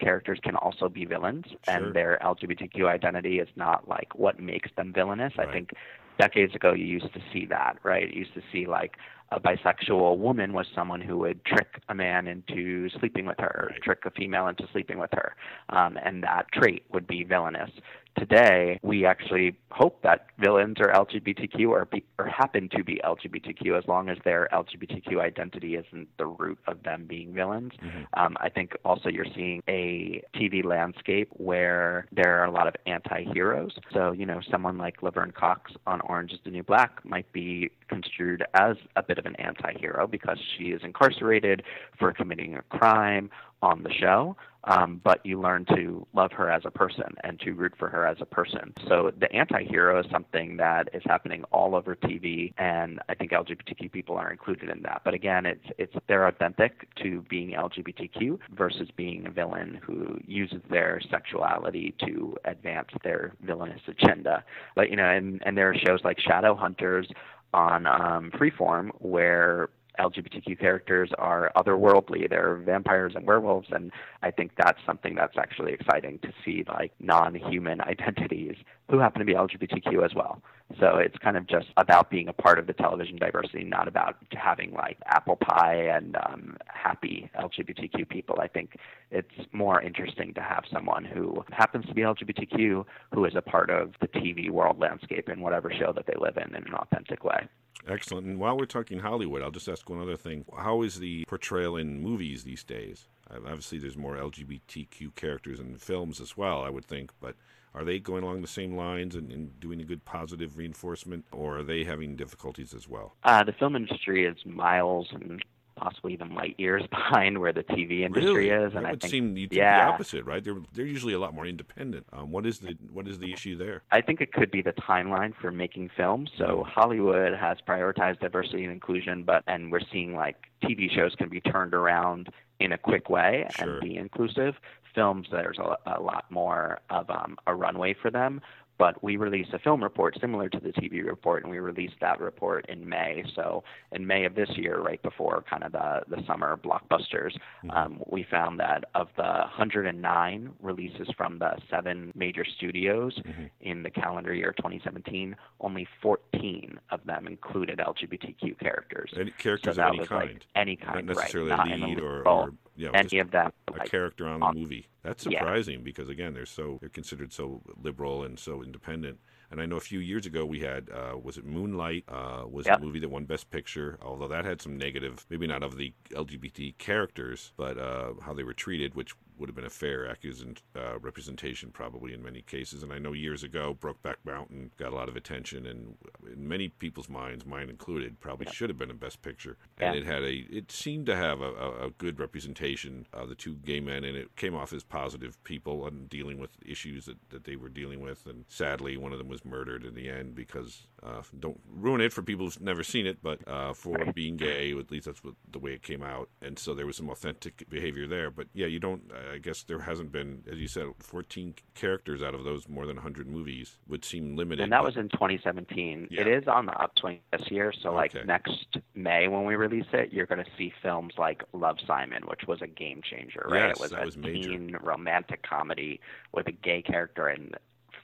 characters 0.00 0.38
can 0.42 0.56
also 0.56 0.88
be 0.88 1.04
villains, 1.04 1.46
sure. 1.48 1.58
and 1.66 1.94
their 1.94 2.18
LGBTQ 2.22 2.73
identity 2.82 3.38
is 3.38 3.48
not 3.56 3.88
like 3.88 4.14
what 4.14 4.40
makes 4.40 4.70
them 4.76 4.92
villainous. 4.92 5.32
Right. 5.38 5.48
I 5.48 5.52
think 5.52 5.70
decades 6.18 6.54
ago 6.54 6.72
you 6.72 6.84
used 6.84 7.12
to 7.12 7.20
see 7.32 7.46
that, 7.46 7.76
right? 7.82 8.12
You 8.12 8.20
used 8.20 8.34
to 8.34 8.42
see 8.52 8.66
like 8.66 8.96
a 9.30 9.40
bisexual 9.40 10.18
woman 10.18 10.52
was 10.52 10.66
someone 10.74 11.00
who 11.00 11.18
would 11.18 11.44
trick 11.44 11.80
a 11.88 11.94
man 11.94 12.26
into 12.28 12.88
sleeping 13.00 13.26
with 13.26 13.38
her, 13.38 13.68
right. 13.70 13.82
trick 13.82 14.00
a 14.04 14.10
female 14.10 14.46
into 14.46 14.64
sleeping 14.72 14.98
with 14.98 15.10
her, 15.12 15.34
um, 15.70 15.98
and 16.04 16.22
that 16.22 16.46
trait 16.52 16.84
would 16.92 17.06
be 17.06 17.24
villainous. 17.24 17.70
Today, 18.18 18.78
we 18.82 19.04
actually 19.04 19.56
hope 19.70 20.00
that 20.02 20.26
villains 20.38 20.76
are 20.78 20.92
LGBTQ 20.92 21.68
or, 21.68 21.84
be, 21.86 22.04
or 22.18 22.26
happen 22.26 22.68
to 22.76 22.84
be 22.84 23.00
LGBTQ 23.04 23.76
as 23.76 23.84
long 23.88 24.08
as 24.08 24.16
their 24.24 24.48
LGBTQ 24.52 25.20
identity 25.20 25.74
isn't 25.74 26.06
the 26.16 26.26
root 26.26 26.58
of 26.68 26.82
them 26.84 27.06
being 27.08 27.34
villains. 27.34 27.72
Mm-hmm. 27.82 28.02
Um, 28.16 28.36
I 28.40 28.50
think 28.50 28.76
also 28.84 29.08
you're 29.08 29.26
seeing 29.34 29.62
a 29.68 30.22
TV 30.36 30.64
landscape 30.64 31.28
where 31.32 32.06
there 32.12 32.40
are 32.40 32.44
a 32.44 32.52
lot 32.52 32.68
of 32.68 32.74
anti 32.86 33.24
heroes. 33.32 33.72
So, 33.92 34.12
you 34.12 34.26
know, 34.26 34.40
someone 34.48 34.78
like 34.78 35.02
Laverne 35.02 35.32
Cox 35.32 35.72
on 35.86 36.00
Orange 36.02 36.32
is 36.32 36.38
the 36.44 36.50
New 36.50 36.62
Black 36.62 37.04
might 37.04 37.30
be 37.32 37.70
construed 37.88 38.44
as 38.54 38.76
a 38.94 39.02
bit 39.02 39.18
of 39.18 39.26
an 39.26 39.34
anti 39.36 39.72
hero 39.78 40.06
because 40.06 40.38
she 40.56 40.66
is 40.66 40.82
incarcerated 40.84 41.64
for 41.98 42.12
committing 42.12 42.54
a 42.54 42.62
crime 42.62 43.28
on 43.64 43.82
the 43.82 43.92
show, 43.92 44.36
um, 44.64 45.00
but 45.04 45.24
you 45.24 45.40
learn 45.40 45.64
to 45.66 46.06
love 46.14 46.32
her 46.32 46.50
as 46.50 46.62
a 46.64 46.70
person 46.70 47.14
and 47.22 47.38
to 47.40 47.52
root 47.52 47.74
for 47.78 47.88
her 47.88 48.06
as 48.06 48.16
a 48.20 48.26
person. 48.26 48.72
So 48.88 49.10
the 49.18 49.30
anti-hero 49.32 50.00
is 50.00 50.06
something 50.10 50.56
that 50.56 50.88
is 50.92 51.02
happening 51.04 51.44
all 51.52 51.74
over 51.74 51.94
TV, 51.96 52.54
and 52.58 53.00
I 53.08 53.14
think 53.14 53.32
LGBTQ 53.32 53.92
people 53.92 54.16
are 54.16 54.30
included 54.30 54.70
in 54.70 54.82
that. 54.82 55.02
But 55.04 55.14
again, 55.14 55.46
it's 55.46 55.64
it's 55.78 55.94
they're 56.08 56.26
authentic 56.26 56.94
to 57.02 57.22
being 57.28 57.50
LGBTQ 57.50 58.38
versus 58.56 58.88
being 58.96 59.26
a 59.26 59.30
villain 59.30 59.80
who 59.82 60.18
uses 60.26 60.62
their 60.70 61.00
sexuality 61.10 61.94
to 62.04 62.36
advance 62.44 62.88
their 63.02 63.34
villainous 63.42 63.82
agenda. 63.86 64.44
But 64.74 64.90
you 64.90 64.96
know, 64.96 65.08
and 65.08 65.42
and 65.44 65.56
there 65.56 65.70
are 65.70 65.76
shows 65.86 66.00
like 66.04 66.18
Shadowhunters 66.18 67.06
on 67.52 67.86
um, 67.86 68.30
Freeform 68.32 68.90
where 68.98 69.68
LGBTQ 69.98 70.58
characters 70.58 71.10
are 71.18 71.52
otherworldly. 71.56 72.28
They're 72.28 72.56
vampires 72.56 73.12
and 73.14 73.26
werewolves, 73.26 73.68
and 73.70 73.90
I 74.22 74.30
think 74.30 74.52
that's 74.56 74.78
something 74.86 75.14
that's 75.14 75.36
actually 75.36 75.72
exciting 75.72 76.18
to 76.20 76.32
see, 76.44 76.64
like 76.68 76.92
non-human 77.00 77.80
identities 77.80 78.56
who 78.90 78.98
happen 78.98 79.20
to 79.20 79.24
be 79.24 79.34
LGBTQ 79.34 80.04
as 80.04 80.14
well. 80.14 80.42
So 80.80 80.96
it's 80.96 81.16
kind 81.18 81.36
of 81.36 81.46
just 81.46 81.66
about 81.76 82.10
being 82.10 82.28
a 82.28 82.32
part 82.32 82.58
of 82.58 82.66
the 82.66 82.72
television 82.72 83.16
diversity, 83.16 83.64
not 83.64 83.86
about 83.86 84.16
having 84.32 84.72
like 84.72 84.98
apple 85.06 85.36
pie 85.36 85.88
and 85.94 86.16
um, 86.16 86.56
happy 86.66 87.30
LGBTQ 87.38 88.08
people. 88.08 88.38
I 88.40 88.48
think 88.48 88.76
it's 89.10 89.28
more 89.52 89.80
interesting 89.82 90.34
to 90.34 90.40
have 90.40 90.64
someone 90.72 91.04
who 91.04 91.44
happens 91.50 91.86
to 91.86 91.94
be 91.94 92.02
LGBTQ 92.02 92.84
who 93.12 93.24
is 93.24 93.34
a 93.36 93.42
part 93.42 93.70
of 93.70 93.92
the 94.00 94.08
TV 94.08 94.50
world 94.50 94.80
landscape 94.80 95.28
in 95.28 95.40
whatever 95.40 95.70
show 95.70 95.92
that 95.92 96.06
they 96.06 96.14
live 96.18 96.36
in 96.36 96.54
in 96.54 96.64
an 96.66 96.74
authentic 96.74 97.24
way. 97.24 97.46
Excellent. 97.88 98.26
And 98.26 98.38
while 98.38 98.56
we're 98.56 98.66
talking 98.66 99.00
Hollywood, 99.00 99.42
I'll 99.42 99.50
just 99.50 99.68
ask 99.68 99.88
one 99.88 100.00
other 100.00 100.16
thing. 100.16 100.44
How 100.56 100.82
is 100.82 100.98
the 100.98 101.24
portrayal 101.26 101.76
in 101.76 102.00
movies 102.00 102.44
these 102.44 102.64
days? 102.64 103.08
Obviously, 103.30 103.78
there's 103.78 103.96
more 103.96 104.16
LGBTQ 104.16 105.14
characters 105.14 105.58
in 105.58 105.76
films 105.76 106.20
as 106.20 106.36
well, 106.36 106.62
I 106.62 106.70
would 106.70 106.84
think, 106.84 107.10
but 107.20 107.34
are 107.74 107.84
they 107.84 107.98
going 107.98 108.22
along 108.22 108.42
the 108.42 108.48
same 108.48 108.76
lines 108.76 109.16
and, 109.16 109.32
and 109.32 109.58
doing 109.58 109.80
a 109.80 109.84
good 109.84 110.04
positive 110.04 110.56
reinforcement, 110.56 111.24
or 111.32 111.58
are 111.58 111.62
they 111.64 111.82
having 111.84 112.14
difficulties 112.14 112.72
as 112.72 112.88
well? 112.88 113.16
Uh, 113.24 113.42
the 113.42 113.52
film 113.52 113.74
industry 113.74 114.24
is 114.24 114.36
miles 114.46 115.08
and 115.10 115.42
possibly 115.76 116.12
even 116.12 116.34
light 116.34 116.54
years 116.58 116.82
behind 116.90 117.38
where 117.38 117.52
the 117.52 117.64
TV 117.64 118.00
industry 118.00 118.50
really? 118.50 118.66
is. 118.66 118.74
And 118.74 118.86
I 118.86 118.92
would 118.92 119.00
think, 119.00 119.10
seem 119.10 119.34
the, 119.34 119.48
yeah. 119.50 119.86
the 119.86 119.92
opposite, 119.92 120.24
right? 120.24 120.42
They're 120.42 120.56
they're 120.72 120.86
usually 120.86 121.14
a 121.14 121.18
lot 121.18 121.34
more 121.34 121.46
independent. 121.46 122.06
Um, 122.12 122.30
what 122.30 122.46
is 122.46 122.58
the 122.58 122.76
what 122.92 123.08
is 123.08 123.18
the 123.18 123.32
issue 123.32 123.56
there? 123.56 123.82
I 123.90 124.00
think 124.00 124.20
it 124.20 124.32
could 124.32 124.50
be 124.50 124.62
the 124.62 124.72
timeline 124.72 125.34
for 125.40 125.50
making 125.50 125.90
films. 125.96 126.30
So 126.38 126.44
mm-hmm. 126.44 126.70
Hollywood 126.70 127.34
has 127.34 127.58
prioritized 127.66 128.20
diversity 128.20 128.64
and 128.64 128.72
inclusion, 128.72 129.22
but 129.24 129.42
and 129.46 129.70
we're 129.70 129.80
seeing 129.92 130.14
like 130.14 130.36
TV 130.62 130.90
shows 130.90 131.14
can 131.16 131.28
be 131.28 131.40
turned 131.40 131.74
around 131.74 132.28
in 132.60 132.72
a 132.72 132.78
quick 132.78 133.10
way 133.10 133.46
sure. 133.56 133.74
and 133.74 133.80
be 133.80 133.96
inclusive. 133.96 134.54
Films, 134.94 135.26
there's 135.32 135.58
a, 135.58 135.76
a 135.96 136.00
lot 136.00 136.24
more 136.30 136.78
of 136.88 137.10
um, 137.10 137.36
a 137.48 137.54
runway 137.54 137.96
for 138.00 138.12
them 138.12 138.40
but 138.78 139.02
we 139.02 139.16
released 139.16 139.52
a 139.52 139.58
film 139.58 139.82
report 139.82 140.16
similar 140.20 140.48
to 140.48 140.60
the 140.60 140.70
TV 140.70 141.04
report, 141.04 141.42
and 141.42 141.50
we 141.50 141.58
released 141.58 141.94
that 142.00 142.20
report 142.20 142.66
in 142.68 142.88
May. 142.88 143.22
So 143.34 143.62
in 143.92 144.06
May 144.06 144.24
of 144.24 144.34
this 144.34 144.50
year, 144.56 144.80
right 144.80 145.02
before 145.02 145.44
kind 145.48 145.62
of 145.62 145.72
the, 145.72 146.02
the 146.08 146.22
summer 146.26 146.56
blockbusters, 146.56 147.32
mm-hmm. 147.64 147.70
um, 147.70 148.02
we 148.10 148.26
found 148.30 148.58
that 148.60 148.84
of 148.94 149.08
the 149.16 149.22
109 149.22 150.50
releases 150.60 151.08
from 151.16 151.38
the 151.38 151.56
seven 151.70 152.12
major 152.14 152.44
studios 152.44 153.14
mm-hmm. 153.18 153.44
in 153.60 153.82
the 153.82 153.90
calendar 153.90 154.34
year 154.34 154.52
2017, 154.56 155.36
only 155.60 155.86
14 156.02 156.78
of 156.90 157.04
them 157.04 157.26
included 157.26 157.78
LGBTQ 157.78 158.58
characters. 158.58 159.12
Any 159.18 159.30
characters 159.32 159.76
so 159.76 159.82
of 159.82 159.94
any 159.94 160.06
kind? 160.06 160.32
Like 160.32 160.42
any 160.56 160.76
kind, 160.76 161.06
Not 161.06 161.16
necessarily 161.16 161.50
right? 161.50 161.80
a 161.80 161.86
lead 161.86 162.00
or, 162.00 162.26
or 162.26 162.52
know, 162.76 162.90
any 162.92 163.18
of 163.18 163.30
them. 163.30 163.52
A 163.68 163.78
like, 163.78 163.90
character 163.90 164.26
on 164.26 164.40
the 164.40 164.46
on, 164.46 164.58
movie. 164.58 164.88
That's 165.02 165.22
surprising 165.22 165.74
yeah. 165.74 165.84
because 165.84 166.08
again, 166.08 166.34
they're 166.34 166.46
so 166.46 166.78
they're 166.80 166.88
considered 166.88 167.32
so 167.32 167.62
liberal 167.82 168.24
and 168.24 168.38
so 168.38 168.62
independent. 168.62 169.18
And 169.50 169.60
I 169.60 169.66
know 169.66 169.76
a 169.76 169.80
few 169.80 170.00
years 170.00 170.26
ago 170.26 170.44
we 170.44 170.60
had 170.60 170.88
uh, 170.90 171.16
was 171.16 171.38
it 171.38 171.44
Moonlight 171.44 172.04
uh, 172.08 172.44
was 172.48 172.66
yep. 172.66 172.80
a 172.80 172.84
movie 172.84 172.98
that 173.00 173.08
won 173.08 173.24
Best 173.24 173.50
Picture, 173.50 173.98
although 174.02 174.28
that 174.28 174.44
had 174.44 174.60
some 174.60 174.76
negative, 174.76 175.24
maybe 175.30 175.46
not 175.46 175.62
of 175.62 175.76
the 175.76 175.92
LGBT 176.10 176.76
characters, 176.78 177.52
but 177.56 177.78
uh, 177.78 178.14
how 178.22 178.34
they 178.34 178.42
were 178.42 178.54
treated, 178.54 178.94
which 178.94 179.14
would 179.38 179.48
have 179.48 179.56
been 179.56 179.64
a 179.64 179.70
fair 179.70 180.08
accusation, 180.08 180.56
uh, 180.76 180.98
representation 180.98 181.70
probably 181.70 182.12
in 182.12 182.22
many 182.22 182.42
cases. 182.42 182.82
And 182.82 182.92
I 182.92 182.98
know 182.98 183.12
years 183.12 183.42
ago, 183.42 183.76
Brokeback 183.80 184.16
Mountain 184.24 184.70
got 184.78 184.92
a 184.92 184.94
lot 184.94 185.08
of 185.08 185.16
attention, 185.16 185.66
and 185.66 185.96
in 186.32 186.48
many 186.48 186.68
people's 186.68 187.08
minds, 187.08 187.46
mine 187.46 187.68
included, 187.68 188.20
probably 188.20 188.46
should 188.52 188.70
have 188.70 188.78
been 188.78 188.90
a 188.90 188.94
Best 188.94 189.22
Picture. 189.22 189.56
And 189.78 189.96
it 189.96 190.04
had 190.04 190.22
a, 190.22 190.32
it 190.50 190.70
seemed 190.70 191.06
to 191.06 191.16
have 191.16 191.40
a, 191.40 191.52
a, 191.52 191.86
a, 191.86 191.90
good 191.90 192.18
representation 192.18 193.06
of 193.12 193.28
the 193.28 193.34
two 193.34 193.56
gay 193.56 193.80
men, 193.80 194.04
and 194.04 194.16
it 194.16 194.34
came 194.36 194.54
off 194.54 194.72
as 194.72 194.82
positive 194.82 195.42
people 195.44 195.86
and 195.86 196.08
dealing 196.08 196.38
with 196.38 196.50
issues 196.64 197.06
that, 197.06 197.16
that 197.30 197.44
they 197.44 197.56
were 197.56 197.68
dealing 197.68 198.00
with. 198.00 198.26
And 198.26 198.44
sadly, 198.48 198.96
one 198.96 199.12
of 199.12 199.18
them 199.18 199.28
was 199.28 199.44
murdered 199.44 199.84
in 199.84 199.94
the 199.94 200.08
end 200.08 200.34
because 200.34 200.86
uh, 201.02 201.22
don't 201.38 201.60
ruin 201.68 202.00
it 202.00 202.12
for 202.12 202.22
people 202.22 202.46
who've 202.46 202.60
never 202.60 202.82
seen 202.82 203.06
it, 203.06 203.18
but 203.22 203.46
uh, 203.46 203.72
for 203.72 204.12
being 204.12 204.36
gay, 204.36 204.72
at 204.78 204.90
least 204.90 205.06
that's 205.06 205.22
what 205.22 205.34
the 205.50 205.58
way 205.58 205.72
it 205.72 205.82
came 205.82 206.02
out. 206.02 206.28
And 206.40 206.58
so 206.58 206.74
there 206.74 206.86
was 206.86 206.96
some 206.96 207.10
authentic 207.10 207.68
behavior 207.68 208.06
there. 208.06 208.30
But 208.30 208.48
yeah, 208.54 208.66
you 208.66 208.80
don't. 208.80 209.02
I 209.32 209.38
guess 209.38 209.62
there 209.62 209.80
hasn't 209.80 210.12
been, 210.12 210.44
as 210.50 210.58
you 210.58 210.68
said, 210.68 210.86
14 210.98 211.54
characters 211.74 212.22
out 212.22 212.34
of 212.34 212.44
those 212.44 212.68
more 212.68 212.86
than 212.86 212.96
100 212.96 213.26
movies 213.26 213.76
would 213.88 214.04
seem 214.04 214.36
limited. 214.36 214.62
And 214.62 214.72
that 214.72 214.82
was 214.82 214.96
in 214.96 215.08
2017. 215.08 216.08
Yeah. 216.10 216.20
It 216.22 216.26
is 216.26 216.48
on 216.48 216.66
the 216.66 216.72
upswing 216.72 217.20
this 217.32 217.50
year. 217.50 217.72
So, 217.82 217.90
okay. 217.90 217.96
like 218.18 218.26
next 218.26 218.78
May 218.94 219.28
when 219.28 219.44
we 219.44 219.56
release 219.56 219.86
it, 219.92 220.12
you're 220.12 220.26
going 220.26 220.44
to 220.44 220.50
see 220.56 220.72
films 220.82 221.14
like 221.18 221.42
Love 221.52 221.76
Simon, 221.86 222.22
which 222.26 222.42
was 222.46 222.62
a 222.62 222.66
game 222.66 223.00
changer, 223.02 223.46
right? 223.48 223.68
Yes, 223.68 223.76
it 223.76 223.80
was 223.80 223.90
that 223.90 224.02
a 224.02 224.06
was 224.06 224.16
major. 224.16 224.48
teen 224.48 224.76
romantic 224.82 225.42
comedy 225.42 226.00
with 226.32 226.46
a 226.48 226.52
gay 226.52 226.82
character 226.82 227.28
and 227.28 227.56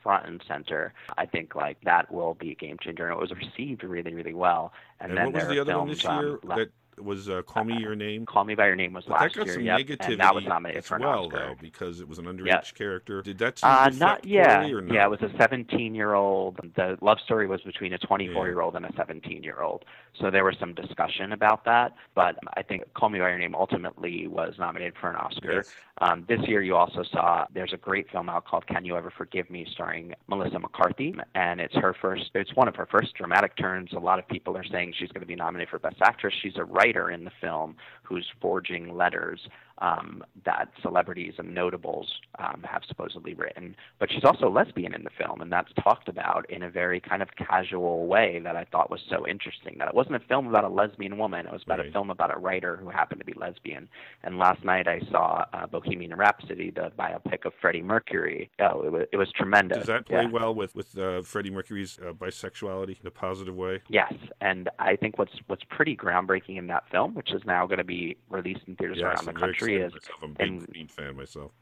front 0.03 0.27
and 0.27 0.43
center. 0.47 0.93
I 1.17 1.27
think 1.27 1.55
like 1.55 1.79
that 1.83 2.11
will 2.13 2.35
be 2.35 2.53
a 2.53 2.55
game 2.55 2.77
changer, 2.83 3.07
and 3.09 3.15
it 3.17 3.21
was 3.21 3.33
received 3.33 3.85
really, 3.85 4.15
really 4.15 4.35
well. 4.35 4.73
And, 5.01 5.11
and 5.11 5.19
then 5.19 5.27
what 5.27 5.35
was 5.35 5.49
the 5.49 5.61
other 5.61 5.73
films, 5.73 5.79
one 5.81 5.89
this 5.89 6.05
year 6.05 6.33
um, 6.33 6.59
that 6.59 6.71
was 6.99 7.29
uh, 7.31 7.43
Call 7.43 7.65
Me 7.65 7.79
Your 7.79 7.95
Name. 7.95 8.27
Call 8.27 8.45
Me 8.45 8.55
by 8.55 8.67
Your 8.67 8.77
Name 8.77 8.93
was 8.93 9.05
But 9.05 9.21
last 9.21 9.35
that 9.35 9.39
got 9.39 9.47
year, 9.47 9.55
some 9.55 9.65
yep, 9.65 9.81
negativity 9.81 10.13
and 10.13 10.21
that 10.21 10.35
was 10.35 10.45
nominated 10.45 10.79
as 10.83 10.87
for 10.89 10.97
an 10.97 11.03
well, 11.03 11.25
Oscar. 11.27 11.39
though, 11.39 11.55
because 11.61 12.01
it 12.01 12.09
was 12.09 12.19
an 12.19 12.27
underage 12.27 12.47
Yeah. 12.47 12.61
character. 12.75 13.23
Did 13.23 13.39
that 13.39 13.59
seem 13.59 13.71
Uh, 13.71 13.91
to 13.91 13.97
not 13.97 14.25
yeah, 14.27 14.67
or 14.71 14.81
not? 14.83 14.95
yeah. 14.95 15.05
It 15.07 15.11
was 15.11 15.23
a 15.23 15.29
17-year-old. 15.39 16.61
The 16.75 16.99
love 17.01 17.19
story 17.21 17.47
was 17.47 17.61
between 17.63 17.93
a 17.93 17.99
24-year-old 17.99 18.77
and 18.77 18.85
a 18.85 18.93
17-year-old. 18.93 19.85
So 20.21 20.31
there 20.31 20.45
was 20.45 20.57
some 20.59 20.75
discussion 20.75 21.33
about 21.33 21.65
that. 21.65 21.95
But 22.15 22.37
I 22.57 22.63
think 22.63 22.83
Call 22.95 23.09
Me 23.09 23.19
by 23.19 23.31
Your 23.31 23.39
Name 23.39 23.55
ultimately 23.55 24.27
was 24.27 24.55
nominated 24.59 24.95
for 25.01 25.09
an 25.11 25.17
Oscar. 25.17 25.53
Yes. 25.57 25.75
Um, 26.03 26.25
this 26.29 26.41
year, 26.49 26.63
you 26.63 26.77
also 26.77 27.03
saw 27.03 27.47
there's 27.53 27.73
a 27.73 27.77
great 27.77 28.11
film 28.11 28.29
out 28.29 28.45
called 28.47 28.67
Can 28.67 28.85
You 28.85 28.97
Ever 28.97 29.11
Forgive 29.11 29.51
Me, 29.51 29.67
starring 29.71 30.15
Melissa 30.29 30.59
McCarthy, 30.59 31.15
and 31.35 31.61
it's 31.61 31.75
her 31.77 31.95
first. 31.95 32.31
It's 32.35 32.55
one 32.55 32.69
of 32.69 32.77
her 32.77 32.87
first 32.87 33.15
dramatic 33.15 33.57
turns. 33.57 33.93
A 33.93 33.99
lot 33.99 34.19
of 34.19 34.27
people 34.29 34.57
are 34.57 34.65
saying 34.65 34.95
she's 34.99 35.11
going 35.13 35.21
to 35.21 35.27
be 35.27 35.37
nominated 35.37 35.69
for 35.71 35.79
Best 35.79 36.01
Actress. 36.01 36.35
She's 36.41 36.57
a 36.57 36.65
writer 36.81 37.11
in 37.11 37.25
the 37.25 37.31
film 37.41 37.77
who's 38.11 38.27
forging 38.41 38.95
letters 38.97 39.41
um, 39.79 40.23
that 40.45 40.69
celebrities 40.83 41.33
and 41.39 41.55
notables 41.55 42.07
um, 42.39 42.63
have 42.71 42.83
supposedly 42.87 43.33
written. 43.33 43.75
But 43.99 44.11
she's 44.13 44.25
also 44.25 44.51
lesbian 44.51 44.93
in 44.93 45.05
the 45.05 45.11
film, 45.19 45.41
and 45.41 45.51
that's 45.51 45.73
talked 45.83 46.07
about 46.09 46.45
in 46.51 46.63
a 46.65 46.69
very 46.71 47.01
kind 47.01 47.23
of 47.23 47.29
casual 47.37 48.07
way 48.07 48.41
that 48.45 48.57
I 48.57 48.65
thought 48.65 48.91
was 48.91 49.01
so 49.09 49.27
interesting. 49.27 49.77
That 49.79 49.89
it 49.89 49.95
wasn't 49.95 50.17
a 50.17 50.21
film 50.29 50.49
about 50.49 50.65
a 50.65 50.69
lesbian 50.69 51.17
woman; 51.17 51.47
it 51.47 51.53
was 51.53 51.63
about 51.63 51.79
Right. 51.79 51.89
a 51.89 51.93
film 51.93 52.11
about 52.11 52.35
a 52.37 52.39
writer 52.39 52.77
who 52.77 52.91
happened 52.91 53.21
to 53.21 53.25
be 53.25 53.33
lesbian. 53.33 53.89
And 54.23 54.39
last 54.39 54.63
night 54.65 54.87
I 54.87 55.01
saw 55.11 55.47
uh, 55.55 55.67
Bohemian 55.67 56.15
Rhapsody, 56.15 56.71
the 56.71 56.93
biopic 56.99 57.47
of 57.47 57.55
Freddie 57.61 57.81
Mercury. 57.81 58.51
Oh, 58.61 58.83
it 58.83 58.93
was 58.93 59.07
it 59.13 59.17
was 59.17 59.33
tremendous. 59.33 59.79
Does 59.79 59.87
that 59.87 60.07
play 60.07 60.23
Yeah. 60.25 60.29
well 60.31 60.55
with 60.55 60.75
with 60.75 60.99
uh, 60.99 61.23
Freddie 61.23 61.51
Mercury's 61.51 61.99
uh, 62.07 62.13
bisexuality 62.13 63.01
in 63.01 63.07
a 63.07 63.11
positive 63.11 63.55
way? 63.57 63.81
Yes, 63.89 64.13
and 64.43 64.69
I 64.79 64.97
think 64.97 65.17
what's 65.19 65.33
what's 65.47 65.65
pretty 65.71 65.97
groundbreaking 65.97 66.59
in 66.59 66.67
that 66.67 66.85
film, 66.91 67.15
which 67.15 67.33
is 67.33 67.43
now 67.47 67.67
going 67.67 67.79
to 67.79 67.85
be 67.85 68.00
released 68.29 68.63
in 68.67 68.77
theaters 68.77 69.01
around 69.01 69.27
the 69.27 69.33
country, 69.33 69.77
is. 69.77 69.93
I'm 70.23 70.31
a 70.31 70.35
big 70.35 70.47
and- 70.49 70.69
Queen 70.71 70.89
fan 70.89 71.17
myself. 71.17 71.53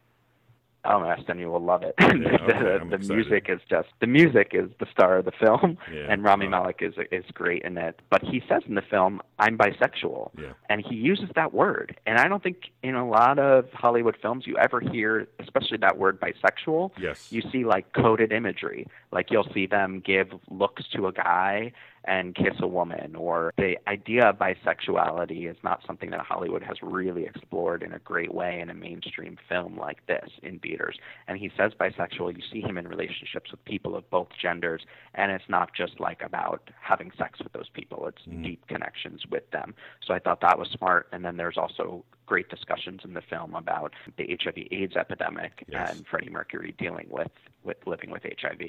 Oh, 0.84 1.04
yes, 1.04 1.20
then 1.26 1.38
you 1.40 1.50
will 1.50 1.60
love 1.62 1.82
it. 1.82 1.94
okay, 2.00 2.16
the 2.16 2.96
the 2.98 3.14
music 3.14 3.46
is 3.48 3.60
just 3.68 3.88
the 4.00 4.06
music 4.06 4.52
is 4.54 4.70
the 4.78 4.86
star 4.92 5.18
of 5.18 5.24
the 5.24 5.32
film, 5.32 5.76
Yeah, 5.92 6.06
and 6.08 6.22
Rami 6.22 6.46
wow. 6.46 6.62
Malek 6.62 6.78
is 6.80 6.94
is 7.10 7.24
great 7.34 7.62
in 7.62 7.76
it. 7.76 8.00
But 8.10 8.22
he 8.22 8.40
says 8.48 8.62
in 8.68 8.76
the 8.76 8.86
film, 8.94 9.20
"I'm 9.40 9.58
bisexual," 9.58 10.30
Yeah. 10.40 10.52
and 10.70 10.80
he 10.88 10.94
uses 10.94 11.30
that 11.34 11.52
word. 11.52 11.98
And 12.06 12.16
I 12.18 12.28
don't 12.28 12.42
think 12.42 12.58
in 12.84 12.94
a 12.94 13.06
lot 13.06 13.40
of 13.40 13.66
Hollywood 13.72 14.16
films 14.22 14.46
you 14.46 14.56
ever 14.56 14.78
hear, 14.80 15.26
especially 15.40 15.78
that 15.78 15.98
word 15.98 16.20
bisexual. 16.20 16.92
Yes. 16.98 17.32
You 17.32 17.42
see 17.50 17.64
like 17.64 17.92
coded 17.92 18.30
imagery, 18.32 18.86
like 19.10 19.32
you'll 19.32 19.50
see 19.52 19.66
them 19.66 20.00
give 20.00 20.28
looks 20.48 20.84
to 20.94 21.08
a 21.08 21.12
guy 21.12 21.72
and 22.08 22.34
kiss 22.34 22.54
a 22.60 22.66
woman, 22.66 23.14
or 23.14 23.52
the 23.58 23.76
idea 23.86 24.30
of 24.30 24.36
bisexuality 24.38 25.48
is 25.48 25.56
not 25.62 25.82
something 25.86 26.10
that 26.10 26.20
Hollywood 26.20 26.62
has 26.62 26.78
really 26.82 27.24
explored 27.24 27.82
in 27.82 27.92
a 27.92 27.98
great 27.98 28.32
way 28.32 28.60
in 28.60 28.70
a 28.70 28.74
mainstream 28.74 29.36
film 29.46 29.76
like 29.76 30.04
this 30.06 30.30
in 30.42 30.58
theaters. 30.58 30.96
And 31.28 31.38
he 31.38 31.50
says 31.56 31.72
bisexual, 31.78 32.34
you 32.34 32.42
see 32.50 32.62
him 32.62 32.78
in 32.78 32.88
relationships 32.88 33.50
with 33.50 33.62
people 33.66 33.94
of 33.94 34.08
both 34.08 34.28
genders, 34.40 34.82
and 35.14 35.30
it's 35.30 35.44
not 35.48 35.74
just 35.74 36.00
like 36.00 36.22
about 36.22 36.70
having 36.80 37.12
sex 37.18 37.40
with 37.42 37.52
those 37.52 37.68
people, 37.74 38.06
it's 38.06 38.22
mm. 38.26 38.42
deep 38.42 38.66
connections 38.68 39.22
with 39.30 39.48
them. 39.50 39.74
So 40.06 40.14
I 40.14 40.18
thought 40.18 40.40
that 40.40 40.58
was 40.58 40.68
smart. 40.78 41.08
And 41.12 41.22
then 41.22 41.36
there's 41.36 41.58
also 41.58 42.04
great 42.28 42.50
discussions 42.50 43.00
in 43.04 43.14
the 43.14 43.22
film 43.22 43.54
about 43.54 43.94
the 44.18 44.36
HIV 44.42 44.66
AIDS 44.70 44.96
epidemic 44.96 45.64
Yes. 45.66 45.96
and 45.96 46.06
Freddie 46.06 46.28
Mercury 46.28 46.74
dealing 46.78 47.06
with, 47.10 47.30
with 47.64 47.78
living 47.86 48.10
with 48.10 48.22
HIV. 48.22 48.60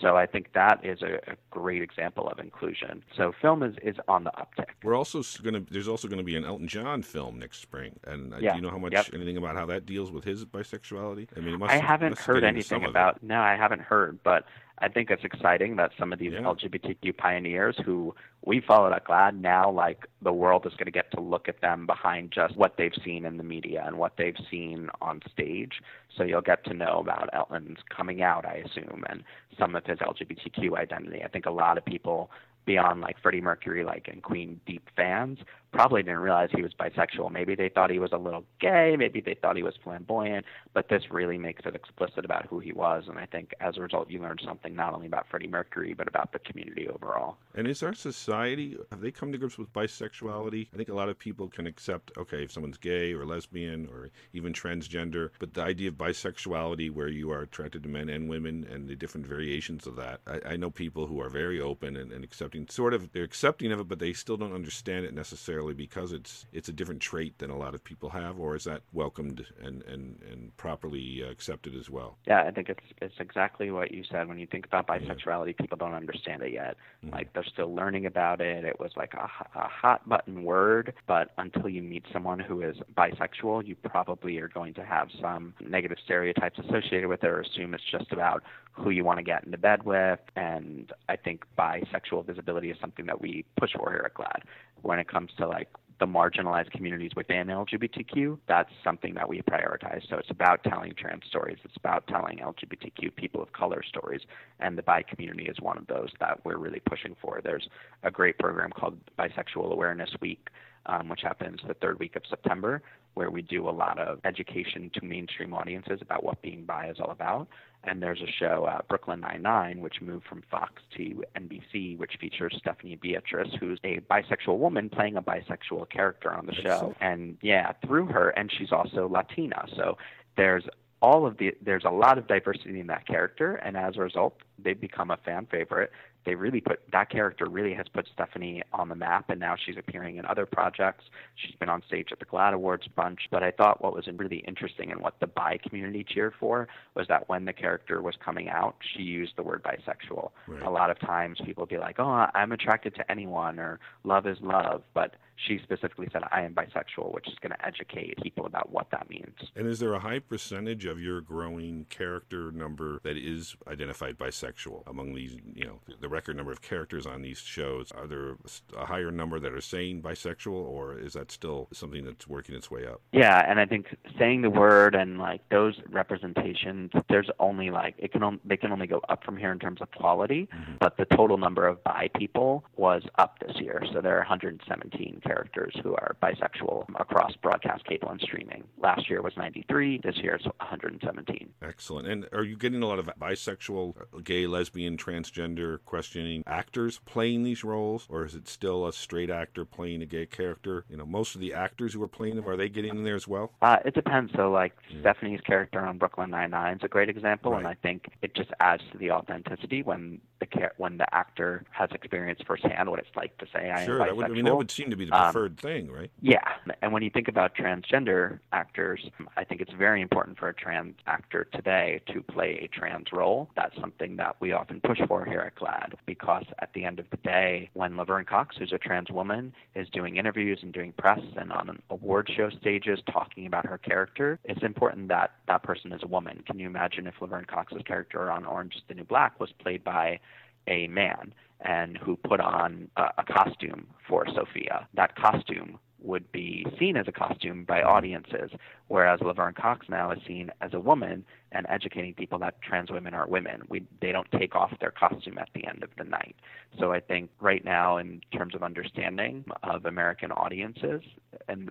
So 0.00 0.16
I 0.16 0.24
think 0.26 0.54
that 0.54 0.80
is 0.84 1.02
a, 1.02 1.16
a 1.30 1.36
great 1.50 1.82
example 1.82 2.26
of 2.28 2.38
inclusion. 2.38 3.04
So 3.14 3.32
film 3.42 3.62
is, 3.62 3.76
is 3.82 3.96
on 4.08 4.24
the 4.24 4.30
uptick. 4.30 4.68
We're 4.82 4.96
also 4.96 5.22
going 5.42 5.54
to. 5.54 5.72
There's 5.72 5.86
also 5.86 6.08
going 6.08 6.18
to 6.18 6.24
be 6.24 6.34
an 6.34 6.44
Elton 6.46 6.66
John 6.66 7.02
film 7.02 7.38
next 7.38 7.60
spring, 7.60 8.00
and 8.04 8.32
uh, 8.32 8.38
Yeah, 8.40 8.52
do 8.52 8.56
you 8.56 8.62
know 8.62 8.70
how 8.70 8.78
much 8.78 8.92
yep. 8.94 9.06
anything 9.12 9.36
about 9.36 9.54
how 9.54 9.66
that 9.66 9.84
deals 9.86 10.10
with 10.10 10.24
his 10.24 10.44
bisexuality? 10.46 11.28
I 11.36 11.40
mean, 11.40 11.54
it 11.54 11.58
must, 11.58 11.72
I 11.72 11.76
haven't 11.76 12.18
heard 12.18 12.40
get 12.40 12.48
into 12.48 12.62
some 12.62 12.76
anything 12.76 12.90
about. 12.90 13.22
No, 13.22 13.40
I 13.40 13.54
haven't 13.54 13.82
heard, 13.82 14.18
but 14.24 14.46
I 14.78 14.88
think 14.88 15.10
it's 15.10 15.24
exciting 15.24 15.76
that 15.76 15.92
some 15.98 16.12
of 16.12 16.18
these 16.18 16.32
Yeah. 16.32 16.42
LGBTQ 16.42 17.12
pioneers 17.16 17.76
who 17.84 18.14
we 18.44 18.60
followed 18.60 18.92
at 18.92 19.04
GLAAD 19.04 19.40
now, 19.40 19.70
like 19.70 20.06
the 20.20 20.32
world 20.32 20.66
is 20.66 20.72
going 20.72 20.86
to 20.86 20.90
get 20.90 21.10
to 21.12 21.20
look 21.20 21.48
at 21.48 21.60
them 21.60 21.86
behind 21.86 22.32
just 22.32 22.56
what 22.56 22.76
they've 22.76 22.94
seen 23.04 23.24
in 23.24 23.36
the 23.36 23.44
media 23.44 23.84
and 23.86 23.96
what 23.96 24.16
they've 24.16 24.36
seen 24.50 24.90
on 25.00 25.20
stage. 25.30 25.80
So 26.16 26.24
you'll 26.24 26.40
get 26.42 26.64
to 26.64 26.74
know 26.74 26.98
about 26.98 27.30
Elton's 27.32 27.78
coming 27.88 28.22
out, 28.22 28.44
I 28.44 28.54
assume, 28.56 29.04
and 29.08 29.22
some 29.58 29.76
of 29.76 29.86
his 29.86 30.00
LGBTQ 30.00 30.76
identity. 30.76 31.22
I 31.22 31.28
think 31.28 31.46
a 31.46 31.50
lot 31.50 31.78
of 31.78 31.84
people 31.84 32.30
beyond 32.66 33.00
like 33.00 33.16
Freddie 33.20 33.40
Mercury, 33.40 33.84
like 33.84 34.08
and 34.08 34.22
Queen 34.22 34.60
deep 34.66 34.88
fans, 34.96 35.38
probably 35.74 36.02
didn't 36.02 36.20
realize 36.20 36.50
he 36.54 36.62
was 36.62 36.72
bisexual. 36.72 37.32
Maybe 37.32 37.54
they 37.56 37.68
thought 37.68 37.90
he 37.90 37.98
was 37.98 38.12
a 38.12 38.16
little 38.16 38.44
gay, 38.60 38.94
maybe 38.96 39.20
they 39.20 39.34
thought 39.34 39.56
he 39.56 39.62
was 39.62 39.74
flamboyant, 39.82 40.46
but 40.72 40.88
this 40.88 41.10
really 41.10 41.36
makes 41.36 41.66
it 41.66 41.74
explicit 41.74 42.24
about 42.24 42.46
who 42.46 42.60
he 42.60 42.72
was. 42.72 43.04
And 43.08 43.18
I 43.18 43.26
think 43.26 43.54
as 43.60 43.76
a 43.76 43.80
result, 43.80 44.08
you 44.08 44.20
learn 44.20 44.38
something 44.44 44.74
not 44.74 44.94
only 44.94 45.08
about 45.08 45.26
Freddie 45.28 45.48
Mercury, 45.48 45.92
but 45.92 46.06
about 46.06 46.32
the 46.32 46.38
community 46.38 46.88
overall. 46.88 47.38
And 47.54 47.66
is 47.66 47.82
our 47.82 47.92
society 47.92 48.76
have 48.90 49.00
they 49.00 49.10
come 49.10 49.32
to 49.32 49.38
grips 49.38 49.58
with 49.58 49.72
bisexuality? 49.72 50.68
I 50.72 50.76
think 50.76 50.88
a 50.88 50.94
lot 50.94 51.08
of 51.08 51.18
people 51.18 51.48
can 51.48 51.66
accept 51.66 52.12
okay 52.16 52.44
if 52.44 52.52
someone's 52.52 52.78
gay 52.78 53.12
or 53.12 53.26
lesbian 53.26 53.88
or 53.92 54.10
even 54.32 54.52
transgender, 54.52 55.30
but 55.40 55.54
the 55.54 55.62
idea 55.62 55.88
of 55.88 55.96
bisexuality, 55.96 56.90
where 56.90 57.08
you 57.08 57.32
are 57.32 57.42
attracted 57.42 57.82
to 57.82 57.88
men 57.88 58.08
and 58.08 58.28
women 58.28 58.66
and 58.70 58.88
the 58.88 58.94
different 58.94 59.26
variations 59.26 59.86
of 59.88 59.96
that, 59.96 60.20
I, 60.26 60.52
I 60.52 60.56
know 60.56 60.70
people 60.70 61.08
who 61.08 61.20
are 61.20 61.28
very 61.28 61.60
open 61.60 61.96
and, 61.96 62.12
and 62.12 62.22
accepting. 62.22 62.68
Sort 62.68 62.94
of, 62.94 63.12
they're 63.12 63.24
accepting 63.24 63.72
of 63.72 63.80
it, 63.80 63.88
but 63.88 63.98
they 63.98 64.12
still 64.12 64.36
don't 64.36 64.54
understand 64.54 65.04
it 65.04 65.14
necessarily 65.14 65.63
because 65.72 66.12
it's 66.12 66.46
it's 66.52 66.68
a 66.68 66.72
different 66.72 67.00
trait 67.00 67.38
than 67.38 67.48
a 67.48 67.56
lot 67.56 67.74
of 67.74 67.82
people 67.82 68.10
have. 68.10 68.38
Or 68.38 68.54
is 68.54 68.64
that 68.64 68.82
welcomed 68.92 69.46
and 69.62 69.82
and 69.84 70.20
and 70.30 70.54
properly 70.58 71.22
accepted 71.22 71.74
as 71.74 71.88
well? 71.88 72.18
Yeah, 72.26 72.42
I 72.42 72.50
think 72.50 72.68
it's 72.68 72.84
it's 73.00 73.14
exactly 73.18 73.70
what 73.70 73.92
you 73.92 74.04
said. 74.10 74.28
When 74.28 74.38
you 74.38 74.46
think 74.46 74.66
about 74.66 74.86
bisexuality, 74.86 75.56
people 75.56 75.78
don't 75.78 75.94
understand 75.94 76.42
it 76.42 76.52
yet. 76.52 76.76
Mm-hmm. 77.04 77.14
Like 77.14 77.32
they're 77.32 77.44
still 77.44 77.74
learning 77.74 78.04
about 78.04 78.40
it. 78.40 78.64
It 78.64 78.78
was 78.78 78.90
like 78.96 79.14
a 79.14 79.26
hot 79.26 80.06
button 80.08 80.44
word, 80.44 80.92
but 81.06 81.30
until 81.38 81.68
you 81.68 81.82
meet 81.82 82.04
someone 82.12 82.40
who 82.40 82.60
is 82.60 82.76
bisexual, 82.96 83.66
you 83.66 83.76
probably 83.76 84.38
are 84.38 84.48
going 84.48 84.74
to 84.74 84.84
have 84.84 85.08
some 85.20 85.54
negative 85.60 85.98
stereotypes 86.04 86.58
associated 86.58 87.06
with 87.06 87.22
it, 87.24 87.28
or 87.28 87.40
assume 87.40 87.74
it's 87.74 87.84
just 87.90 88.12
about 88.12 88.42
who 88.74 88.90
you 88.90 89.04
want 89.04 89.18
to 89.18 89.22
get 89.22 89.44
into 89.44 89.58
bed 89.58 89.84
with. 89.84 90.20
And 90.36 90.92
I 91.08 91.16
think 91.16 91.44
bisexual 91.58 92.26
visibility 92.26 92.70
is 92.70 92.76
something 92.80 93.06
that 93.06 93.20
we 93.20 93.44
push 93.58 93.70
for 93.76 93.90
here 93.90 94.02
at 94.04 94.14
GLAAD. 94.14 94.42
When 94.82 94.98
it 94.98 95.08
comes 95.08 95.30
to 95.38 95.48
like 95.48 95.68
the 96.00 96.06
marginalized 96.06 96.72
communities 96.72 97.12
within 97.14 97.46
LGBTQ, 97.46 98.38
that's 98.48 98.70
something 98.82 99.14
that 99.14 99.28
we 99.28 99.40
prioritize. 99.42 100.08
So 100.10 100.16
it's 100.16 100.30
about 100.30 100.64
telling 100.64 100.92
trans 100.94 101.22
stories, 101.28 101.58
it's 101.64 101.76
about 101.76 102.06
telling 102.08 102.38
LGBTQ 102.38 103.14
people 103.14 103.40
of 103.42 103.52
color 103.52 103.82
stories, 103.88 104.22
and 104.58 104.76
the 104.76 104.82
bi 104.82 105.02
community 105.02 105.44
is 105.44 105.56
one 105.60 105.78
of 105.78 105.86
those 105.86 106.08
that 106.20 106.44
we're 106.44 106.58
really 106.58 106.80
pushing 106.80 107.14
for. 107.22 107.40
There's 107.42 107.68
a 108.02 108.10
great 108.10 108.38
program 108.38 108.70
called 108.70 108.98
Bisexual 109.18 109.70
Awareness 109.72 110.10
Week, 110.20 110.48
um, 110.86 111.08
which 111.08 111.20
happens 111.22 111.60
the 111.66 111.74
third 111.74 111.98
week 112.00 112.16
of 112.16 112.22
September, 112.28 112.82
where 113.14 113.30
we 113.30 113.42
do 113.42 113.68
a 113.68 113.70
lot 113.70 113.98
of 113.98 114.20
education 114.24 114.90
to 114.94 115.04
mainstream 115.04 115.54
audiences 115.54 116.00
about 116.02 116.24
what 116.24 116.40
being 116.42 116.64
bi 116.64 116.88
is 116.88 116.98
all 117.00 117.10
about. 117.10 117.48
And 117.86 118.02
there's 118.02 118.20
a 118.22 118.30
show, 118.40 118.64
uh, 118.64 118.80
Brooklyn 118.88 119.20
Nine-Nine, 119.20 119.80
which 119.80 120.00
moved 120.00 120.26
from 120.26 120.42
Fox 120.50 120.82
to 120.96 121.22
NBC, 121.36 121.98
which 121.98 122.12
features 122.18 122.54
Stephanie 122.58 122.96
Beatrice, 122.96 123.50
who's 123.60 123.78
a 123.84 124.00
bisexual 124.10 124.58
woman 124.58 124.88
playing 124.88 125.16
a 125.16 125.22
bisexual 125.22 125.90
character 125.90 126.32
on 126.32 126.46
the 126.46 126.54
show. 126.54 126.94
And 127.00 127.36
yeah, 127.42 127.72
through 127.86 128.06
her, 128.06 128.30
and 128.30 128.50
she's 128.50 128.72
also 128.72 129.06
Latina. 129.08 129.66
So 129.76 129.98
there's 130.36 130.64
all 131.02 131.26
of 131.26 131.36
the 131.36 131.54
there's 131.60 131.84
a 131.84 131.90
lot 131.90 132.16
of 132.16 132.26
diversity 132.26 132.80
in 132.80 132.86
that 132.86 133.06
character, 133.06 133.56
and 133.56 133.76
as 133.76 133.96
a 133.96 134.00
result, 134.00 134.38
they've 134.58 134.80
become 134.80 135.10
a 135.10 135.18
fan 135.18 135.46
favorite. 135.50 135.90
They 136.24 136.34
really 136.34 136.60
put 136.60 136.80
that 136.92 137.10
character 137.10 137.48
really 137.48 137.74
has 137.74 137.86
put 137.92 138.06
Stephanie 138.12 138.62
on 138.72 138.88
the 138.88 138.94
map, 138.94 139.30
and 139.30 139.38
now 139.38 139.56
she's 139.56 139.76
appearing 139.76 140.16
in 140.16 140.24
other 140.24 140.46
projects. 140.46 141.04
She's 141.34 141.54
been 141.56 141.68
on 141.68 141.82
stage 141.86 142.08
at 142.12 142.18
the 142.18 142.24
GLAAD 142.24 142.54
Awards 142.54 142.86
bunch. 142.94 143.20
But 143.30 143.42
I 143.42 143.50
thought 143.50 143.82
what 143.82 143.94
was 143.94 144.06
really 144.16 144.38
interesting 144.46 144.90
and 144.90 145.00
what 145.00 145.14
the 145.20 145.26
bi 145.26 145.58
community 145.58 146.04
cheered 146.04 146.34
for 146.38 146.68
was 146.94 147.06
that 147.08 147.28
when 147.28 147.44
the 147.44 147.52
character 147.52 148.00
was 148.02 148.14
coming 148.24 148.48
out, 148.48 148.76
she 148.94 149.02
used 149.02 149.32
the 149.36 149.42
word 149.42 149.62
bisexual. 149.62 150.30
Right. 150.46 150.62
A 150.62 150.70
lot 150.70 150.90
of 150.90 150.98
times 151.00 151.40
people 151.44 151.66
be 151.66 151.78
like, 151.78 151.96
"Oh, 151.98 152.26
I'm 152.34 152.52
attracted 152.52 152.94
to 152.96 153.10
anyone," 153.10 153.58
or 153.58 153.78
"Love 154.04 154.26
is 154.26 154.38
love," 154.40 154.82
but 154.94 155.14
she 155.36 155.58
specifically 155.62 156.08
said, 156.12 156.22
"I 156.30 156.42
am 156.42 156.54
bisexual," 156.54 157.12
which 157.12 157.28
is 157.28 157.34
going 157.40 157.52
to 157.52 157.66
educate 157.66 158.20
people 158.22 158.46
about 158.46 158.70
what 158.70 158.90
that 158.90 159.08
means. 159.08 159.34
And 159.56 159.66
is 159.66 159.78
there 159.78 159.94
a 159.94 159.98
high 159.98 160.18
percentage 160.18 160.84
of 160.84 161.00
your 161.00 161.20
growing 161.20 161.86
character 161.90 162.50
number 162.52 163.00
that 163.02 163.16
is 163.16 163.56
identified 163.68 164.18
bisexual 164.18 164.86
among 164.86 165.14
these, 165.14 165.36
you 165.54 165.66
know, 165.66 165.80
the 166.00 166.08
record 166.08 166.36
number 166.36 166.52
of 166.52 166.62
characters 166.62 167.06
on 167.06 167.22
these 167.22 167.38
shows? 167.38 167.92
Are 167.92 168.06
there 168.06 168.36
a 168.76 168.86
higher 168.86 169.10
number 169.10 169.40
that 169.40 169.52
are 169.52 169.60
saying 169.60 170.02
bisexual, 170.02 170.52
or 170.52 170.98
is 170.98 171.14
that 171.14 171.30
still 171.30 171.68
something 171.72 172.04
that's 172.04 172.26
working 172.28 172.54
its 172.54 172.70
way 172.70 172.86
up? 172.86 173.00
Yeah, 173.12 173.44
and 173.48 173.60
I 173.60 173.66
think 173.66 173.96
saying 174.18 174.42
the 174.42 174.50
word 174.50 174.94
and 174.94 175.18
like 175.18 175.48
those 175.50 175.80
representations, 175.90 176.90
there's 177.08 177.30
only 177.38 177.70
like 177.70 177.94
it 177.98 178.12
can 178.12 178.22
on, 178.22 178.40
they 178.44 178.56
can 178.56 178.72
only 178.72 178.86
go 178.86 179.00
up 179.08 179.24
from 179.24 179.36
here 179.36 179.52
in 179.52 179.58
terms 179.58 179.80
of 179.80 179.90
quality, 179.92 180.48
mm-hmm. 180.52 180.74
but 180.80 180.96
the 180.96 181.04
total 181.04 181.38
number 181.38 181.66
of 181.66 181.82
bi 181.84 182.08
people 182.14 182.64
was 182.76 183.02
up 183.16 183.38
this 183.40 183.56
year, 183.60 183.82
so 183.92 184.00
there 184.00 184.14
are 184.14 184.20
117 184.20 185.20
characters 185.24 185.74
who 185.82 185.94
are 185.94 186.16
bisexual 186.22 186.84
across 187.00 187.34
broadcast, 187.36 187.84
cable, 187.86 188.08
and 188.10 188.20
streaming. 188.20 188.64
Last 188.78 189.08
year 189.08 189.22
was 189.22 189.36
93. 189.36 190.00
This 190.02 190.16
year 190.18 190.34
it's 190.34 190.44
117. 190.44 191.48
Excellent. 191.62 192.06
And 192.08 192.26
are 192.32 192.44
you 192.44 192.56
getting 192.56 192.82
a 192.82 192.86
lot 192.86 192.98
of 192.98 193.08
bisexual, 193.18 193.94
gay, 194.24 194.46
lesbian, 194.46 194.96
transgender 194.96 195.78
questioning 195.84 196.42
actors 196.46 197.00
playing 197.04 197.42
these 197.42 197.64
roles, 197.64 198.06
or 198.08 198.24
is 198.24 198.34
it 198.34 198.48
still 198.48 198.86
a 198.86 198.92
straight 198.92 199.30
actor 199.30 199.64
playing 199.64 200.02
a 200.02 200.06
gay 200.06 200.26
character? 200.26 200.84
You 200.88 200.96
know, 200.96 201.06
most 201.06 201.34
of 201.34 201.40
the 201.40 201.54
actors 201.54 201.94
who 201.94 202.02
are 202.02 202.08
playing 202.08 202.36
them 202.36 202.48
are 202.48 202.56
they 202.56 202.68
getting 202.68 202.96
in 202.96 203.04
there 203.04 203.14
as 203.14 203.26
well? 203.26 203.52
Uh, 203.62 203.78
it 203.84 203.94
depends. 203.94 204.32
So, 204.34 204.50
like 204.50 204.72
Stephanie's 205.00 205.40
character 205.40 205.80
on 205.80 205.98
Brooklyn 205.98 206.30
Nine 206.30 206.50
Nine 206.50 206.76
is 206.76 206.82
a 206.84 206.88
great 206.88 207.08
example, 207.08 207.52
Right. 207.52 207.58
and 207.58 207.66
I 207.68 207.74
think 207.74 208.06
it 208.22 208.34
just 208.34 208.50
adds 208.60 208.82
to 208.92 208.98
the 208.98 209.10
authenticity 209.10 209.82
when 209.82 210.20
the 210.40 210.46
when 210.76 210.98
the 210.98 211.14
actor 211.14 211.64
has 211.70 211.90
experienced 211.92 212.44
firsthand 212.46 212.88
what 212.90 212.98
it's 212.98 213.14
like 213.16 213.36
to 213.38 213.46
say 213.52 213.70
I 213.70 213.84
sure. 213.84 214.00
am 214.00 214.06
That 214.08 214.16
would, 214.16 214.26
I 214.26 214.28
mean, 214.28 214.44
that 214.44 214.56
would 214.56 214.70
seem 214.70 214.90
to 214.90 214.96
be 214.96 215.04
the 215.06 215.13
Um, 215.14 215.32
preferred 215.32 215.60
thing, 215.60 215.90
right? 215.90 216.10
Yeah, 216.20 216.42
and 216.82 216.92
when 216.92 217.02
you 217.02 217.10
think 217.10 217.28
about 217.28 217.54
transgender 217.54 218.40
actors, 218.52 219.08
I 219.36 219.44
think 219.44 219.60
it's 219.60 219.72
very 219.72 220.02
important 220.02 220.38
for 220.38 220.48
a 220.48 220.54
trans 220.54 220.96
actor 221.06 221.44
today 221.52 222.00
to 222.12 222.22
play 222.22 222.58
a 222.62 222.68
trans 222.68 223.12
role. 223.12 223.48
That's 223.54 223.78
something 223.80 224.16
that 224.16 224.36
we 224.40 224.52
often 224.52 224.80
push 224.80 225.00
for 225.06 225.24
here 225.24 225.40
at 225.40 225.54
GLAAD 225.54 225.94
because 226.06 226.44
at 226.58 226.72
the 226.74 226.84
end 226.84 226.98
of 226.98 227.06
the 227.10 227.16
day, 227.18 227.70
when 227.74 227.96
Laverne 227.96 228.24
Cox, 228.24 228.56
who's 228.58 228.72
a 228.72 228.78
trans 228.78 229.10
woman, 229.10 229.54
is 229.76 229.88
doing 229.90 230.16
interviews 230.16 230.58
and 230.62 230.72
doing 230.72 230.92
press 230.98 231.20
and 231.36 231.52
on 231.52 231.68
an 231.68 231.82
award 231.90 232.28
show 232.34 232.50
stages 232.50 232.98
talking 233.12 233.46
about 233.46 233.66
her 233.66 233.78
character, 233.78 234.40
it's 234.44 234.62
important 234.62 235.08
that 235.08 235.32
that 235.46 235.62
person 235.62 235.92
is 235.92 236.02
a 236.02 236.08
woman. 236.08 236.42
Can 236.46 236.58
you 236.58 236.66
imagine 236.66 237.06
if 237.06 237.14
Laverne 237.20 237.44
Cox's 237.44 237.82
character 237.86 238.30
on 238.30 238.44
Orange 238.44 238.74
is 238.74 238.82
the 238.88 238.94
New 238.94 239.04
Black 239.04 239.38
was 239.38 239.52
played 239.60 239.84
by 239.84 240.18
a 240.66 240.88
man 240.88 241.34
and 241.60 241.96
who 241.98 242.16
put 242.16 242.40
on 242.40 242.88
a, 242.96 243.04
a 243.18 243.24
costume 243.24 243.86
for 244.08 244.26
Sophia. 244.34 244.88
That 244.94 245.16
costume 245.16 245.78
would 246.04 246.30
be 246.32 246.66
seen 246.78 246.96
as 246.96 247.08
a 247.08 247.12
costume 247.12 247.64
by 247.64 247.82
audiences, 247.82 248.50
whereas 248.88 249.20
Laverne 249.22 249.54
Cox 249.54 249.86
now 249.88 250.10
is 250.10 250.18
seen 250.26 250.50
as 250.60 250.74
a 250.74 250.80
woman 250.80 251.24
and 251.52 251.66
educating 251.70 252.12
people 252.12 252.38
that 252.40 252.60
trans 252.60 252.90
women 252.90 253.14
are 253.14 253.26
women. 253.26 253.62
We, 253.68 253.84
they 254.02 254.12
don't 254.12 254.30
take 254.38 254.54
off 254.54 254.70
their 254.80 254.90
costume 254.90 255.38
at 255.38 255.48
the 255.54 255.66
end 255.66 255.82
of 255.82 255.88
the 255.96 256.04
night. 256.04 256.36
So 256.78 256.92
I 256.92 257.00
think 257.00 257.30
right 257.40 257.64
now, 257.64 257.96
in 257.96 258.20
terms 258.36 258.54
of 258.54 258.62
understanding 258.62 259.44
of 259.62 259.86
American 259.86 260.30
audiences 260.30 261.00
and 261.48 261.70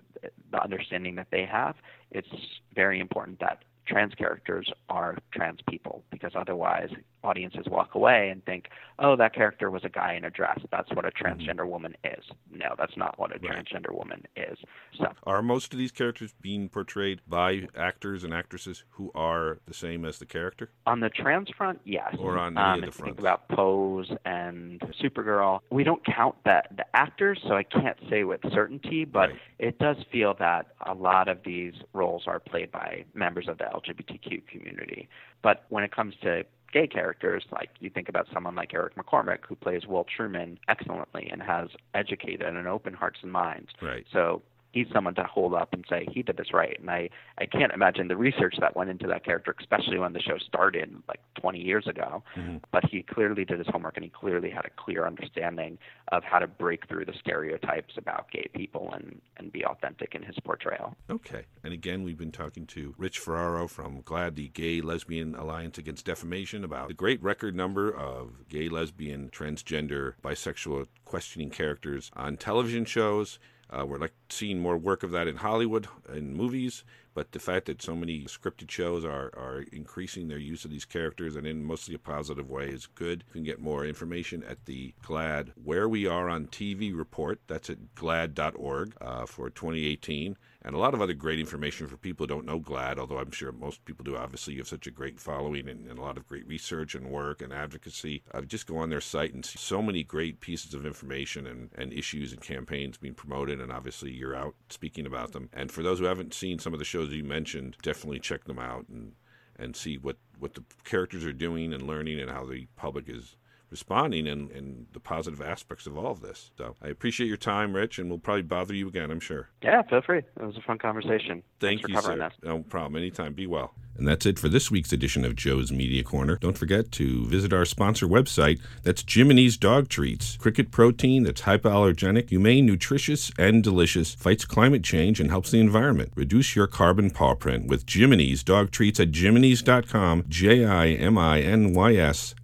the 0.50 0.62
understanding 0.62 1.14
that 1.14 1.28
they 1.30 1.46
have, 1.46 1.76
it's 2.10 2.28
very 2.74 2.98
important 2.98 3.38
that 3.40 3.62
trans 3.86 4.14
characters 4.14 4.70
are 4.88 5.16
trans 5.32 5.60
people 5.68 6.02
because 6.10 6.32
otherwise 6.34 6.88
audiences 7.22 7.64
walk 7.68 7.94
away 7.94 8.28
and 8.30 8.44
think, 8.44 8.66
oh, 8.98 9.16
that 9.16 9.34
character 9.34 9.70
was 9.70 9.82
a 9.84 9.88
guy 9.88 10.14
in 10.14 10.24
a 10.24 10.30
dress. 10.30 10.58
That's 10.70 10.90
what 10.92 11.04
a 11.06 11.10
transgender 11.10 11.66
woman 11.66 11.94
is. 12.04 12.24
No, 12.52 12.74
that's 12.78 12.96
not 12.96 13.18
what 13.18 13.30
a 13.30 13.34
Mm-hmm. 13.34 13.46
Right. 13.46 13.64
transgender 13.66 13.92
woman 13.92 14.22
is. 14.36 14.58
So 14.98 15.06
Are 15.24 15.42
most 15.42 15.72
of 15.72 15.78
these 15.78 15.90
characters 15.90 16.34
being 16.40 16.68
portrayed 16.68 17.20
by 17.26 17.66
actors 17.76 18.24
and 18.24 18.32
actresses 18.32 18.84
who 18.90 19.10
are 19.14 19.58
the 19.66 19.74
same 19.74 20.04
as 20.04 20.18
the 20.18 20.26
character? 20.26 20.70
on 20.86 21.00
the 21.00 21.08
trans 21.08 21.48
front, 21.56 21.80
yes. 21.84 22.14
Or 22.18 22.36
on 22.38 22.56
any 22.58 22.64
um, 22.64 22.74
of 22.74 22.80
the 22.94 22.98
you 22.98 23.04
think 23.06 23.18
about 23.18 23.48
Pose 23.48 24.10
and 24.24 24.80
Supergirl, 25.02 25.60
we 25.70 25.82
don't 25.82 26.04
count 26.06 26.36
that 26.44 26.68
the 26.76 26.84
actors, 26.94 27.40
so 27.48 27.54
I 27.54 27.62
can't 27.64 27.98
say 28.10 28.24
with 28.24 28.40
certainty, 28.52 29.04
but 29.04 29.30
Right. 29.30 29.38
it 29.58 29.78
does 29.78 29.96
feel 30.12 30.34
that 30.38 30.66
a 30.86 30.94
lot 30.94 31.28
of 31.28 31.38
these 31.44 31.74
roles 31.92 32.24
are 32.26 32.38
played 32.38 32.70
by 32.70 33.04
members 33.14 33.48
of 33.48 33.58
the 33.58 33.73
LGBTQ 33.74 34.46
community. 34.46 35.08
But 35.42 35.64
when 35.68 35.84
it 35.84 35.94
comes 35.94 36.14
to 36.22 36.44
gay 36.72 36.86
characters, 36.86 37.44
like 37.52 37.70
you 37.80 37.90
think 37.90 38.08
about 38.08 38.26
someone 38.32 38.54
like 38.54 38.74
Eric 38.74 38.96
McCormack, 38.96 39.38
who 39.48 39.54
plays 39.54 39.86
Will 39.86 40.04
Truman 40.04 40.58
excellently 40.68 41.28
and 41.30 41.42
has 41.42 41.68
educated 41.94 42.42
and 42.42 42.66
open 42.66 42.94
hearts 42.94 43.20
and 43.22 43.32
minds. 43.32 43.68
Right. 43.80 44.04
So 44.12 44.42
he's 44.74 44.88
someone 44.92 45.14
to 45.14 45.22
hold 45.22 45.54
up 45.54 45.72
and 45.72 45.84
say 45.88 46.06
he 46.10 46.22
did 46.22 46.36
this 46.36 46.52
right. 46.52 46.76
And 46.80 46.90
I 46.90 47.08
I 47.38 47.46
can't 47.46 47.72
imagine 47.72 48.08
the 48.08 48.16
research 48.16 48.56
that 48.60 48.76
went 48.76 48.90
into 48.90 49.06
that 49.06 49.24
character, 49.24 49.54
especially 49.58 49.98
when 49.98 50.12
the 50.12 50.20
show 50.20 50.36
started 50.38 50.92
like 51.08 51.20
20 51.40 51.60
years 51.60 51.86
ago. 51.86 52.22
Mm-hmm. 52.36 52.56
But 52.72 52.84
he 52.90 53.02
clearly 53.02 53.44
did 53.44 53.58
his 53.58 53.68
homework 53.68 53.96
and 53.96 54.04
he 54.04 54.10
clearly 54.10 54.50
had 54.50 54.64
a 54.64 54.70
clear 54.76 55.06
understanding 55.06 55.78
of 56.08 56.24
how 56.24 56.40
to 56.40 56.46
break 56.46 56.88
through 56.88 57.04
the 57.04 57.14
stereotypes 57.20 57.94
about 57.96 58.30
gay 58.32 58.48
people 58.52 58.92
and 58.92 59.20
and 59.36 59.52
be 59.52 59.64
authentic 59.64 60.14
in 60.14 60.22
his 60.22 60.36
portrayal. 60.44 60.96
Okay. 61.08 61.44
And 61.62 61.72
again, 61.72 62.02
we've 62.02 62.18
been 62.18 62.32
talking 62.32 62.66
to 62.68 62.94
Rich 62.98 63.20
Ferraro 63.20 63.68
from 63.68 64.02
GLAAD, 64.02 64.34
the 64.34 64.48
Gay 64.48 64.80
Lesbian 64.80 65.34
Alliance 65.34 65.78
Against 65.78 66.04
Defamation, 66.04 66.64
about 66.64 66.88
the 66.88 66.94
great 66.94 67.22
record 67.22 67.54
number 67.54 67.90
of 67.90 68.48
gay, 68.48 68.68
lesbian, 68.68 69.30
transgender, 69.30 70.14
bisexual 70.22 70.86
questioning 71.04 71.50
characters 71.50 72.10
on 72.16 72.36
television 72.36 72.84
shows. 72.84 73.38
Uh, 73.74 73.84
we're 73.84 73.98
like 73.98 74.14
seeing 74.28 74.58
more 74.58 74.76
work 74.76 75.02
of 75.02 75.10
that 75.10 75.26
in 75.26 75.36
Hollywood 75.36 75.88
in 76.12 76.34
movies, 76.34 76.84
but 77.12 77.32
the 77.32 77.40
fact 77.40 77.66
that 77.66 77.82
so 77.82 77.96
many 77.96 78.24
scripted 78.24 78.70
shows 78.70 79.04
are, 79.04 79.32
are 79.36 79.64
increasing 79.72 80.28
their 80.28 80.38
use 80.38 80.64
of 80.64 80.70
these 80.70 80.84
characters 80.84 81.34
and 81.34 81.46
in 81.46 81.64
mostly 81.64 81.94
a 81.94 81.98
positive 81.98 82.48
way 82.48 82.68
is 82.68 82.86
good. 82.86 83.24
You 83.28 83.32
can 83.32 83.44
get 83.44 83.60
more 83.60 83.84
information 83.84 84.44
at 84.44 84.64
the 84.66 84.94
GLAAD 85.02 85.52
Where 85.62 85.88
We 85.88 86.06
Are 86.06 86.28
on 86.28 86.46
TV 86.46 86.96
report. 86.96 87.40
That's 87.48 87.70
at 87.70 87.94
glaad.org 87.94 88.94
uh, 89.00 89.26
for 89.26 89.50
2018 89.50 90.36
and 90.64 90.74
a 90.74 90.78
lot 90.78 90.94
of 90.94 91.02
other 91.02 91.12
great 91.12 91.38
information 91.38 91.86
for 91.86 91.96
people 91.96 92.24
who 92.24 92.28
don't 92.28 92.46
know 92.46 92.58
GLAAD, 92.58 92.98
although 92.98 93.18
I'm 93.18 93.30
sure 93.30 93.52
most 93.52 93.84
people 93.84 94.02
do. 94.02 94.16
Obviously, 94.16 94.54
you 94.54 94.60
have 94.60 94.68
such 94.68 94.86
a 94.86 94.90
great 94.90 95.20
following 95.20 95.68
and, 95.68 95.86
and 95.86 95.98
a 95.98 96.02
lot 96.02 96.16
of 96.16 96.26
great 96.26 96.46
research 96.46 96.94
and 96.94 97.10
work 97.10 97.42
and 97.42 97.52
advocacy. 97.52 98.22
Uh, 98.32 98.40
just 98.40 98.66
go 98.66 98.78
on 98.78 98.88
their 98.88 99.00
site 99.00 99.34
and 99.34 99.44
see 99.44 99.58
so 99.58 99.82
many 99.82 100.02
great 100.02 100.40
pieces 100.40 100.72
of 100.72 100.86
information 100.86 101.46
and, 101.46 101.70
and 101.76 101.92
issues 101.92 102.32
and 102.32 102.40
campaigns 102.40 102.96
being 102.96 103.14
promoted, 103.14 103.60
and 103.60 103.70
obviously 103.70 104.10
you're 104.10 104.34
out 104.36 104.54
speaking 104.70 105.06
about 105.06 105.32
them. 105.32 105.50
And 105.52 105.70
for 105.70 105.82
those 105.82 105.98
who 105.98 106.06
haven't 106.06 106.32
seen 106.32 106.58
some 106.58 106.72
of 106.72 106.78
the 106.78 106.84
shows 106.84 107.12
you 107.12 107.24
mentioned, 107.24 107.76
definitely 107.82 108.20
check 108.20 108.44
them 108.44 108.58
out 108.58 108.86
and 108.88 109.12
and 109.56 109.76
see 109.76 109.96
what, 109.96 110.16
what 110.40 110.54
the 110.54 110.64
characters 110.82 111.24
are 111.24 111.32
doing 111.32 111.72
and 111.72 111.86
learning 111.86 112.18
and 112.18 112.28
how 112.28 112.44
the 112.44 112.66
public 112.74 113.08
is 113.08 113.36
responding 113.74 114.28
and, 114.28 114.52
and 114.52 114.86
the 114.92 115.00
positive 115.00 115.42
aspects 115.42 115.84
of 115.88 115.98
all 115.98 116.12
of 116.12 116.20
this. 116.20 116.52
So 116.56 116.76
I 116.80 116.86
appreciate 116.86 117.26
your 117.26 117.36
time, 117.36 117.74
Rich, 117.74 117.98
and 117.98 118.08
we'll 118.08 118.20
probably 118.20 118.42
bother 118.42 118.72
you 118.72 118.86
again, 118.86 119.10
I'm 119.10 119.18
sure. 119.18 119.48
Yeah, 119.64 119.82
feel 119.82 120.00
free. 120.00 120.18
It 120.18 120.46
was 120.46 120.56
a 120.56 120.60
fun 120.60 120.78
conversation. 120.78 121.42
Thank 121.58 121.80
Thanks 121.80 121.82
for 121.82 121.88
you, 121.88 121.94
covering 121.96 122.18
sir. 122.18 122.28
this. 122.28 122.38
No 122.44 122.60
problem. 122.62 122.94
Anytime. 122.94 123.32
Be 123.34 123.48
well. 123.48 123.74
And 123.96 124.06
that's 124.08 124.26
it 124.26 124.38
for 124.38 124.48
this 124.48 124.70
week's 124.70 124.92
edition 124.92 125.24
of 125.24 125.36
Joe's 125.36 125.70
Media 125.70 126.02
Corner. 126.02 126.36
Don't 126.40 126.58
forget 126.58 126.90
to 126.92 127.26
visit 127.26 127.52
our 127.52 127.64
sponsor 127.64 128.06
website. 128.06 128.60
That's 128.82 129.02
Jiminy's 129.02 129.56
Dog 129.56 129.88
Treats. 129.88 130.36
Cricket 130.36 130.70
protein 130.70 131.22
that's 131.24 131.42
hypoallergenic, 131.42 132.28
humane, 132.30 132.66
nutritious, 132.66 133.30
and 133.38 133.62
delicious. 133.62 134.14
Fights 134.14 134.44
climate 134.44 134.82
change 134.82 135.20
and 135.20 135.30
helps 135.30 135.50
the 135.50 135.60
environment. 135.60 136.12
Reduce 136.16 136.56
your 136.56 136.66
carbon 136.66 137.10
paw 137.10 137.34
print 137.34 137.66
with 137.68 137.86
Jiminy's 137.86 138.42
Dog 138.42 138.70
Treats 138.72 138.98
at 139.00 139.10
jiminy's.com. 139.12 140.24
J 140.28 140.64
I 140.64 140.88
M 140.88 141.16
I 141.16 141.40
N 141.40 141.72
Y 141.72 141.94
S. 141.94 142.34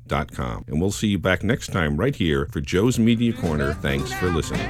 And 0.66 0.80
we'll 0.80 0.90
see 0.90 1.08
you 1.08 1.18
back 1.18 1.42
next 1.42 1.68
time 1.68 1.96
right 1.96 2.14
here 2.14 2.46
for 2.46 2.61
Joe's 2.61 2.98
Media 2.98 3.32
Corner. 3.32 3.74
Thanks 3.74 4.12
for 4.12 4.26
listening. 4.28 4.68